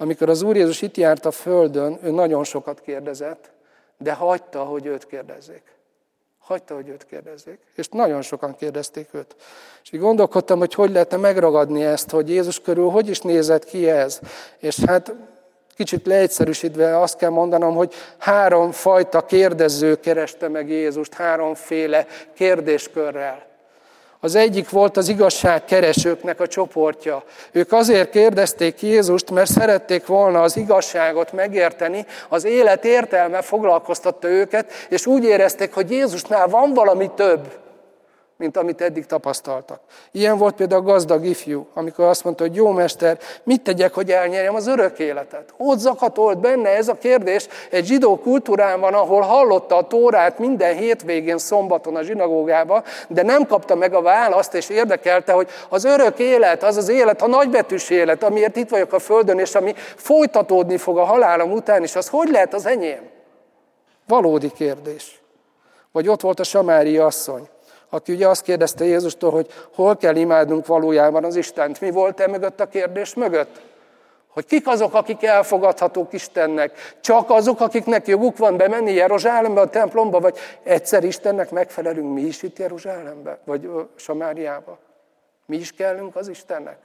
Amikor 0.00 0.28
az 0.28 0.42
Úr 0.42 0.56
Jézus 0.56 0.82
itt 0.82 0.96
járt 0.96 1.26
a 1.26 1.30
Földön, 1.30 1.98
ő 2.02 2.10
nagyon 2.10 2.44
sokat 2.44 2.80
kérdezett, 2.80 3.50
de 3.98 4.12
hagyta, 4.12 4.64
hogy 4.64 4.86
őt 4.86 5.06
kérdezzék. 5.06 5.62
Hagyta, 6.38 6.74
hogy 6.74 6.88
őt 6.88 7.04
kérdezzék. 7.04 7.58
És 7.74 7.88
nagyon 7.88 8.22
sokan 8.22 8.56
kérdezték 8.56 9.08
őt. 9.12 9.36
És 9.82 9.92
így 9.92 10.00
gondolkodtam, 10.00 10.58
hogy 10.58 10.74
hogy 10.74 10.90
lehetne 10.90 11.16
megragadni 11.16 11.84
ezt, 11.84 12.10
hogy 12.10 12.30
Jézus 12.30 12.60
körül 12.60 12.88
hogy 12.88 13.08
is 13.08 13.20
nézett 13.20 13.64
ki 13.64 13.88
ez. 13.90 14.20
És 14.58 14.84
hát 14.86 15.14
kicsit 15.74 16.06
leegyszerűsítve 16.06 17.00
azt 17.00 17.16
kell 17.16 17.30
mondanom, 17.30 17.74
hogy 17.74 17.94
három 18.18 18.70
fajta 18.70 19.24
kérdező 19.24 20.00
kereste 20.00 20.48
meg 20.48 20.68
Jézust, 20.68 21.14
háromféle 21.14 22.06
kérdéskörrel. 22.34 23.47
Az 24.20 24.34
egyik 24.34 24.70
volt 24.70 24.96
az 24.96 25.08
igazságkeresőknek 25.08 26.40
a 26.40 26.46
csoportja. 26.46 27.22
Ők 27.52 27.72
azért 27.72 28.10
kérdezték 28.10 28.82
Jézust, 28.82 29.30
mert 29.30 29.50
szerették 29.50 30.06
volna 30.06 30.42
az 30.42 30.56
igazságot 30.56 31.32
megérteni, 31.32 32.06
az 32.28 32.44
élet 32.44 32.84
értelme 32.84 33.42
foglalkoztatta 33.42 34.28
őket, 34.28 34.72
és 34.88 35.06
úgy 35.06 35.24
érezték, 35.24 35.74
hogy 35.74 35.90
Jézusnál 35.90 36.48
van 36.48 36.74
valami 36.74 37.10
több 37.14 37.67
mint 38.38 38.56
amit 38.56 38.80
eddig 38.80 39.06
tapasztaltak. 39.06 39.80
Ilyen 40.10 40.38
volt 40.38 40.54
például 40.54 40.80
a 40.80 40.84
gazdag 40.84 41.24
ifjú, 41.24 41.66
amikor 41.74 42.04
azt 42.04 42.24
mondta, 42.24 42.42
hogy 42.42 42.54
jó 42.54 42.70
mester, 42.70 43.18
mit 43.42 43.62
tegyek, 43.62 43.94
hogy 43.94 44.10
elnyerjem 44.10 44.54
az 44.54 44.66
örök 44.66 44.98
életet? 44.98 45.54
Ott 45.56 45.78
zakatolt 45.78 46.38
benne 46.38 46.68
ez 46.68 46.88
a 46.88 46.98
kérdés 46.98 47.48
egy 47.70 47.84
zsidó 47.84 48.18
kultúrában, 48.18 48.94
ahol 48.94 49.20
hallotta 49.20 49.76
a 49.76 49.86
tórát 49.86 50.38
minden 50.38 50.76
hétvégén 50.76 51.38
szombaton 51.38 51.96
a 51.96 52.02
zsinagógába, 52.02 52.82
de 53.08 53.22
nem 53.22 53.46
kapta 53.46 53.74
meg 53.74 53.94
a 53.94 54.02
választ, 54.02 54.54
és 54.54 54.68
érdekelte, 54.68 55.32
hogy 55.32 55.48
az 55.68 55.84
örök 55.84 56.18
élet, 56.18 56.62
az 56.62 56.76
az 56.76 56.88
élet, 56.88 57.22
a 57.22 57.26
nagybetűs 57.26 57.90
élet, 57.90 58.22
amiért 58.22 58.56
itt 58.56 58.68
vagyok 58.68 58.92
a 58.92 58.98
Földön, 58.98 59.38
és 59.38 59.54
ami 59.54 59.74
folytatódni 59.96 60.76
fog 60.76 60.98
a 60.98 61.04
halálom 61.04 61.52
után 61.52 61.82
is, 61.82 61.96
az 61.96 62.08
hogy 62.08 62.28
lehet 62.30 62.54
az 62.54 62.66
enyém? 62.66 63.00
Valódi 64.06 64.52
kérdés. 64.52 65.20
Vagy 65.92 66.08
ott 66.08 66.20
volt 66.20 66.40
a 66.40 66.44
Samári 66.44 66.98
asszony, 66.98 67.48
aki 67.90 68.12
ugye 68.12 68.28
azt 68.28 68.42
kérdezte 68.42 68.84
Jézustól, 68.84 69.30
hogy 69.30 69.46
hol 69.74 69.96
kell 69.96 70.16
imádnunk 70.16 70.66
valójában 70.66 71.24
az 71.24 71.36
Istent. 71.36 71.80
Mi 71.80 71.90
volt 71.90 72.20
e 72.20 72.26
mögött 72.26 72.60
a 72.60 72.68
kérdés 72.68 73.14
mögött? 73.14 73.60
Hogy 74.28 74.46
kik 74.46 74.66
azok, 74.66 74.94
akik 74.94 75.22
elfogadhatók 75.22 76.12
Istennek? 76.12 76.96
Csak 77.00 77.30
azok, 77.30 77.60
akiknek 77.60 78.06
joguk 78.06 78.36
van 78.36 78.56
bemenni 78.56 78.92
Jeruzsálembe, 78.92 79.60
a 79.60 79.70
templomba, 79.70 80.20
vagy 80.20 80.38
egyszer 80.62 81.04
Istennek 81.04 81.50
megfelelünk 81.50 82.14
mi 82.14 82.20
is 82.20 82.42
itt 82.42 82.58
Jeruzsálembe, 82.58 83.38
vagy 83.44 83.70
Samáriába? 83.96 84.78
Mi 85.46 85.56
is 85.56 85.72
kellünk 85.72 86.16
az 86.16 86.28
Istennek? 86.28 86.78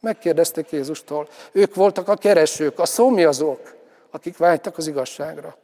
Megkérdezték 0.00 0.70
Jézustól. 0.70 1.28
Ők 1.52 1.74
voltak 1.74 2.08
a 2.08 2.16
keresők, 2.16 2.78
a 2.78 2.86
szomjazók, 2.86 3.74
akik 4.10 4.36
vágytak 4.36 4.76
az 4.76 4.86
igazságra. 4.86 5.56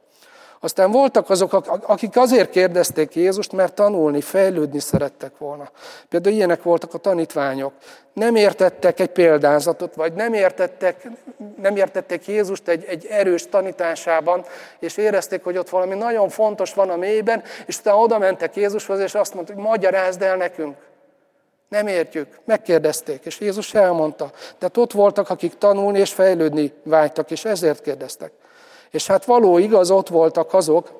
Aztán 0.60 0.90
voltak 0.90 1.30
azok, 1.30 1.52
akik 1.86 2.16
azért 2.16 2.50
kérdezték 2.50 3.14
Jézust, 3.14 3.52
mert 3.52 3.74
tanulni, 3.74 4.20
fejlődni 4.20 4.80
szerettek 4.80 5.38
volna. 5.38 5.70
Például 6.08 6.34
ilyenek 6.34 6.62
voltak 6.62 6.94
a 6.94 6.98
tanítványok. 6.98 7.72
Nem 8.12 8.34
értettek 8.34 9.00
egy 9.00 9.10
példázatot, 9.10 9.94
vagy 9.94 10.12
nem 10.12 10.32
értettek, 10.32 11.08
nem 11.60 11.76
értettek 11.76 12.26
Jézust 12.26 12.68
egy, 12.68 12.84
egy 12.84 13.06
erős 13.06 13.48
tanításában, 13.48 14.44
és 14.78 14.96
érezték, 14.96 15.44
hogy 15.44 15.56
ott 15.56 15.68
valami 15.68 15.94
nagyon 15.94 16.28
fontos 16.28 16.74
van 16.74 16.90
a 16.90 16.96
mélyben, 16.96 17.42
és 17.66 17.78
utána 17.78 17.98
oda 17.98 18.18
mentek 18.18 18.56
Jézushoz, 18.56 19.00
és 19.00 19.14
azt 19.14 19.34
mondta, 19.34 19.54
hogy 19.54 19.62
magyarázd 19.62 20.22
el 20.22 20.36
nekünk. 20.36 20.76
Nem 21.68 21.86
értjük. 21.86 22.38
Megkérdezték, 22.44 23.24
és 23.24 23.40
Jézus 23.40 23.74
elmondta. 23.74 24.30
Tehát 24.58 24.76
ott 24.76 24.92
voltak, 24.92 25.30
akik 25.30 25.58
tanulni 25.58 25.98
és 25.98 26.12
fejlődni 26.12 26.72
vágytak, 26.82 27.30
és 27.30 27.44
ezért 27.44 27.82
kérdeztek. 27.82 28.32
És 28.90 29.06
hát 29.06 29.24
való 29.24 29.58
igaz, 29.58 29.90
ott 29.90 30.08
voltak 30.08 30.54
azok, 30.54 30.98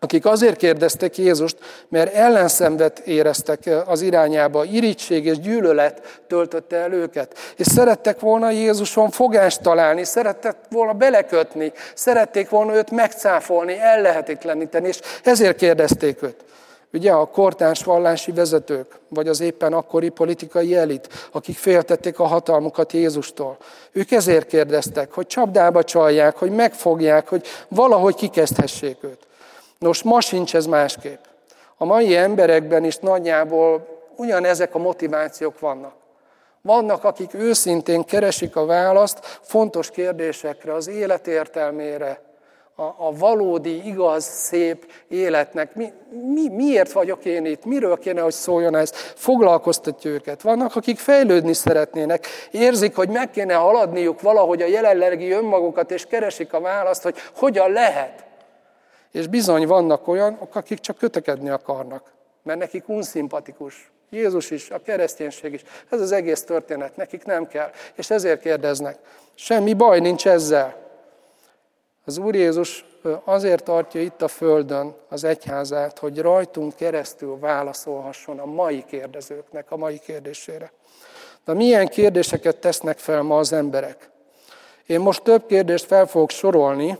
akik 0.00 0.26
azért 0.26 0.56
kérdeztek 0.56 1.18
Jézust, 1.18 1.56
mert 1.88 2.14
ellenszenvet 2.14 2.98
éreztek 2.98 3.70
az 3.86 4.00
irányába, 4.00 4.64
irítség 4.64 5.26
és 5.26 5.38
gyűlölet 5.38 6.22
töltötte 6.26 6.76
el 6.76 6.92
őket. 6.92 7.38
És 7.56 7.66
szerettek 7.66 8.20
volna 8.20 8.50
Jézuson 8.50 9.10
fogást 9.10 9.62
találni, 9.62 10.04
szerettek 10.04 10.56
volna 10.70 10.92
belekötni, 10.92 11.72
szerették 11.94 12.48
volna 12.48 12.74
őt 12.74 12.90
megcáfolni, 12.90 13.78
ellehetetleníteni, 13.78 14.88
és 14.88 15.00
ezért 15.24 15.56
kérdezték 15.56 16.22
őt. 16.22 16.44
Ugye 16.92 17.12
a 17.12 17.26
kortárs 17.26 17.84
vallási 17.84 18.32
vezetők, 18.32 18.98
vagy 19.08 19.28
az 19.28 19.40
éppen 19.40 19.72
akkori 19.72 20.08
politikai 20.08 20.76
elit, 20.76 21.28
akik 21.32 21.56
féltették 21.56 22.18
a 22.18 22.26
hatalmukat 22.26 22.92
Jézustól. 22.92 23.56
Ők 23.92 24.10
ezért 24.10 24.46
kérdeztek, 24.46 25.12
hogy 25.12 25.26
csapdába 25.26 25.84
csalják, 25.84 26.36
hogy 26.36 26.50
megfogják, 26.50 27.28
hogy 27.28 27.46
valahogy 27.68 28.14
kikezdhessék 28.14 28.96
őt. 29.04 29.26
Nos, 29.78 30.02
ma 30.02 30.20
sincs 30.20 30.54
ez 30.54 30.66
másképp. 30.66 31.24
A 31.76 31.84
mai 31.84 32.16
emberekben 32.16 32.84
is 32.84 32.96
nagyjából 32.96 33.86
ugyanezek 34.16 34.74
a 34.74 34.78
motivációk 34.78 35.58
vannak. 35.58 35.94
Vannak, 36.62 37.04
akik 37.04 37.34
őszintén 37.34 38.04
keresik 38.04 38.56
a 38.56 38.66
választ 38.66 39.38
fontos 39.42 39.90
kérdésekre, 39.90 40.74
az 40.74 40.88
élet 40.88 41.26
értelmére, 41.26 42.27
a, 42.80 42.94
a 42.96 43.12
valódi, 43.12 43.86
igaz, 43.86 44.24
szép 44.24 44.92
életnek. 45.08 45.74
Mi, 45.74 45.92
mi, 46.10 46.48
miért 46.48 46.92
vagyok 46.92 47.24
én 47.24 47.44
itt? 47.44 47.64
Miről 47.64 47.98
kéne, 47.98 48.20
hogy 48.20 48.32
szóljon 48.32 48.74
ez? 48.74 48.90
Foglalkoztatja 48.94 50.10
őket. 50.10 50.42
Vannak, 50.42 50.76
akik 50.76 50.98
fejlődni 50.98 51.52
szeretnének, 51.52 52.26
érzik, 52.50 52.96
hogy 52.96 53.08
meg 53.08 53.30
kéne 53.30 53.54
haladniuk 53.54 54.20
valahogy 54.20 54.62
a 54.62 54.66
jelenlegi 54.66 55.30
önmagukat, 55.30 55.90
és 55.90 56.06
keresik 56.06 56.52
a 56.52 56.60
választ, 56.60 57.02
hogy 57.02 57.16
hogyan 57.34 57.72
lehet. 57.72 58.24
És 59.12 59.26
bizony 59.26 59.66
vannak 59.66 60.08
olyanok, 60.08 60.54
akik 60.54 60.78
csak 60.78 60.96
kötekedni 60.96 61.48
akarnak, 61.48 62.12
mert 62.42 62.58
nekik 62.58 62.88
unszimpatikus. 62.88 63.90
Jézus 64.10 64.50
is, 64.50 64.70
a 64.70 64.82
kereszténység 64.82 65.52
is. 65.52 65.62
Ez 65.90 66.00
az 66.00 66.12
egész 66.12 66.42
történet, 66.44 66.96
nekik 66.96 67.24
nem 67.24 67.46
kell. 67.46 67.70
És 67.94 68.10
ezért 68.10 68.40
kérdeznek. 68.40 68.98
Semmi 69.34 69.74
baj 69.74 70.00
nincs 70.00 70.26
ezzel. 70.26 70.87
Az 72.08 72.18
Úr 72.18 72.34
Jézus 72.34 72.84
azért 73.24 73.64
tartja 73.64 74.00
itt 74.00 74.22
a 74.22 74.28
Földön 74.28 74.94
az 75.08 75.24
egyházát, 75.24 75.98
hogy 75.98 76.18
rajtunk 76.18 76.74
keresztül 76.74 77.38
válaszolhasson 77.38 78.38
a 78.38 78.44
mai 78.44 78.84
kérdezőknek 78.86 79.70
a 79.70 79.76
mai 79.76 79.98
kérdésére. 79.98 80.72
De 81.44 81.54
milyen 81.54 81.86
kérdéseket 81.86 82.56
tesznek 82.56 82.98
fel 82.98 83.22
ma 83.22 83.38
az 83.38 83.52
emberek? 83.52 84.10
Én 84.86 85.00
most 85.00 85.22
több 85.22 85.46
kérdést 85.46 85.84
fel 85.84 86.06
fogok 86.06 86.30
sorolni, 86.30 86.98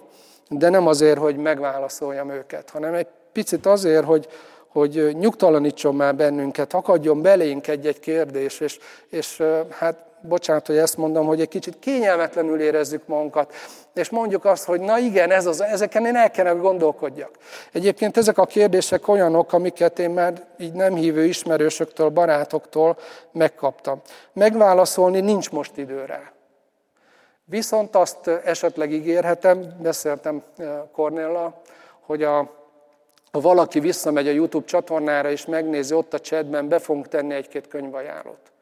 de 0.49 0.69
nem 0.69 0.87
azért, 0.87 1.19
hogy 1.19 1.37
megválaszoljam 1.37 2.31
őket, 2.31 2.71
hanem 2.71 2.95
egy 2.95 3.09
picit 3.33 3.67
azért, 3.67 4.05
hogy, 4.05 4.29
hogy 4.69 5.17
nyugtalanítson 5.19 5.95
már 5.95 6.15
bennünket, 6.15 6.75
akadjon 6.75 7.23
belénk 7.23 7.67
egy-egy 7.67 8.01
kérdés, 8.01 8.61
és, 8.61 8.79
és 9.09 9.43
hát 9.71 10.08
bocsánat, 10.21 10.67
hogy 10.67 10.77
ezt 10.77 10.97
mondom, 10.97 11.27
hogy 11.27 11.41
egy 11.41 11.49
kicsit 11.49 11.79
kényelmetlenül 11.79 12.61
érezzük 12.61 13.07
magunkat, 13.07 13.55
és 13.95 14.11
mondjuk 14.11 14.45
azt, 14.45 14.65
hogy 14.65 14.81
na 14.81 14.99
igen, 14.99 15.31
ez 15.31 15.47
az, 15.47 15.61
ezeken 15.61 16.07
én 16.07 16.17
el 16.17 16.31
kellene 16.31 16.61
gondolkodjak. 16.61 17.31
Egyébként 17.73 18.17
ezek 18.17 18.39
a 18.39 18.47
kérdések 18.47 19.09
olyanok, 19.09 19.53
amiket 19.53 19.99
én 19.99 20.11
már 20.11 20.47
így 20.59 20.73
nem 20.73 20.95
hívő 20.95 21.25
ismerősöktől, 21.25 22.09
barátoktól 22.09 22.97
megkaptam. 23.33 24.01
Megválaszolni 24.33 25.21
nincs 25.21 25.51
most 25.51 25.77
időre. 25.77 26.33
Viszont 27.45 27.97
azt 27.97 28.29
esetleg 28.29 28.93
ígérhetem, 28.93 29.77
beszéltem 29.81 30.43
Kornélla, 30.93 31.61
hogy 32.01 32.23
a, 32.23 32.37
ha 33.33 33.41
valaki 33.41 33.81
visszamegy 33.81 34.29
a 34.29 34.31
YouTube 34.31 34.67
csatornára 34.67 35.31
és 35.31 35.47
megnézi 35.47 35.95
ott 35.95 36.15
a 36.15 36.19
chatben, 36.19 36.69
be 36.69 36.79
fogunk 36.79 37.09
tenni 37.09 37.35
egy-két 37.35 37.69
könyvajánlót. 37.69 38.53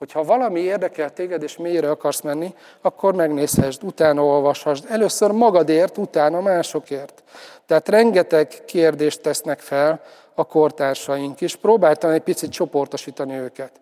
Hogyha 0.00 0.24
valami 0.24 0.60
érdekel 0.60 1.12
téged, 1.12 1.42
és 1.42 1.56
mélyre 1.56 1.90
akarsz 1.90 2.20
menni, 2.20 2.54
akkor 2.80 3.14
megnézhessd, 3.14 3.82
utána 3.82 4.24
olvashasd. 4.24 4.84
Először 4.88 5.30
magadért, 5.30 5.98
utána 5.98 6.40
másokért. 6.40 7.22
Tehát 7.66 7.88
rengeteg 7.88 8.64
kérdést 8.64 9.20
tesznek 9.20 9.58
fel 9.58 10.02
a 10.34 10.44
kortársaink 10.44 11.40
is. 11.40 11.56
Próbáltam 11.56 12.10
egy 12.10 12.20
picit 12.20 12.50
csoportosítani 12.50 13.36
őket. 13.36 13.72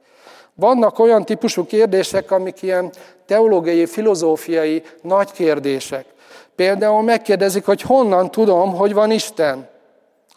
Vannak 0.54 0.98
olyan 0.98 1.24
típusú 1.24 1.66
kérdések, 1.66 2.30
amik 2.30 2.62
ilyen 2.62 2.92
teológiai, 3.26 3.86
filozófiai 3.86 4.82
nagy 5.02 5.32
kérdések. 5.32 6.04
Például 6.56 7.02
megkérdezik, 7.02 7.64
hogy 7.64 7.82
honnan 7.82 8.30
tudom, 8.30 8.74
hogy 8.74 8.92
van 8.94 9.10
Isten. 9.10 9.68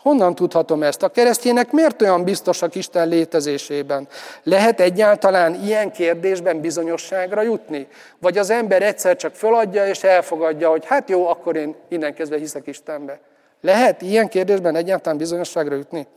Honnan 0.02 0.36
tudhatom 0.36 0.84
ezt? 0.84 1.04
A 1.04 1.10
keresztények 1.10 1.72
miért 1.72 2.02
olyan 2.02 2.24
biztosak 2.24 2.76
Isten 2.76 3.08
létezésében? 3.08 4.08
Lehet 4.44 4.80
egyáltalán 4.80 5.64
ilyen 5.64 5.92
kérdésben 5.92 6.60
bizonyosságra 6.60 7.42
jutni? 7.42 7.88
Vagy 8.20 8.38
az 8.38 8.50
ember 8.50 8.82
egyszer 8.82 9.16
csak 9.16 9.36
föladja 9.36 9.88
és 9.88 10.04
elfogadja, 10.04 10.70
hogy 10.70 10.86
hát 10.86 11.10
jó, 11.10 11.28
akkor 11.28 11.56
én 11.56 11.76
innen 11.90 12.14
kezdve 12.14 12.38
hiszek 12.38 12.68
Istenbe. 12.68 13.20
Lehet 13.62 14.02
ilyen 14.02 14.28
kérdésben 14.28 14.76
egyáltalán 14.76 15.18
bizonyosságra 15.18 15.76
jutni? 15.76 16.08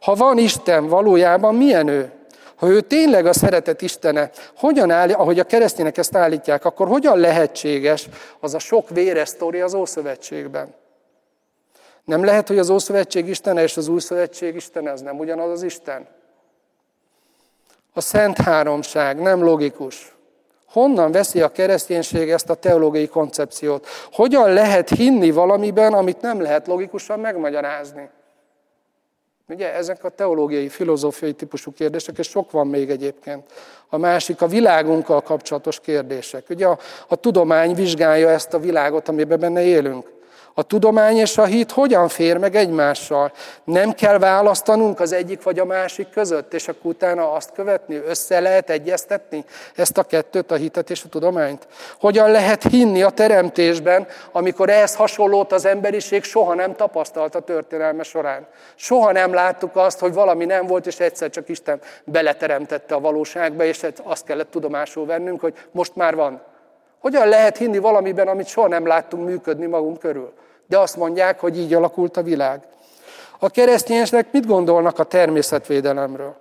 Ha 0.00 0.14
van 0.14 0.38
Isten, 0.38 0.86
valójában 0.86 1.54
milyen 1.54 1.88
ő? 1.88 2.10
Ha 2.56 2.68
ő 2.68 2.80
tényleg 2.80 3.26
a 3.26 3.32
szeretet 3.32 3.82
Istene, 3.82 4.30
hogyan 4.56 4.90
áll, 4.90 5.12
ahogy 5.12 5.38
a 5.38 5.44
keresztények 5.44 5.98
ezt 5.98 6.16
állítják, 6.16 6.64
akkor 6.64 6.88
hogyan 6.88 7.18
lehetséges 7.18 8.08
az 8.40 8.54
a 8.54 8.58
sok 8.58 8.88
véres 8.88 9.28
sztori 9.28 9.60
az 9.60 9.74
Ószövetségben? 9.74 10.74
Nem 12.08 12.24
lehet, 12.24 12.48
hogy 12.48 12.58
az 12.58 12.70
Ószövetség 12.70 13.28
Istene 13.28 13.62
és 13.62 13.76
az 13.76 13.88
Új 13.88 14.00
Szövetség 14.00 14.54
Istene, 14.54 14.90
az 14.90 15.00
nem 15.00 15.18
ugyanaz 15.18 15.50
az 15.50 15.62
Isten? 15.62 16.06
A 17.92 18.00
Szent 18.00 18.38
Háromság 18.38 19.20
nem 19.20 19.42
logikus. 19.42 20.16
Honnan 20.68 21.12
veszi 21.12 21.40
a 21.40 21.48
kereszténység 21.48 22.30
ezt 22.30 22.50
a 22.50 22.54
teológiai 22.54 23.08
koncepciót? 23.08 23.86
Hogyan 24.12 24.52
lehet 24.52 24.88
hinni 24.88 25.30
valamiben, 25.30 25.92
amit 25.92 26.20
nem 26.20 26.40
lehet 26.40 26.66
logikusan 26.66 27.20
megmagyarázni? 27.20 28.10
Ugye 29.48 29.74
ezek 29.74 30.04
a 30.04 30.08
teológiai, 30.08 30.68
filozófiai 30.68 31.32
típusú 31.32 31.72
kérdések, 31.72 32.18
és 32.18 32.28
sok 32.28 32.50
van 32.50 32.66
még 32.66 32.90
egyébként. 32.90 33.52
A 33.88 33.96
másik 33.96 34.42
a 34.42 34.46
világunkkal 34.46 35.20
kapcsolatos 35.20 35.80
kérdések. 35.80 36.44
Ugye 36.48 36.66
a, 36.66 36.78
a 37.08 37.16
tudomány 37.16 37.74
vizsgálja 37.74 38.28
ezt 38.28 38.54
a 38.54 38.58
világot, 38.58 39.08
amiben 39.08 39.40
benne 39.40 39.62
élünk. 39.62 40.16
A 40.58 40.62
tudomány 40.62 41.16
és 41.16 41.38
a 41.38 41.44
hit 41.44 41.70
hogyan 41.70 42.08
fér 42.08 42.36
meg 42.36 42.54
egymással? 42.54 43.32
Nem 43.64 43.92
kell 43.92 44.18
választanunk 44.18 45.00
az 45.00 45.12
egyik 45.12 45.42
vagy 45.42 45.58
a 45.58 45.64
másik 45.64 46.10
között, 46.10 46.54
és 46.54 46.68
akkor 46.68 46.90
utána 46.90 47.32
azt 47.32 47.52
követni? 47.52 47.96
Össze 48.06 48.40
lehet 48.40 48.70
egyeztetni 48.70 49.44
ezt 49.74 49.98
a 49.98 50.02
kettőt, 50.02 50.50
a 50.50 50.54
hitet 50.54 50.90
és 50.90 51.04
a 51.04 51.08
tudományt? 51.08 51.66
Hogyan 52.00 52.30
lehet 52.30 52.62
hinni 52.62 53.02
a 53.02 53.10
teremtésben, 53.10 54.06
amikor 54.32 54.70
ehhez 54.70 54.94
hasonlót 54.94 55.52
az 55.52 55.64
emberiség 55.64 56.22
soha 56.22 56.54
nem 56.54 56.76
tapasztalt 56.76 57.34
a 57.34 57.40
történelme 57.40 58.02
során? 58.02 58.46
Soha 58.74 59.12
nem 59.12 59.32
láttuk 59.32 59.76
azt, 59.76 59.98
hogy 59.98 60.12
valami 60.12 60.44
nem 60.44 60.66
volt, 60.66 60.86
és 60.86 61.00
egyszer 61.00 61.30
csak 61.30 61.48
Isten 61.48 61.80
beleteremtette 62.04 62.94
a 62.94 63.00
valóságba, 63.00 63.64
és 63.64 63.86
azt 64.02 64.24
kellett 64.24 64.50
tudomásul 64.50 65.06
vennünk, 65.06 65.40
hogy 65.40 65.54
most 65.70 65.96
már 65.96 66.14
van. 66.14 66.42
Hogyan 66.98 67.28
lehet 67.28 67.56
hinni 67.56 67.78
valamiben, 67.78 68.28
amit 68.28 68.46
soha 68.46 68.68
nem 68.68 68.86
láttunk 68.86 69.26
működni 69.26 69.66
magunk 69.66 69.98
körül? 69.98 70.32
De 70.68 70.78
azt 70.78 70.96
mondják, 70.96 71.40
hogy 71.40 71.58
így 71.58 71.74
alakult 71.74 72.16
a 72.16 72.22
világ. 72.22 72.60
A 73.38 73.48
keresztények 73.48 74.32
mit 74.32 74.46
gondolnak 74.46 74.98
a 74.98 75.04
természetvédelemről? 75.04 76.36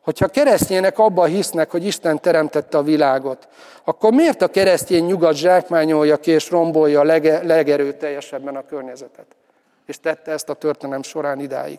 Hogyha 0.00 0.28
keresztények 0.28 0.98
abban 0.98 1.28
hisznek, 1.28 1.70
hogy 1.70 1.86
Isten 1.86 2.20
teremtette 2.20 2.78
a 2.78 2.82
világot, 2.82 3.48
akkor 3.84 4.12
miért 4.12 4.42
a 4.42 4.48
keresztény 4.48 5.04
nyugat 5.04 5.34
zsákmányolja 5.34 6.16
ki 6.16 6.30
és 6.30 6.50
rombolja 6.50 7.02
lege, 7.02 7.42
legerőteljesebben 7.42 8.56
a 8.56 8.66
környezetet? 8.66 9.26
És 9.86 10.00
tette 10.00 10.32
ezt 10.32 10.48
a 10.48 10.54
történelem 10.54 11.02
során 11.02 11.40
idáig. 11.40 11.78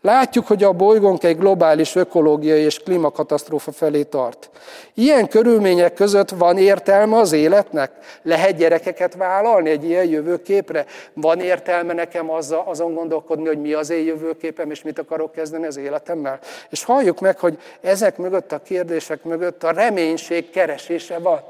Látjuk, 0.00 0.46
hogy 0.46 0.62
a 0.62 0.72
bolygónk 0.72 1.24
egy 1.24 1.38
globális 1.38 1.94
ökológiai 1.94 2.60
és 2.60 2.78
klímakatasztrófa 2.78 3.72
felé 3.72 4.02
tart. 4.02 4.50
Ilyen 4.94 5.28
körülmények 5.28 5.94
között 5.94 6.30
van 6.30 6.58
értelme 6.58 7.16
az 7.16 7.32
életnek? 7.32 7.90
Lehet 8.22 8.56
gyerekeket 8.56 9.14
vállalni 9.14 9.70
egy 9.70 9.84
ilyen 9.84 10.04
jövőképre? 10.04 10.86
Van 11.12 11.40
értelme 11.40 11.92
nekem 11.92 12.30
azon 12.64 12.94
gondolkodni, 12.94 13.46
hogy 13.46 13.60
mi 13.60 13.72
az 13.72 13.90
én 13.90 14.04
jövőképem, 14.04 14.70
és 14.70 14.82
mit 14.82 14.98
akarok 14.98 15.32
kezdeni 15.32 15.66
az 15.66 15.76
életemmel? 15.76 16.38
És 16.70 16.84
halljuk 16.84 17.20
meg, 17.20 17.38
hogy 17.38 17.58
ezek 17.80 18.16
mögött 18.16 18.52
a 18.52 18.62
kérdések 18.62 19.24
mögött 19.24 19.62
a 19.62 19.70
reménység 19.70 20.50
keresése 20.50 21.18
van. 21.18 21.40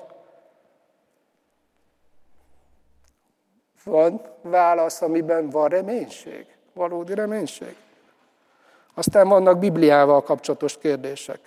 Van 3.85 4.20
válasz, 4.42 5.03
amiben 5.03 5.51
van 5.51 5.68
reménység, 5.68 6.47
valódi 6.73 7.14
reménység. 7.14 7.75
Aztán 8.94 9.28
vannak 9.28 9.59
Bibliával 9.59 10.22
kapcsolatos 10.22 10.78
kérdések. 10.78 11.38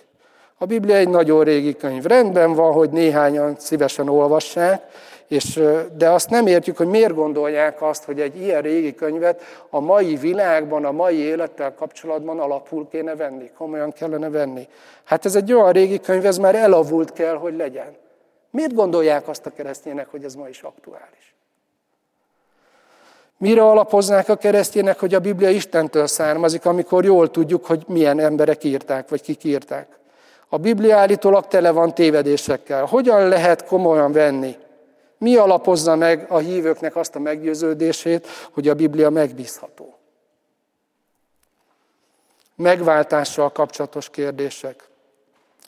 A 0.58 0.66
Biblia 0.66 0.96
egy 0.96 1.10
nagyon 1.10 1.44
régi 1.44 1.76
könyv. 1.76 2.04
Rendben 2.04 2.54
van, 2.54 2.74
hogy 2.74 2.90
néhányan 2.90 3.56
szívesen 3.58 4.10
olvassák, 4.10 4.82
és, 5.28 5.62
de 5.98 6.10
azt 6.10 6.30
nem 6.30 6.48
értjük, 6.48 6.78
hogy 6.78 6.88
miért 6.88 7.14
gondolják 7.14 7.82
azt, 7.82 8.04
hogy 8.04 8.22
egy 8.22 8.42
ilyen 8.42 8.62
régi 8.62 8.96
könyvet 8.96 9.42
a 9.70 9.80
mai 9.80 10.16
világban, 10.16 10.86
a 10.86 10.92
mai 10.92 11.18
élettel 11.18 11.74
kapcsolatban 11.74 12.40
alapul 12.40 12.88
kéne 12.92 13.16
venni, 13.16 13.52
komolyan 13.58 13.92
kellene 13.92 14.30
venni. 14.30 14.68
Hát 15.04 15.26
ez 15.26 15.36
egy 15.36 15.54
olyan 15.54 15.72
régi 15.72 16.00
könyv, 16.00 16.26
ez 16.26 16.38
már 16.38 16.56
elavult 16.56 17.14
kell, 17.14 17.36
hogy 17.36 17.56
legyen. 17.56 17.96
Miért 18.50 18.74
gondolják 18.74 19.28
azt 19.28 19.46
a 19.46 19.50
keresztények, 19.50 20.08
hogy 20.12 20.24
ez 20.24 20.36
ma 20.36 20.48
is 20.48 20.62
aktuális? 20.62 21.37
Mire 23.38 23.62
alapoznák 23.62 24.30
a 24.30 24.36
keresztények, 24.36 25.00
hogy 25.00 25.14
a 25.14 25.20
Biblia 25.20 25.50
Istentől 25.50 26.08
származik, 26.08 26.66
amikor 26.66 27.06
jól 27.06 27.32
tudjuk, 27.32 27.66
hogy 27.66 27.84
milyen 27.88 28.20
emberek 28.20 28.64
írták, 28.64 29.10
vagy 29.10 29.22
kik 29.22 29.44
írták? 29.44 30.00
A 30.50 30.58
Biblia 30.58 30.98
állítólag 30.98 31.48
tele 31.48 31.72
van 31.72 31.94
tévedésekkel. 31.94 32.86
Hogyan 32.86 33.28
lehet 33.28 33.66
komolyan 33.66 34.12
venni? 34.12 34.56
Mi 35.18 35.36
alapozza 35.36 35.96
meg 35.96 36.26
a 36.30 36.38
hívőknek 36.38 36.96
azt 36.96 37.16
a 37.16 37.20
meggyőződését, 37.20 38.28
hogy 38.52 38.68
a 38.68 38.74
Biblia 38.74 39.10
megbízható? 39.10 39.98
Megváltással 42.56 43.52
kapcsolatos 43.52 44.10
kérdések. 44.10 44.87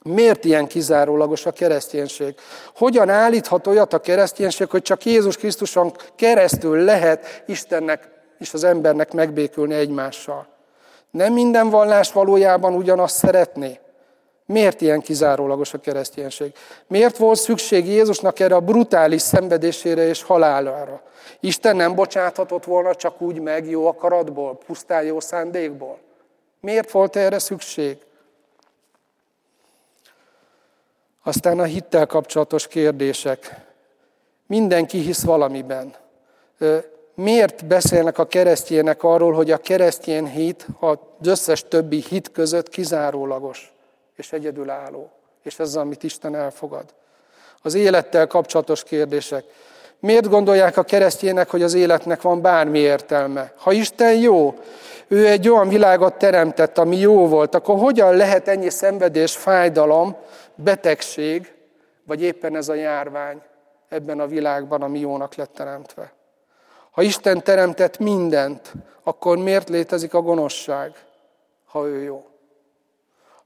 Miért 0.03 0.45
ilyen 0.45 0.67
kizárólagos 0.67 1.45
a 1.45 1.51
kereszténység? 1.51 2.35
Hogyan 2.75 3.09
állíthat 3.09 3.67
olyat 3.67 3.93
a 3.93 3.99
kereszténység, 3.99 4.69
hogy 4.69 4.81
csak 4.81 5.05
Jézus 5.05 5.37
Krisztuson 5.37 5.93
keresztül 6.15 6.83
lehet 6.83 7.43
Istennek 7.45 8.09
és 8.37 8.53
az 8.53 8.63
embernek 8.63 9.13
megbékülni 9.13 9.73
egymással? 9.73 10.47
Nem 11.11 11.33
minden 11.33 11.69
vallás 11.69 12.11
valójában 12.11 12.73
ugyanazt 12.73 13.15
szeretné? 13.15 13.79
Miért 14.45 14.81
ilyen 14.81 15.01
kizárólagos 15.01 15.73
a 15.73 15.79
kereszténység? 15.79 16.53
Miért 16.87 17.17
volt 17.17 17.39
szükség 17.39 17.87
Jézusnak 17.87 18.39
erre 18.39 18.55
a 18.55 18.59
brutális 18.59 19.21
szenvedésére 19.21 20.07
és 20.07 20.23
halálára? 20.23 21.01
Isten 21.39 21.75
nem 21.75 21.95
bocsáthatott 21.95 22.63
volna 22.63 22.95
csak 22.95 23.21
úgy 23.21 23.39
meg 23.39 23.69
jó 23.69 23.87
akaratból, 23.87 24.57
pusztán 24.65 25.03
jó 25.03 25.19
szándékból? 25.19 25.97
Miért 26.61 26.91
volt 26.91 27.15
erre 27.15 27.39
szükség? 27.39 27.97
Aztán 31.23 31.59
a 31.59 31.63
hittel 31.63 32.05
kapcsolatos 32.05 32.67
kérdések. 32.67 33.67
Mindenki 34.47 34.97
hisz 34.97 35.23
valamiben. 35.23 35.95
Miért 37.13 37.65
beszélnek 37.65 38.17
a 38.17 38.27
keresztjének 38.27 39.03
arról, 39.03 39.33
hogy 39.33 39.51
a 39.51 39.57
keresztjén 39.57 40.27
hit 40.27 40.67
az 40.79 40.97
összes 41.23 41.63
többi 41.67 42.03
hit 42.09 42.31
között 42.31 42.69
kizárólagos 42.69 43.73
és 44.15 44.31
egyedülálló, 44.31 45.11
és 45.43 45.59
ez 45.59 45.67
az, 45.67 45.75
amit 45.75 46.03
Isten 46.03 46.35
elfogad? 46.35 46.93
Az 47.61 47.73
élettel 47.73 48.27
kapcsolatos 48.27 48.83
kérdések. 48.83 49.43
Miért 49.99 50.29
gondolják 50.29 50.77
a 50.77 50.83
keresztjének, 50.83 51.49
hogy 51.49 51.61
az 51.61 51.73
életnek 51.73 52.21
van 52.21 52.41
bármi 52.41 52.79
értelme? 52.79 53.53
Ha 53.57 53.71
Isten 53.71 54.15
jó, 54.15 54.59
ő 55.07 55.27
egy 55.27 55.49
olyan 55.49 55.67
világot 55.67 56.13
teremtett, 56.13 56.77
ami 56.77 56.97
jó 56.97 57.27
volt, 57.27 57.55
akkor 57.55 57.79
hogyan 57.79 58.15
lehet 58.15 58.47
ennyi 58.47 58.69
szenvedés, 58.69 59.35
fájdalom, 59.35 60.15
betegség, 60.55 61.53
vagy 62.03 62.21
éppen 62.21 62.55
ez 62.55 62.69
a 62.69 62.73
járvány 62.73 63.41
ebben 63.89 64.19
a 64.19 64.27
világban, 64.27 64.81
ami 64.81 64.99
jónak 64.99 65.35
lett 65.35 65.53
teremtve? 65.53 66.13
Ha 66.91 67.01
Isten 67.01 67.43
teremtett 67.43 67.99
mindent, 67.99 68.73
akkor 69.03 69.37
miért 69.37 69.69
létezik 69.69 70.13
a 70.13 70.21
gonoszság, 70.21 70.91
ha 71.65 71.85
ő 71.87 72.01
jó? 72.01 72.28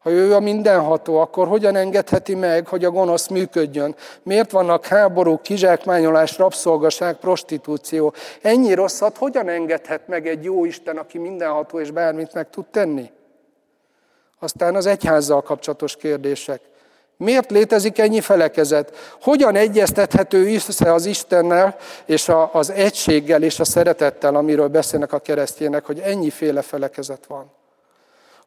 Ha 0.03 0.09
ő 0.09 0.33
a 0.33 0.39
mindenható, 0.39 1.19
akkor 1.19 1.47
hogyan 1.47 1.75
engedheti 1.75 2.35
meg, 2.35 2.67
hogy 2.67 2.85
a 2.85 2.91
gonosz 2.91 3.27
működjön? 3.27 3.95
Miért 4.23 4.51
vannak 4.51 4.85
háborúk, 4.85 5.41
kizsákmányolás, 5.41 6.37
rabszolgaság, 6.37 7.15
prostitúció? 7.15 8.13
Ennyi 8.41 8.73
rosszat 8.73 9.17
hogyan 9.17 9.49
engedhet 9.49 10.07
meg 10.07 10.27
egy 10.27 10.43
jó 10.43 10.65
Isten, 10.65 10.97
aki 10.97 11.17
mindenható 11.17 11.79
és 11.79 11.91
bármit 11.91 12.33
meg 12.33 12.49
tud 12.49 12.65
tenni? 12.65 13.11
Aztán 14.39 14.75
az 14.75 14.85
egyházzal 14.85 15.41
kapcsolatos 15.41 15.95
kérdések. 15.95 16.61
Miért 17.17 17.51
létezik 17.51 17.99
ennyi 17.99 18.21
felekezet? 18.21 18.95
Hogyan 19.21 19.55
egyeztethető 19.55 20.53
össze 20.53 20.93
az 20.93 21.05
Istennel 21.05 21.75
és 22.05 22.31
az 22.51 22.69
egységgel 22.69 23.43
és 23.43 23.59
a 23.59 23.65
szeretettel, 23.65 24.35
amiről 24.35 24.67
beszélnek 24.67 25.13
a 25.13 25.19
keresztjének, 25.19 25.85
hogy 25.85 25.99
ennyiféle 25.99 26.61
felekezet 26.61 27.25
van? 27.25 27.51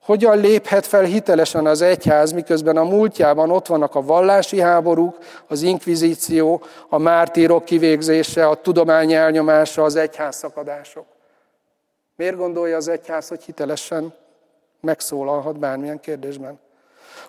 Hogyan 0.06 0.38
léphet 0.38 0.86
fel 0.86 1.02
hitelesen 1.02 1.66
az 1.66 1.82
egyház, 1.82 2.32
miközben 2.32 2.76
a 2.76 2.84
múltjában 2.84 3.50
ott 3.50 3.66
vannak 3.66 3.94
a 3.94 4.02
vallási 4.02 4.60
háborúk, 4.60 5.18
az 5.46 5.62
inkvizíció, 5.62 6.62
a 6.88 6.98
mártírok 6.98 7.64
kivégzése, 7.64 8.48
a 8.48 8.54
tudomány 8.54 9.12
elnyomása, 9.12 9.82
az 9.84 9.96
egyház 9.96 10.36
szakadások? 10.36 11.04
Miért 12.16 12.36
gondolja 12.36 12.76
az 12.76 12.88
egyház, 12.88 13.28
hogy 13.28 13.42
hitelesen 13.42 14.14
megszólalhat 14.80 15.58
bármilyen 15.58 16.00
kérdésben? 16.00 16.58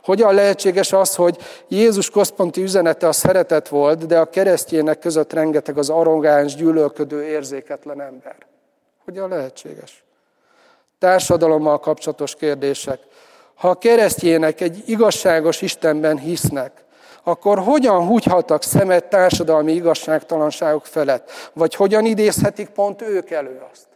Hogyan 0.03 0.33
lehetséges 0.33 0.93
az, 0.93 1.15
hogy 1.15 1.37
Jézus 1.67 2.09
központi 2.09 2.61
üzenete 2.61 3.07
a 3.07 3.11
szeretet 3.11 3.67
volt, 3.67 4.05
de 4.05 4.19
a 4.19 4.29
keresztjének 4.29 4.99
között 4.99 5.33
rengeteg 5.33 5.77
az 5.77 5.89
arrogáns, 5.89 6.55
gyűlölködő, 6.55 7.23
érzéketlen 7.23 8.01
ember? 8.01 8.35
Hogyan 9.03 9.29
lehetséges? 9.29 10.06
Társadalommal 10.99 11.79
kapcsolatos 11.79 12.35
kérdések. 12.35 12.99
Ha 13.55 13.69
a 13.69 13.75
keresztjének 13.75 14.61
egy 14.61 14.83
igazságos 14.85 15.61
Istenben 15.61 16.17
hisznek, 16.17 16.85
akkor 17.23 17.59
hogyan 17.59 18.05
húgyhatnak 18.05 18.63
szemet 18.63 19.09
társadalmi 19.09 19.71
igazságtalanságok 19.71 20.85
felett? 20.85 21.31
Vagy 21.53 21.75
hogyan 21.75 22.05
idézhetik 22.05 22.69
pont 22.69 23.01
ők 23.01 23.29
elő 23.29 23.61
azt? 23.71 23.87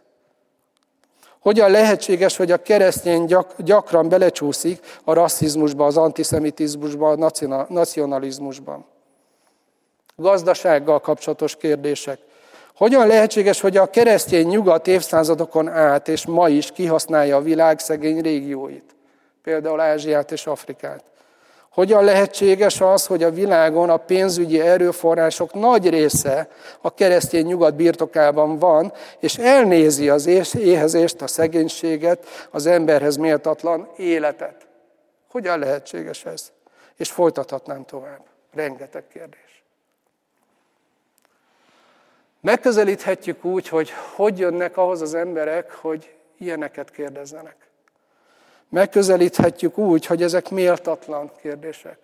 Hogyan 1.40 1.70
lehetséges, 1.70 2.36
hogy 2.36 2.50
a 2.50 2.62
keresztény 2.62 3.24
gyak, 3.24 3.54
gyakran 3.58 4.08
belecsúszik 4.08 4.80
a 5.04 5.12
rasszizmusba, 5.12 5.86
az 5.86 5.96
antiszemitizmusba, 5.96 7.10
a 7.10 7.32
nacionalizmusban? 7.68 8.84
Gazdasággal 10.16 11.00
kapcsolatos 11.00 11.56
kérdések. 11.56 12.18
Hogyan 12.74 13.06
lehetséges, 13.06 13.60
hogy 13.60 13.76
a 13.76 13.90
keresztény 13.90 14.46
nyugat 14.46 14.86
évszázadokon 14.86 15.68
át 15.68 16.08
és 16.08 16.26
ma 16.26 16.48
is 16.48 16.70
kihasználja 16.70 17.36
a 17.36 17.42
világ 17.42 17.78
szegény 17.78 18.20
régióit, 18.20 18.94
például 19.42 19.80
Ázsiát 19.80 20.32
és 20.32 20.46
Afrikát? 20.46 21.04
Hogyan 21.72 22.04
lehetséges 22.04 22.80
az, 22.80 23.06
hogy 23.06 23.22
a 23.22 23.30
világon 23.30 23.90
a 23.90 23.96
pénzügyi 23.96 24.60
erőforrások 24.60 25.54
nagy 25.54 25.88
része 25.88 26.48
a 26.80 26.94
keresztény 26.94 27.46
nyugat 27.46 27.74
birtokában 27.74 28.58
van, 28.58 28.92
és 29.18 29.38
elnézi 29.38 30.08
az 30.08 30.26
éhezést, 30.54 31.22
a 31.22 31.26
szegénységet, 31.26 32.26
az 32.50 32.66
emberhez 32.66 33.16
méltatlan 33.16 33.88
életet? 33.96 34.66
Hogyan 35.30 35.58
lehetséges 35.58 36.24
ez? 36.24 36.52
És 36.96 37.10
folytathatnám 37.10 37.84
tovább. 37.84 38.20
Rengeteg 38.54 39.04
kérdés. 39.12 39.51
Megközelíthetjük 42.42 43.44
úgy, 43.44 43.68
hogy 43.68 43.90
hogy 43.90 44.38
jönnek 44.38 44.76
ahhoz 44.76 45.00
az 45.00 45.14
emberek, 45.14 45.70
hogy 45.70 46.14
ilyeneket 46.38 46.90
kérdezzenek. 46.90 47.56
Megközelíthetjük 48.68 49.78
úgy, 49.78 50.06
hogy 50.06 50.22
ezek 50.22 50.50
méltatlan 50.50 51.30
kérdések. 51.40 51.98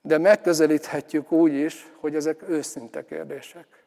De 0.00 0.18
megközelíthetjük 0.18 1.32
úgy 1.32 1.52
is, 1.52 1.92
hogy 1.96 2.14
ezek 2.14 2.48
őszinte 2.48 3.04
kérdések. 3.04 3.84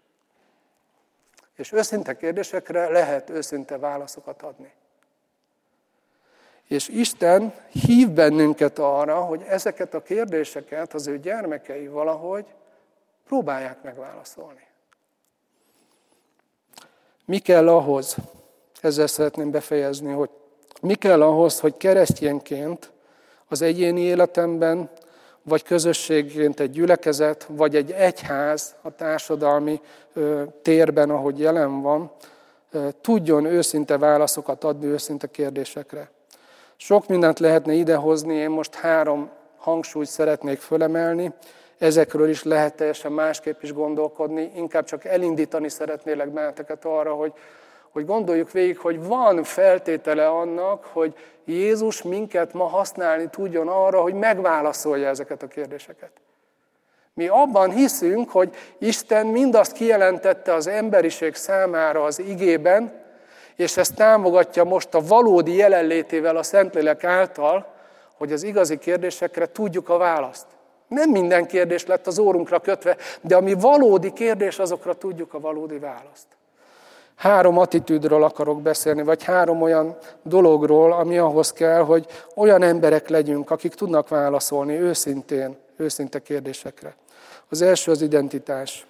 És 1.55 1.71
őszinte 1.71 2.17
kérdésekre 2.17 2.89
lehet 2.89 3.29
őszinte 3.29 3.77
válaszokat 3.77 4.41
adni. 4.41 4.73
És 6.67 6.87
Isten 6.87 7.53
hív 7.71 8.09
bennünket 8.09 8.79
arra, 8.79 9.21
hogy 9.21 9.41
ezeket 9.47 9.93
a 9.93 10.01
kérdéseket 10.01 10.93
az 10.93 11.07
ő 11.07 11.19
gyermekei 11.19 11.87
valahogy 11.87 12.45
próbálják 13.25 13.83
megválaszolni. 13.83 14.67
Mi 17.25 17.37
kell 17.37 17.67
ahhoz, 17.67 18.15
ezzel 18.81 19.07
szeretném 19.07 19.51
befejezni, 19.51 20.11
hogy 20.11 20.29
mi 20.81 20.93
kell 20.93 21.21
ahhoz, 21.21 21.59
hogy 21.59 21.77
keresztényként 21.77 22.91
az 23.47 23.61
egyéni 23.61 24.01
életemben, 24.01 24.89
vagy 25.43 25.63
közösségként 25.63 26.59
egy 26.59 26.71
gyülekezet, 26.71 27.47
vagy 27.49 27.75
egy 27.75 27.91
egyház 27.91 28.75
a 28.81 28.95
társadalmi 28.95 29.81
térben, 30.61 31.09
ahogy 31.09 31.39
jelen 31.39 31.81
van, 31.81 32.11
tudjon 33.01 33.45
őszinte 33.45 33.97
válaszokat 33.97 34.63
adni 34.63 34.85
őszinte 34.85 35.27
kérdésekre. 35.27 36.11
Sok 36.77 37.07
mindent 37.07 37.39
lehetne 37.39 37.73
idehozni, 37.73 38.35
én 38.35 38.49
most 38.49 38.75
három 38.75 39.29
hangsúlyt 39.57 40.07
szeretnék 40.07 40.59
fölemelni, 40.59 41.33
ezekről 41.77 42.29
is 42.29 42.43
lehet 42.43 42.75
teljesen 42.75 43.11
másképp 43.11 43.61
is 43.61 43.73
gondolkodni, 43.73 44.51
inkább 44.55 44.85
csak 44.85 45.05
elindítani 45.05 45.69
szeretnélek 45.69 46.29
benneteket 46.29 46.85
arra, 46.85 47.13
hogy 47.13 47.33
hogy 47.95 48.05
gondoljuk 48.05 48.51
végig, 48.51 48.77
hogy 48.77 49.03
van 49.03 49.43
feltétele 49.43 50.27
annak, 50.27 50.85
hogy 50.85 51.13
Jézus 51.45 52.01
minket 52.01 52.53
ma 52.53 52.65
használni 52.65 53.27
tudjon 53.29 53.67
arra, 53.67 54.01
hogy 54.01 54.13
megválaszolja 54.13 55.07
ezeket 55.07 55.43
a 55.43 55.47
kérdéseket. 55.47 56.11
Mi 57.13 57.27
abban 57.27 57.71
hiszünk, 57.71 58.29
hogy 58.29 58.55
Isten 58.77 59.25
mindazt 59.25 59.71
kijelentette 59.71 60.53
az 60.53 60.67
emberiség 60.67 61.35
számára 61.35 62.03
az 62.03 62.19
igében, 62.19 63.03
és 63.55 63.77
ezt 63.77 63.95
támogatja 63.95 64.63
most 64.63 64.93
a 64.93 65.01
valódi 65.01 65.55
jelenlétével 65.55 66.37
a 66.37 66.43
Szentlélek 66.43 67.03
által, 67.03 67.73
hogy 68.17 68.31
az 68.31 68.43
igazi 68.43 68.77
kérdésekre 68.77 69.45
tudjuk 69.45 69.89
a 69.89 69.97
választ. 69.97 70.45
Nem 70.87 71.09
minden 71.09 71.47
kérdés 71.47 71.85
lett 71.85 72.07
az 72.07 72.19
órunkra 72.19 72.59
kötve, 72.59 72.97
de 73.21 73.35
ami 73.35 73.53
valódi 73.53 74.13
kérdés, 74.13 74.59
azokra 74.59 74.93
tudjuk 74.93 75.33
a 75.33 75.39
valódi 75.39 75.79
választ. 75.79 76.27
Három 77.15 77.57
attitűdről 77.57 78.23
akarok 78.23 78.61
beszélni, 78.61 79.03
vagy 79.03 79.23
három 79.23 79.61
olyan 79.61 79.97
dologról, 80.23 80.93
ami 80.93 81.17
ahhoz 81.17 81.53
kell, 81.53 81.81
hogy 81.81 82.05
olyan 82.35 82.61
emberek 82.61 83.09
legyünk, 83.09 83.51
akik 83.51 83.73
tudnak 83.73 84.07
válaszolni 84.07 84.79
őszintén, 84.79 85.57
őszinte 85.75 86.19
kérdésekre. 86.19 86.95
Az 87.49 87.61
első 87.61 87.91
az 87.91 88.01
identitás. 88.01 88.85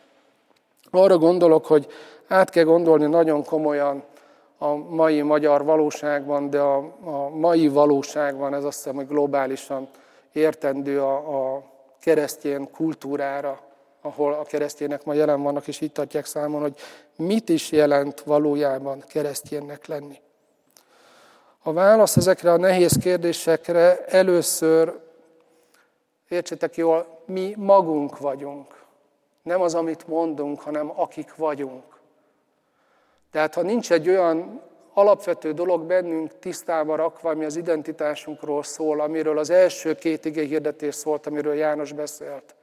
Arra 0.91 1.17
gondolok, 1.17 1.65
hogy 1.65 1.88
át 2.28 2.49
kell 2.49 2.63
gondolni 2.63 3.05
nagyon 3.05 3.43
komolyan 3.43 4.03
a 4.57 4.76
mai 4.76 5.22
magyar 5.22 5.63
valóságban, 5.63 6.49
de 6.49 6.59
a, 6.59 6.76
a 7.03 7.30
mai 7.30 7.67
valóságban 7.67 8.53
ez 8.53 8.63
azt 8.63 8.78
hiszem, 8.78 8.95
hogy 8.95 9.07
globálisan 9.07 9.88
értendő 10.32 11.01
a, 11.01 11.15
a 11.15 11.63
keresztény 12.06 12.72
kultúrára, 12.72 13.62
ahol 14.01 14.34
a 14.34 14.43
keresztények 14.43 15.03
ma 15.03 15.14
jelen 15.14 15.41
vannak, 15.41 15.68
és 15.68 15.82
itt 15.82 15.97
adják 15.97 16.26
számon, 16.26 16.62
hogy 16.62 16.80
mit 17.16 17.49
is 17.49 17.72
jelent 17.72 18.22
valójában 18.22 19.03
kereszténynek 19.08 19.86
lenni. 19.86 20.22
A 21.64 21.74
válasz 21.74 22.18
ezekre 22.18 22.51
a 22.51 22.58
nehéz 22.58 22.97
kérdésekre 22.97 24.06
először, 24.06 24.99
értsétek 26.28 26.76
jól, 26.76 27.22
mi 27.26 27.53
magunk 27.58 28.18
vagyunk. 28.18 28.84
Nem 29.43 29.62
az, 29.62 29.76
amit 29.76 30.08
mondunk, 30.08 30.62
hanem 30.62 30.99
akik 30.99 31.36
vagyunk. 31.36 31.99
Tehát 33.32 33.53
ha 33.53 33.62
nincs 33.62 33.91
egy 33.91 34.10
olyan 34.10 34.62
alapvető 34.97 35.53
dolog 35.53 35.85
bennünk 35.85 36.39
tisztába 36.39 36.95
rakva, 36.95 37.29
ami 37.29 37.45
az 37.45 37.55
identitásunkról 37.55 38.63
szól, 38.63 39.01
amiről 39.01 39.37
az 39.37 39.49
első 39.49 39.95
két 39.95 40.25
ige 40.25 40.41
hirdetés 40.41 40.95
szólt, 40.95 41.27
amiről 41.27 41.53
János 41.53 41.91
beszélt, 41.91 42.55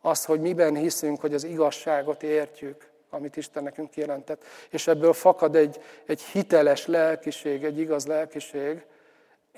az, 0.00 0.24
hogy 0.24 0.40
miben 0.40 0.74
hiszünk, 0.74 1.20
hogy 1.20 1.34
az 1.34 1.44
igazságot 1.44 2.22
értjük, 2.22 2.88
amit 3.10 3.36
Isten 3.36 3.62
nekünk 3.62 3.96
jelentett. 3.96 4.44
És 4.70 4.86
ebből 4.86 5.12
fakad 5.12 5.56
egy, 5.56 5.80
egy 6.06 6.20
hiteles 6.20 6.86
lelkiség, 6.86 7.64
egy 7.64 7.78
igaz 7.78 8.06
lelkiség. 8.06 8.84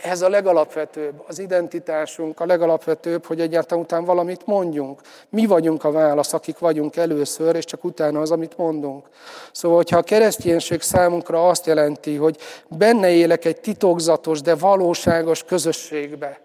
Ez 0.03 0.23
a 0.23 0.29
legalapvetőbb, 0.29 1.25
az 1.27 1.39
identitásunk 1.39 2.41
a 2.41 2.47
legalapvetőbb, 2.47 3.25
hogy 3.25 3.41
egyáltalán 3.41 3.85
után 3.85 4.05
valamit 4.05 4.47
mondjunk. 4.47 5.01
Mi 5.29 5.47
vagyunk 5.47 5.85
a 5.85 5.91
válasz, 5.91 6.33
akik 6.33 6.59
vagyunk 6.59 6.97
először, 6.97 7.55
és 7.55 7.65
csak 7.65 7.85
utána 7.85 8.21
az, 8.21 8.31
amit 8.31 8.57
mondunk. 8.57 9.09
Szóval, 9.53 9.77
hogyha 9.77 9.99
a 9.99 10.03
kereszténység 10.03 10.83
számunkra 10.83 11.49
azt 11.49 11.67
jelenti, 11.67 12.17
hogy 12.17 12.37
benne 12.69 13.11
élek 13.11 13.45
egy 13.45 13.61
titokzatos, 13.61 14.41
de 14.41 14.55
valóságos 14.55 15.45
közösségbe, 15.45 16.41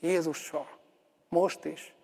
Jézussal, 0.00 0.66
most 1.28 1.64
is, 1.64 1.94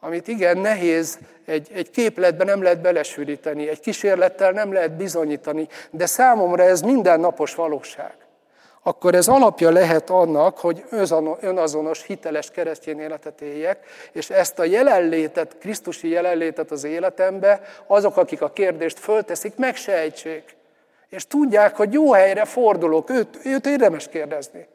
amit 0.00 0.28
igen 0.28 0.58
nehéz, 0.58 1.18
egy, 1.44 1.68
egy 1.72 1.90
képletbe 1.90 2.44
nem 2.44 2.62
lehet 2.62 2.80
belesűríteni, 2.80 3.68
egy 3.68 3.80
kísérlettel 3.80 4.50
nem 4.50 4.72
lehet 4.72 4.96
bizonyítani, 4.96 5.68
de 5.90 6.06
számomra 6.06 6.62
ez 6.62 6.80
mindennapos 6.80 7.54
valóság. 7.54 8.21
Akkor 8.82 9.14
ez 9.14 9.28
alapja 9.28 9.70
lehet 9.70 10.10
annak, 10.10 10.58
hogy 10.58 10.84
önazonos, 11.40 12.02
hiteles 12.02 12.50
keresztény 12.50 13.00
életet 13.00 13.40
éljek, 13.40 13.86
és 14.12 14.30
ezt 14.30 14.58
a 14.58 14.64
jelenlétet, 14.64 15.58
Krisztusi 15.58 16.08
jelenlétet 16.08 16.70
az 16.70 16.84
életembe, 16.84 17.60
azok, 17.86 18.16
akik 18.16 18.42
a 18.42 18.50
kérdést 18.50 18.98
fölteszik, 18.98 19.56
megsejtsék. 19.56 20.56
És 21.08 21.26
tudják, 21.26 21.76
hogy 21.76 21.92
jó 21.92 22.12
helyre 22.12 22.44
fordulok, 22.44 23.10
őt, 23.10 23.38
őt 23.44 23.66
érdemes 23.66 24.08
kérdezni. 24.08 24.66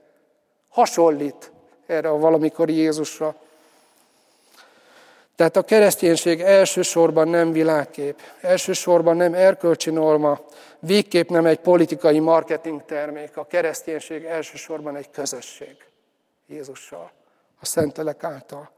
Hasonlít 0.69 1.51
erre 1.87 2.09
a 2.09 2.17
valamikor 2.17 2.69
Jézusra. 2.69 3.35
Tehát 5.37 5.57
a 5.57 5.61
kereszténység 5.61 6.41
elsősorban 6.41 7.27
nem 7.27 7.51
világkép, 7.51 8.21
elsősorban 8.41 9.15
nem 9.15 9.33
erkölcsi 9.33 9.89
norma, 9.89 10.39
végképp 10.79 11.29
nem 11.29 11.45
egy 11.45 11.59
politikai 11.59 12.19
marketing 12.19 12.85
termék. 12.85 13.37
A 13.37 13.45
kereszténység 13.45 14.23
elsősorban 14.23 14.95
egy 14.95 15.09
közösség 15.09 15.75
Jézussal, 16.47 17.11
a 17.59 17.65
Szentelek 17.65 18.23
által. 18.23 18.71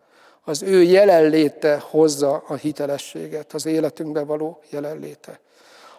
Az 0.44 0.62
ő 0.62 0.82
jelenléte 0.82 1.84
hozza 1.90 2.44
a 2.48 2.54
hitelességet, 2.54 3.54
az 3.54 3.66
életünkbe 3.66 4.24
való 4.24 4.60
jelenléte. 4.70 5.40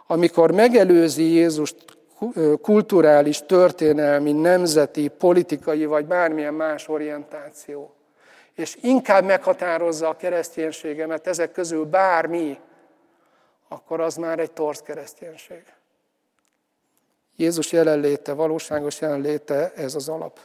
Amikor 0.07 0.53
megelőzi 0.53 1.33
Jézust 1.33 1.77
kulturális, 2.63 3.43
történelmi, 3.47 4.33
nemzeti, 4.33 5.09
politikai 5.09 5.85
vagy 5.85 6.07
bármilyen 6.07 6.55
más 6.55 6.89
orientáció, 6.89 7.95
és 8.61 8.79
inkább 8.81 9.25
meghatározza 9.25 10.09
a 10.09 10.17
kereszténységemet 10.17 11.27
ezek 11.27 11.53
közül 11.53 11.85
bármi, 11.85 12.59
akkor 13.69 14.01
az 14.01 14.17
már 14.17 14.39
egy 14.39 14.53
torz 14.53 14.81
kereszténység. 14.83 15.63
Jézus 17.37 17.73
jelenléte, 17.73 18.33
valóságos 18.33 19.01
jelenléte, 19.01 19.73
ez 19.77 19.95
az 19.95 20.09
alap. 20.09 20.39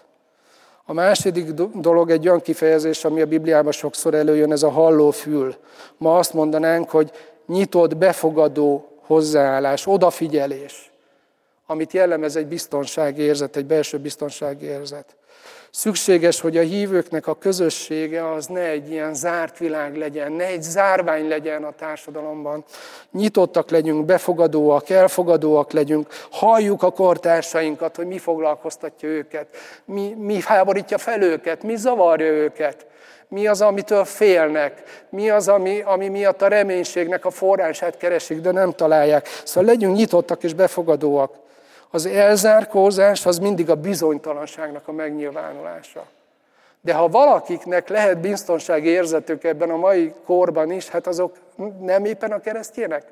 A 0.85 0.93
második 0.93 1.51
dolog 1.73 2.09
egy 2.09 2.27
olyan 2.27 2.41
kifejezés, 2.41 3.05
ami 3.05 3.21
a 3.21 3.25
Bibliában 3.25 3.71
sokszor 3.71 4.13
előjön, 4.13 4.51
ez 4.51 4.63
a 4.63 4.69
hallófül. 4.69 5.55
Ma 5.97 6.17
azt 6.17 6.33
mondanánk, 6.33 6.89
hogy 6.89 7.11
nyitott, 7.45 7.97
befogadó 7.97 8.99
hozzáállás, 9.01 9.87
odafigyelés, 9.87 10.91
amit 11.65 11.93
jellemez 11.93 12.35
egy 12.35 12.47
biztonsági 12.47 13.21
érzet, 13.21 13.55
egy 13.55 13.65
belső 13.65 13.97
biztonsági 13.99 14.65
érzet. 14.65 15.15
Szükséges, 15.77 16.39
hogy 16.39 16.57
a 16.57 16.61
hívőknek 16.61 17.27
a 17.27 17.37
közössége 17.37 18.31
az 18.31 18.45
ne 18.45 18.61
egy 18.61 18.91
ilyen 18.91 19.13
zárt 19.13 19.57
világ 19.57 19.97
legyen, 19.97 20.31
ne 20.31 20.45
egy 20.45 20.61
zárvány 20.61 21.27
legyen 21.27 21.63
a 21.63 21.71
társadalomban. 21.71 22.63
Nyitottak 23.11 23.69
legyünk, 23.69 24.05
befogadóak, 24.05 24.89
elfogadóak 24.89 25.71
legyünk, 25.71 26.07
halljuk 26.31 26.83
a 26.83 26.91
kortársainkat, 26.91 27.95
hogy 27.95 28.07
mi 28.07 28.17
foglalkoztatja 28.17 29.09
őket, 29.09 29.47
mi, 29.85 30.13
mi 30.17 30.39
háborítja 30.41 30.97
fel 30.97 31.21
őket, 31.21 31.63
mi 31.63 31.75
zavarja 31.75 32.31
őket, 32.31 32.85
mi 33.27 33.47
az, 33.47 33.61
amitől 33.61 34.05
félnek, 34.05 34.83
mi 35.09 35.29
az, 35.29 35.47
ami, 35.47 35.81
ami 35.81 36.07
miatt 36.07 36.41
a 36.41 36.47
reménységnek 36.47 37.25
a 37.25 37.29
forrását 37.29 37.97
keresik, 37.97 38.41
de 38.41 38.51
nem 38.51 38.71
találják. 38.71 39.27
Szóval 39.43 39.69
legyünk 39.69 39.95
nyitottak 39.95 40.43
és 40.43 40.53
befogadóak. 40.53 41.43
Az 41.89 42.05
elzárkózás 42.05 43.25
az 43.25 43.37
mindig 43.37 43.69
a 43.69 43.75
bizonytalanságnak 43.75 44.87
a 44.87 44.91
megnyilvánulása. 44.91 46.05
De 46.81 46.93
ha 46.93 47.07
valakiknek 47.07 47.89
lehet 47.89 48.19
biztonsági 48.19 48.87
érzetük 48.87 49.43
ebben 49.43 49.69
a 49.69 49.75
mai 49.75 50.13
korban 50.25 50.71
is, 50.71 50.89
hát 50.89 51.07
azok 51.07 51.35
nem 51.79 52.05
éppen 52.05 52.31
a 52.31 52.39
keresztjének. 52.39 53.03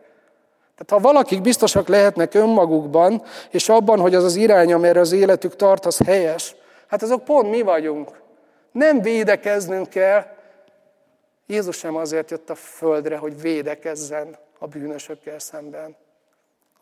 Tehát 0.76 1.04
ha 1.04 1.12
valakik 1.12 1.42
biztosak 1.42 1.88
lehetnek 1.88 2.34
önmagukban, 2.34 3.24
és 3.50 3.70
abban, 3.70 4.00
hogy 4.00 4.16
az 4.16 4.24
az 4.24 4.36
irány, 4.36 4.74
amire 4.74 5.00
az 5.00 5.12
életük 5.12 5.56
tart, 5.56 5.86
az 5.86 5.98
helyes, 6.06 6.56
hát 6.88 7.02
azok 7.02 7.24
pont 7.24 7.50
mi 7.50 7.62
vagyunk. 7.62 8.22
Nem 8.72 9.02
védekeznünk 9.02 9.90
kell. 9.90 10.26
Jézus 11.46 11.78
sem 11.78 11.96
azért 11.96 12.32
jött 12.32 12.50
a 12.50 12.56
földre, 12.56 13.18
hogy 13.18 13.42
védekezzen 13.42 14.38
a 14.60 14.68
bűnösökkel 14.68 15.40
szemben. 15.40 15.96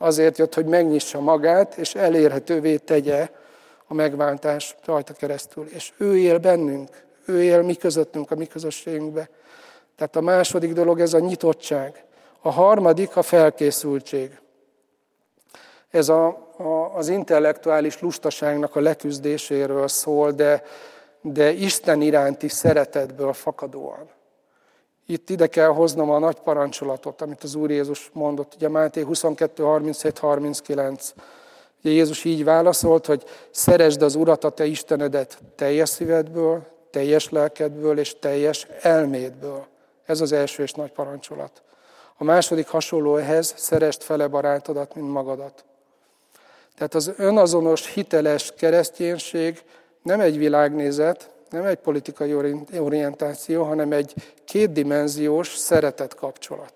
Azért 0.01 0.37
jött, 0.37 0.53
hogy 0.53 0.65
megnyissa 0.65 1.19
magát, 1.19 1.75
és 1.75 1.95
elérhetővé 1.95 2.77
tegye 2.77 3.29
a 3.87 3.93
megváltás 3.93 4.75
rajta 4.85 5.13
keresztül. 5.13 5.67
És 5.67 5.93
ő 5.97 6.17
él 6.17 6.37
bennünk, 6.37 7.05
ő 7.25 7.43
él 7.43 7.61
mi 7.61 7.75
közöttünk, 7.75 8.31
a 8.31 8.35
mi 8.35 8.45
közösségünkbe. 8.45 9.29
Tehát 9.95 10.15
a 10.15 10.21
második 10.21 10.73
dolog 10.73 10.99
ez 10.99 11.13
a 11.13 11.19
nyitottság. 11.19 12.03
A 12.41 12.49
harmadik 12.49 13.15
a 13.15 13.21
felkészültség. 13.21 14.39
Ez 15.89 16.09
a, 16.09 16.27
a, 16.57 16.95
az 16.95 17.07
intellektuális 17.07 17.99
lustaságnak 17.99 18.75
a 18.75 18.79
leküzdéséről 18.79 19.87
szól, 19.87 20.31
de, 20.31 20.63
de 21.21 21.51
Isten 21.51 22.01
iránti 22.01 22.47
szeretetből 22.47 23.33
fakadóan. 23.33 24.09
Itt 25.11 25.29
ide 25.29 25.47
kell 25.47 25.67
hoznom 25.67 26.09
a 26.09 26.19
nagy 26.19 26.39
parancsolatot, 26.39 27.21
amit 27.21 27.43
az 27.43 27.55
Úr 27.55 27.71
Jézus 27.71 28.09
mondott, 28.13 28.53
ugye 28.55 28.69
Máté 28.69 29.01
22, 29.01 29.63
37, 29.63 30.17
39. 30.17 31.13
Ugye 31.83 31.93
Jézus 31.93 32.23
így 32.23 32.43
válaszolt, 32.43 33.05
hogy 33.05 33.23
szeresd 33.49 34.01
az 34.01 34.15
Urat, 34.15 34.43
a 34.43 34.49
te 34.49 34.65
Istenedet 34.65 35.37
teljes 35.55 35.89
szívedből, 35.89 36.63
teljes 36.89 37.29
lelkedből 37.29 37.99
és 37.99 38.19
teljes 38.19 38.67
elmédből. 38.81 39.65
Ez 40.05 40.21
az 40.21 40.31
első 40.31 40.63
és 40.63 40.71
nagy 40.71 40.91
parancsolat. 40.91 41.61
A 42.17 42.23
második 42.23 42.67
hasonló 42.67 43.15
ehhez, 43.15 43.53
szerest 43.57 44.03
fele 44.03 44.27
barátodat, 44.27 44.95
mint 44.95 45.11
magadat. 45.11 45.63
Tehát 46.75 46.93
az 46.93 47.11
önazonos, 47.17 47.93
hiteles 47.93 48.53
kereszténység 48.57 49.63
nem 50.01 50.19
egy 50.19 50.37
világnézet, 50.37 51.29
nem 51.51 51.65
egy 51.65 51.77
politikai 51.77 52.33
orientáció, 52.79 53.63
hanem 53.63 53.91
egy 53.91 54.13
kétdimenziós 54.45 55.55
szeretet 55.55 56.15
kapcsolat. 56.15 56.73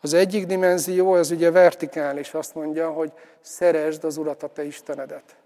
Az 0.00 0.12
egyik 0.12 0.46
dimenzió, 0.46 1.12
az 1.12 1.30
ugye 1.30 1.50
vertikális, 1.50 2.34
azt 2.34 2.54
mondja, 2.54 2.90
hogy 2.90 3.12
szeresd 3.40 4.04
az 4.04 4.16
Urat, 4.16 4.42
a 4.42 4.46
te 4.46 4.64
Istenedet. 4.64 5.36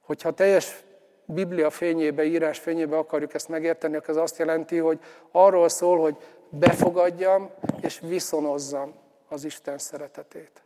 Hogyha 0.00 0.30
teljes 0.30 0.84
Biblia 1.24 1.70
fényébe, 1.70 2.24
írás 2.24 2.58
fényébe 2.58 2.96
akarjuk 2.96 3.34
ezt 3.34 3.48
megérteni, 3.48 3.96
akkor 3.96 4.08
az 4.08 4.16
azt 4.16 4.38
jelenti, 4.38 4.76
hogy 4.76 4.98
arról 5.30 5.68
szól, 5.68 6.00
hogy 6.00 6.16
befogadjam 6.48 7.50
és 7.80 8.00
viszonozzam 8.02 8.94
az 9.28 9.44
Isten 9.44 9.78
szeretetét. 9.78 10.65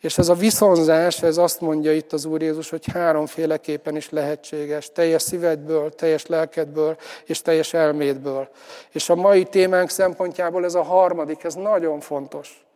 És 0.00 0.18
ez 0.18 0.28
a 0.28 0.34
viszonzás, 0.34 1.22
ez 1.22 1.36
azt 1.36 1.60
mondja 1.60 1.92
itt 1.92 2.12
az 2.12 2.24
Úr 2.24 2.42
Jézus, 2.42 2.70
hogy 2.70 2.86
háromféleképpen 2.92 3.96
is 3.96 4.10
lehetséges. 4.10 4.92
Teljes 4.92 5.22
szívedből, 5.22 5.90
teljes 5.90 6.26
lelkedből 6.26 6.96
és 7.24 7.42
teljes 7.42 7.74
elmédből. 7.74 8.48
És 8.90 9.08
a 9.08 9.14
mai 9.14 9.44
témánk 9.44 9.90
szempontjából 9.90 10.64
ez 10.64 10.74
a 10.74 10.82
harmadik, 10.82 11.44
ez 11.44 11.54
nagyon 11.54 12.00
fontos. 12.00 12.66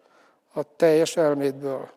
A 0.54 0.76
teljes 0.76 1.16
elmédből. 1.16 1.88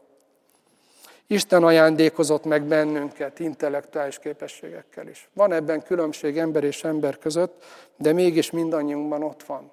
Isten 1.27 1.63
ajándékozott 1.63 2.45
meg 2.45 2.63
bennünket 2.63 3.39
intellektuális 3.39 4.19
képességekkel 4.19 5.07
is. 5.07 5.29
Van 5.33 5.51
ebben 5.51 5.83
különbség 5.83 6.37
ember 6.37 6.63
és 6.63 6.83
ember 6.83 7.17
között, 7.17 7.63
de 7.97 8.13
mégis 8.13 8.51
mindannyiunkban 8.51 9.23
ott 9.23 9.43
van. 9.43 9.71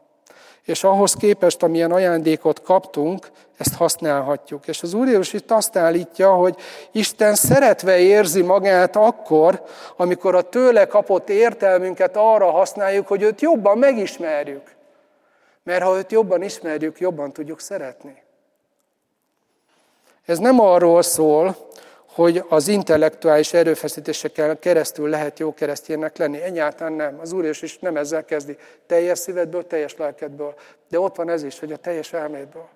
És 0.65 0.85
ahhoz 0.85 1.15
képest, 1.15 1.63
amilyen 1.63 1.93
ajándékot 1.93 2.63
kaptunk, 2.63 3.31
ezt 3.57 3.75
használhatjuk. 3.75 4.67
És 4.67 4.83
az 4.83 4.95
Úr 4.95 5.07
Jézus 5.07 5.33
itt 5.33 5.51
azt 5.51 5.77
állítja, 5.77 6.33
hogy 6.33 6.57
Isten 6.93 7.35
szeretve 7.35 7.99
érzi 7.99 8.43
magát 8.43 8.97
akkor, 8.97 9.63
amikor 9.97 10.35
a 10.35 10.43
tőle 10.43 10.87
kapott 10.87 11.29
értelmünket 11.29 12.17
arra 12.17 12.51
használjuk, 12.51 13.07
hogy 13.07 13.23
őt 13.23 13.41
jobban 13.41 13.79
megismerjük. 13.79 14.75
Mert 15.63 15.83
ha 15.83 15.97
őt 15.97 16.13
jobban 16.13 16.43
ismerjük, 16.43 17.01
jobban 17.01 17.33
tudjuk 17.33 17.61
szeretni. 17.61 18.23
Ez 20.25 20.39
nem 20.39 20.61
arról 20.61 21.03
szól, 21.03 21.57
hogy 22.15 22.45
az 22.49 22.69
intellektuális 22.69 23.53
erőfeszítéseken 23.53 24.59
keresztül 24.59 25.09
lehet 25.09 25.39
jó 25.39 25.55
keresztjének 25.55 26.17
lenni. 26.17 26.43
Egyáltalán 26.43 26.93
nem. 26.93 27.19
Az 27.21 27.33
Úr 27.33 27.45
is 27.45 27.79
nem 27.79 27.97
ezzel 27.97 28.25
kezdi. 28.25 28.57
Teljes 28.87 29.19
szívedből, 29.19 29.67
teljes 29.67 29.97
lelkedből. 29.97 30.55
De 30.89 31.01
ott 31.01 31.17
van 31.17 31.29
ez 31.29 31.43
is, 31.43 31.59
hogy 31.59 31.73
a 31.73 31.77
teljes 31.77 32.13
elmédből. 32.13 32.69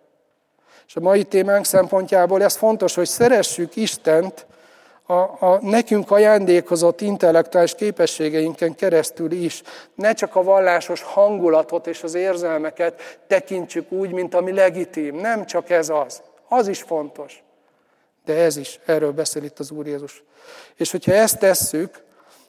És 0.86 0.96
a 0.96 1.00
mai 1.00 1.24
témánk 1.24 1.64
szempontjából 1.64 2.42
ez 2.42 2.56
fontos, 2.56 2.94
hogy 2.94 3.06
szeressük 3.06 3.76
Istent 3.76 4.46
a, 5.06 5.14
a 5.14 5.58
nekünk 5.60 6.10
ajándékozott 6.10 7.00
intellektuális 7.00 7.74
képességeinken 7.74 8.74
keresztül 8.74 9.32
is. 9.32 9.62
Ne 9.94 10.12
csak 10.12 10.36
a 10.36 10.42
vallásos 10.42 11.02
hangulatot 11.02 11.86
és 11.86 12.02
az 12.02 12.14
érzelmeket 12.14 13.18
tekintsük 13.26 13.92
úgy, 13.92 14.10
mint 14.10 14.34
ami 14.34 14.52
legitim. 14.52 15.16
Nem 15.16 15.44
csak 15.44 15.70
ez 15.70 15.88
az. 15.88 16.22
Az 16.48 16.68
is 16.68 16.82
fontos. 16.82 17.44
De 18.26 18.34
ez 18.34 18.56
is, 18.56 18.80
erről 18.84 19.12
beszél 19.12 19.44
itt 19.44 19.58
az 19.58 19.70
Úr 19.70 19.86
Jézus. 19.86 20.22
És 20.76 20.90
hogyha 20.90 21.12
ezt 21.12 21.38
tesszük, 21.38 22.04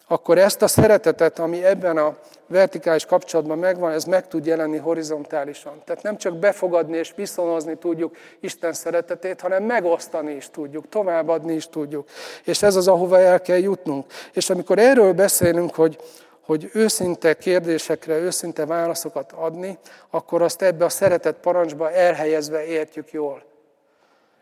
akkor 0.07 0.38
ezt 0.38 0.61
a 0.61 0.67
szeretetet, 0.67 1.39
ami 1.39 1.65
ebben 1.65 1.97
a 1.97 2.17
vertikális 2.47 3.05
kapcsolatban 3.05 3.57
megvan, 3.57 3.91
ez 3.91 4.03
meg 4.03 4.28
tud 4.28 4.45
jelenni 4.45 4.78
horizontálisan. 4.78 5.82
Tehát 5.86 6.03
nem 6.03 6.17
csak 6.17 6.38
befogadni 6.38 6.97
és 6.97 7.13
viszonozni 7.15 7.78
tudjuk 7.78 8.15
Isten 8.39 8.73
szeretetét, 8.73 9.41
hanem 9.41 9.63
megosztani 9.63 10.34
is 10.34 10.49
tudjuk, 10.49 10.89
továbbadni 10.89 11.53
is 11.53 11.67
tudjuk. 11.67 12.07
És 12.43 12.63
ez 12.63 12.75
az, 12.75 12.88
ahova 12.88 13.19
el 13.19 13.41
kell 13.41 13.57
jutnunk. 13.57 14.05
És 14.34 14.49
amikor 14.49 14.80
erről 14.80 15.13
beszélünk, 15.13 15.75
hogy, 15.75 15.97
hogy 16.41 16.69
őszinte 16.73 17.34
kérdésekre 17.34 18.17
őszinte 18.17 18.65
válaszokat 18.65 19.32
adni, 19.32 19.78
akkor 20.09 20.41
azt 20.41 20.61
ebbe 20.61 20.86
a 20.86 20.89
szeretet 20.89 21.36
parancsba 21.36 21.91
elhelyezve 21.91 22.65
értjük 22.65 23.11
jól. 23.11 23.43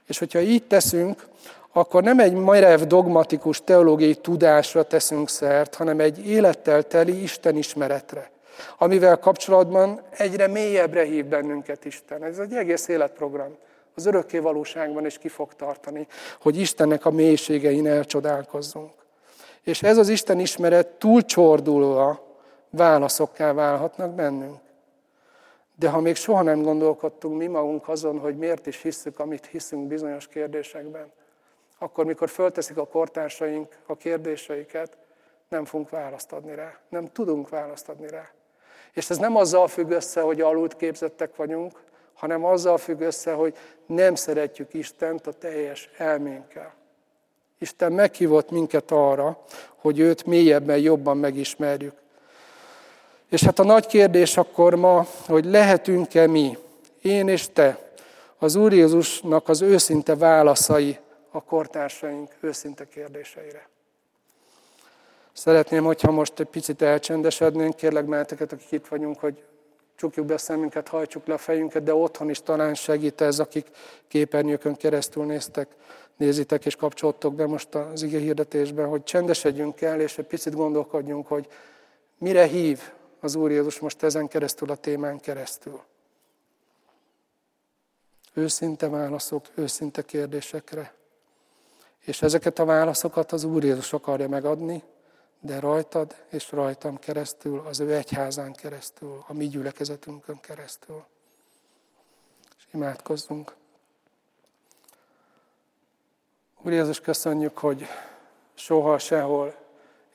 És 0.08 0.20
hogyha 0.20 0.40
így 0.40 0.64
teszünk, 0.64 1.28
akkor 1.74 2.04
nem 2.04 2.20
egy 2.20 2.34
merev 2.34 2.82
dogmatikus 2.82 3.62
teológiai 3.64 4.16
tudásra 4.16 4.84
teszünk 4.84 5.30
szert, 5.30 5.76
hanem 5.76 6.00
egy 6.00 6.28
élettel 6.28 6.84
teli 6.84 7.22
Isten 7.22 7.58
ismeretre, 7.58 8.30
amivel 8.78 9.20
kapcsolatban 9.20 10.02
egyre 10.10 10.48
mélyebbre 10.48 11.04
hív 11.04 11.26
bennünket 11.26 11.86
Isten. 11.86 12.24
Ez 12.24 12.40
egy 12.40 12.54
egész 12.54 12.88
életprogram. 12.88 13.58
Az 13.96 14.06
örökké 14.06 14.38
valóságban 14.38 15.06
is 15.06 15.18
ki 15.18 15.28
fog 15.28 15.54
tartani, 15.54 16.08
hogy 16.42 16.60
Istennek 16.60 17.06
a 17.06 17.12
mélységein 17.12 17.88
elcsodálkozzunk. 17.88 18.92
És 19.64 19.84
ez 19.84 19.98
az 19.98 20.10
Isten 20.10 20.40
ismeret 20.40 20.88
túlcsordulva 20.88 22.38
válaszokká 22.70 23.54
válhatnak 23.54 24.14
bennünk. 24.14 24.58
De 25.76 25.90
ha 25.90 26.00
még 26.00 26.16
soha 26.16 26.42
nem 26.42 26.62
gondolkodtunk 26.62 27.38
mi 27.38 27.48
magunk 27.48 27.88
azon, 27.88 28.20
hogy 28.20 28.38
miért 28.38 28.68
is 28.68 28.82
hiszük, 28.82 29.20
amit 29.20 29.46
hiszünk 29.46 29.88
bizonyos 29.88 30.28
kérdésekben, 30.28 31.12
akkor, 31.80 32.06
mikor 32.06 32.30
fölteszik 32.30 32.78
a 32.78 32.88
kortársaink 32.88 33.78
a 33.86 33.96
kérdéseiket, 33.96 34.98
nem 35.50 35.66
fogunk 35.66 35.90
választ 35.90 36.32
adni 36.32 36.56
rá. 36.56 36.80
Nem 36.90 37.06
tudunk 37.06 37.50
választ 37.50 37.90
adni 37.90 38.08
rá. 38.08 38.32
És 38.94 39.10
ez 39.10 39.18
nem 39.18 39.36
azzal 39.36 39.68
függ 39.68 39.90
össze, 39.90 40.22
hogy 40.22 40.42
alult 40.42 40.76
képzettek 40.76 41.36
vagyunk, 41.36 41.84
hanem 42.14 42.46
azzal 42.46 42.78
függ 42.78 43.00
össze, 43.00 43.34
hogy 43.34 43.56
nem 43.86 44.16
szeretjük 44.16 44.74
Istent 44.74 45.28
a 45.28 45.32
teljes 45.32 45.90
elménkkel. 45.98 46.74
Isten 47.60 47.92
meghívott 47.92 48.52
minket 48.52 48.92
arra, 48.92 49.44
hogy 49.76 50.00
őt 50.00 50.26
mélyebben, 50.26 50.78
jobban 50.78 51.18
megismerjük. 51.18 51.94
És 53.36 53.44
hát 53.44 53.60
a 53.60 53.64
nagy 53.64 53.86
kérdés 53.86 54.38
akkor 54.38 54.76
ma, 54.76 55.08
hogy 55.26 55.46
lehetünk-e 55.46 56.28
mi, 56.28 56.58
én 57.02 57.28
és 57.28 57.48
te, 57.54 57.94
az 58.38 58.56
Úr 58.56 58.74
Jézusnak 58.74 59.50
az 59.50 59.62
őszinte 59.62 60.16
válaszai 60.16 60.98
a 61.32 61.44
kortársaink 61.44 62.32
őszinte 62.40 62.88
kérdéseire. 62.88 63.68
Szeretném, 65.34 65.84
hogyha 65.84 66.12
most 66.12 66.40
egy 66.40 66.46
picit 66.48 66.82
elcsendesednénk, 66.82 67.76
kérlek 67.76 68.06
meheteket, 68.06 68.52
akik 68.52 68.72
itt 68.72 68.88
vagyunk, 68.88 69.20
hogy 69.20 69.44
csukjuk 69.96 70.26
be 70.26 70.34
a 70.34 70.38
szemünket, 70.38 70.88
hajtsuk 70.88 71.28
le 71.28 71.34
a 71.34 71.38
fejünket, 71.38 71.84
de 71.84 71.94
otthon 71.94 72.30
is 72.30 72.42
talán 72.42 72.74
segít 72.74 73.22
ez, 73.22 73.40
akik 73.40 73.68
képernyőkön 74.08 74.76
keresztül 74.76 75.26
néztek, 75.26 75.68
nézitek 76.18 76.66
és 76.66 76.76
kapcsoltok 76.76 77.34
be 77.34 77.46
most 77.46 77.76
az 77.76 78.04
ige 78.04 78.20
hirdetésben, 78.20 78.88
hogy 78.88 79.04
csendesedjünk 79.04 79.82
el, 79.82 80.02
és 80.02 80.18
egy 80.18 80.28
picit 80.28 80.56
gondolkodjunk, 80.56 81.28
hogy 81.28 81.48
mire 82.18 82.46
hív 82.46 82.80
az 83.26 83.36
Úr 83.36 83.52
Jézus 83.52 83.80
most 83.80 84.04
ezen 84.04 84.28
keresztül, 84.28 84.72
a 84.72 84.76
témán 84.76 85.20
keresztül. 85.20 85.82
Őszinte 88.34 88.90
válaszok, 88.90 89.46
őszinte 89.56 90.02
kérdésekre. 90.02 90.94
És 92.00 92.22
ezeket 92.22 92.60
a 92.60 92.66
válaszokat 92.66 93.32
az 93.32 93.44
Úr 93.44 93.64
Jézus 93.64 93.94
akarja 93.94 94.30
megadni, 94.30 94.84
de 95.40 95.60
rajtad 95.60 96.16
és 96.30 96.52
rajtam 96.52 97.00
keresztül, 97.00 97.60
az 97.60 97.80
ő 97.80 97.96
egyházán 97.96 98.54
keresztül, 98.54 99.24
a 99.28 99.34
mi 99.34 99.48
gyülekezetünkön 99.48 100.40
keresztül. 100.40 101.04
És 102.58 102.68
imádkozzunk. 102.74 103.56
Úr 106.62 106.72
Jézus, 106.72 107.00
köszönjük, 107.00 107.58
hogy 107.58 107.88
soha 108.54 108.98
sehol 108.98 109.65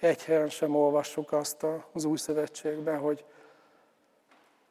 egy 0.00 0.24
helyen 0.24 0.48
sem 0.48 0.76
olvassuk 0.76 1.32
azt 1.32 1.66
az 1.92 2.04
új 2.04 2.16
szövetségben, 2.16 2.98
hogy 2.98 3.24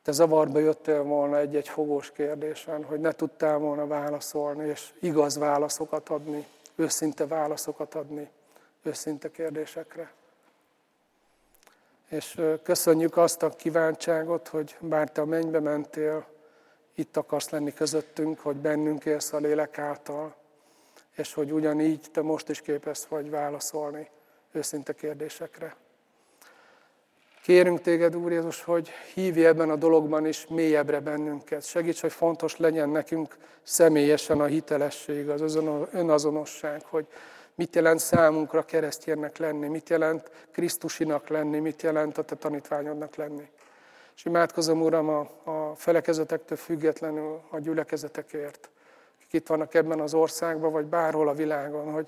te 0.02 0.12
zavarba 0.12 0.60
jöttél 0.60 1.04
volna 1.04 1.38
egy-egy 1.38 1.68
fogós 1.68 2.12
kérdésen, 2.12 2.84
hogy 2.84 3.00
ne 3.00 3.12
tudtál 3.12 3.58
volna 3.58 3.88
válaszolni, 3.88 4.68
és 4.68 4.94
igaz 5.00 5.38
válaszokat 5.38 6.10
adni, 6.10 6.48
őszinte 6.76 7.28
válaszokat 7.28 7.96
adni, 7.96 8.30
őszinte 8.84 9.32
kérdésekre. 9.32 10.12
És 12.08 12.42
köszönjük 12.64 13.18
azt 13.18 13.44
a 13.44 13.50
kíváncságot, 13.50 14.48
hogy 14.48 14.76
bár 14.80 15.12
te 15.12 15.22
a 15.22 15.26
mennybe 15.26 15.60
mentél, 15.60 16.26
itt 16.96 17.18
akarsz 17.18 17.50
lenni 17.50 17.74
közöttünk, 17.74 18.40
hogy 18.40 18.56
bennünk 18.56 19.06
élsz 19.06 19.34
a 19.34 19.38
lélek 19.38 19.78
által, 19.78 20.36
és 21.16 21.34
hogy 21.34 21.52
ugyanígy 21.52 22.08
te 22.12 22.22
most 22.22 22.50
is 22.50 22.62
képes 22.62 23.08
vagy 23.08 23.30
válaszolni 23.30 24.10
őszinte 24.52 24.94
kérdésekre. 24.94 25.76
Kérünk 27.44 27.82
téged, 27.82 28.16
Úr 28.16 28.32
Jézus, 28.32 28.64
hogy 28.64 28.90
hívj 29.14 29.46
ebben 29.46 29.70
a 29.70 29.76
dologban 29.76 30.26
is 30.26 30.48
mélyebbre 30.48 31.00
bennünket. 31.00 31.66
Segíts, 31.66 32.02
hogy 32.02 32.12
fontos 32.12 32.58
legyen 32.58 32.90
nekünk 32.90 33.38
személyesen 33.64 34.42
a 34.42 34.46
hitelesség, 34.46 35.30
az 35.30 35.60
önazonosság, 35.92 36.84
hogy 36.86 37.08
mit 37.56 37.76
jelent 37.76 38.00
számunkra 38.00 38.66
keresztjénnek 38.66 39.38
lenni, 39.38 39.68
mit 39.68 39.90
jelent 39.90 40.32
Krisztusinak 40.52 41.28
lenni, 41.28 41.60
mit 41.60 41.82
jelent 41.82 42.18
a 42.18 42.22
te 42.22 42.36
tanítványodnak 42.36 43.16
lenni. 43.16 43.50
És 44.16 44.26
imádkozom, 44.26 44.82
Uram, 44.82 45.10
a, 45.10 45.20
a 45.44 45.76
felekezetektől 45.76 46.58
függetlenül 46.58 47.42
a 47.50 47.60
gyülekezetekért, 47.60 48.70
akik 49.18 49.34
itt 49.34 49.48
vannak 49.48 49.74
ebben 49.74 50.00
az 50.00 50.14
országban, 50.14 50.72
vagy 50.72 50.86
bárhol 50.86 51.28
a 51.28 51.34
világon, 51.34 51.92
hogy 51.92 52.08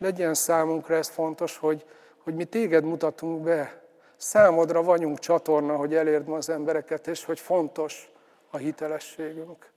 legyen 0.00 0.34
számunkra 0.34 0.94
ez 0.94 1.08
fontos, 1.08 1.56
hogy, 1.56 1.84
hogy 2.18 2.34
mi 2.34 2.44
téged 2.44 2.84
mutatunk 2.84 3.42
be. 3.42 3.82
Számodra 4.16 4.82
vagyunk 4.82 5.18
csatorna, 5.18 5.76
hogy 5.76 5.94
elérd 5.94 6.26
ma 6.26 6.36
az 6.36 6.48
embereket, 6.48 7.06
és 7.06 7.24
hogy 7.24 7.40
fontos 7.40 8.10
a 8.50 8.56
hitelességünk. 8.56 9.70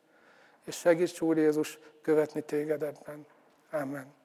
És 0.65 0.75
segíts, 0.75 1.21
Úr 1.21 1.37
Jézus, 1.37 1.79
követni 2.01 2.41
téged 2.41 2.83
ebben. 2.83 3.25
Amen. 3.71 4.22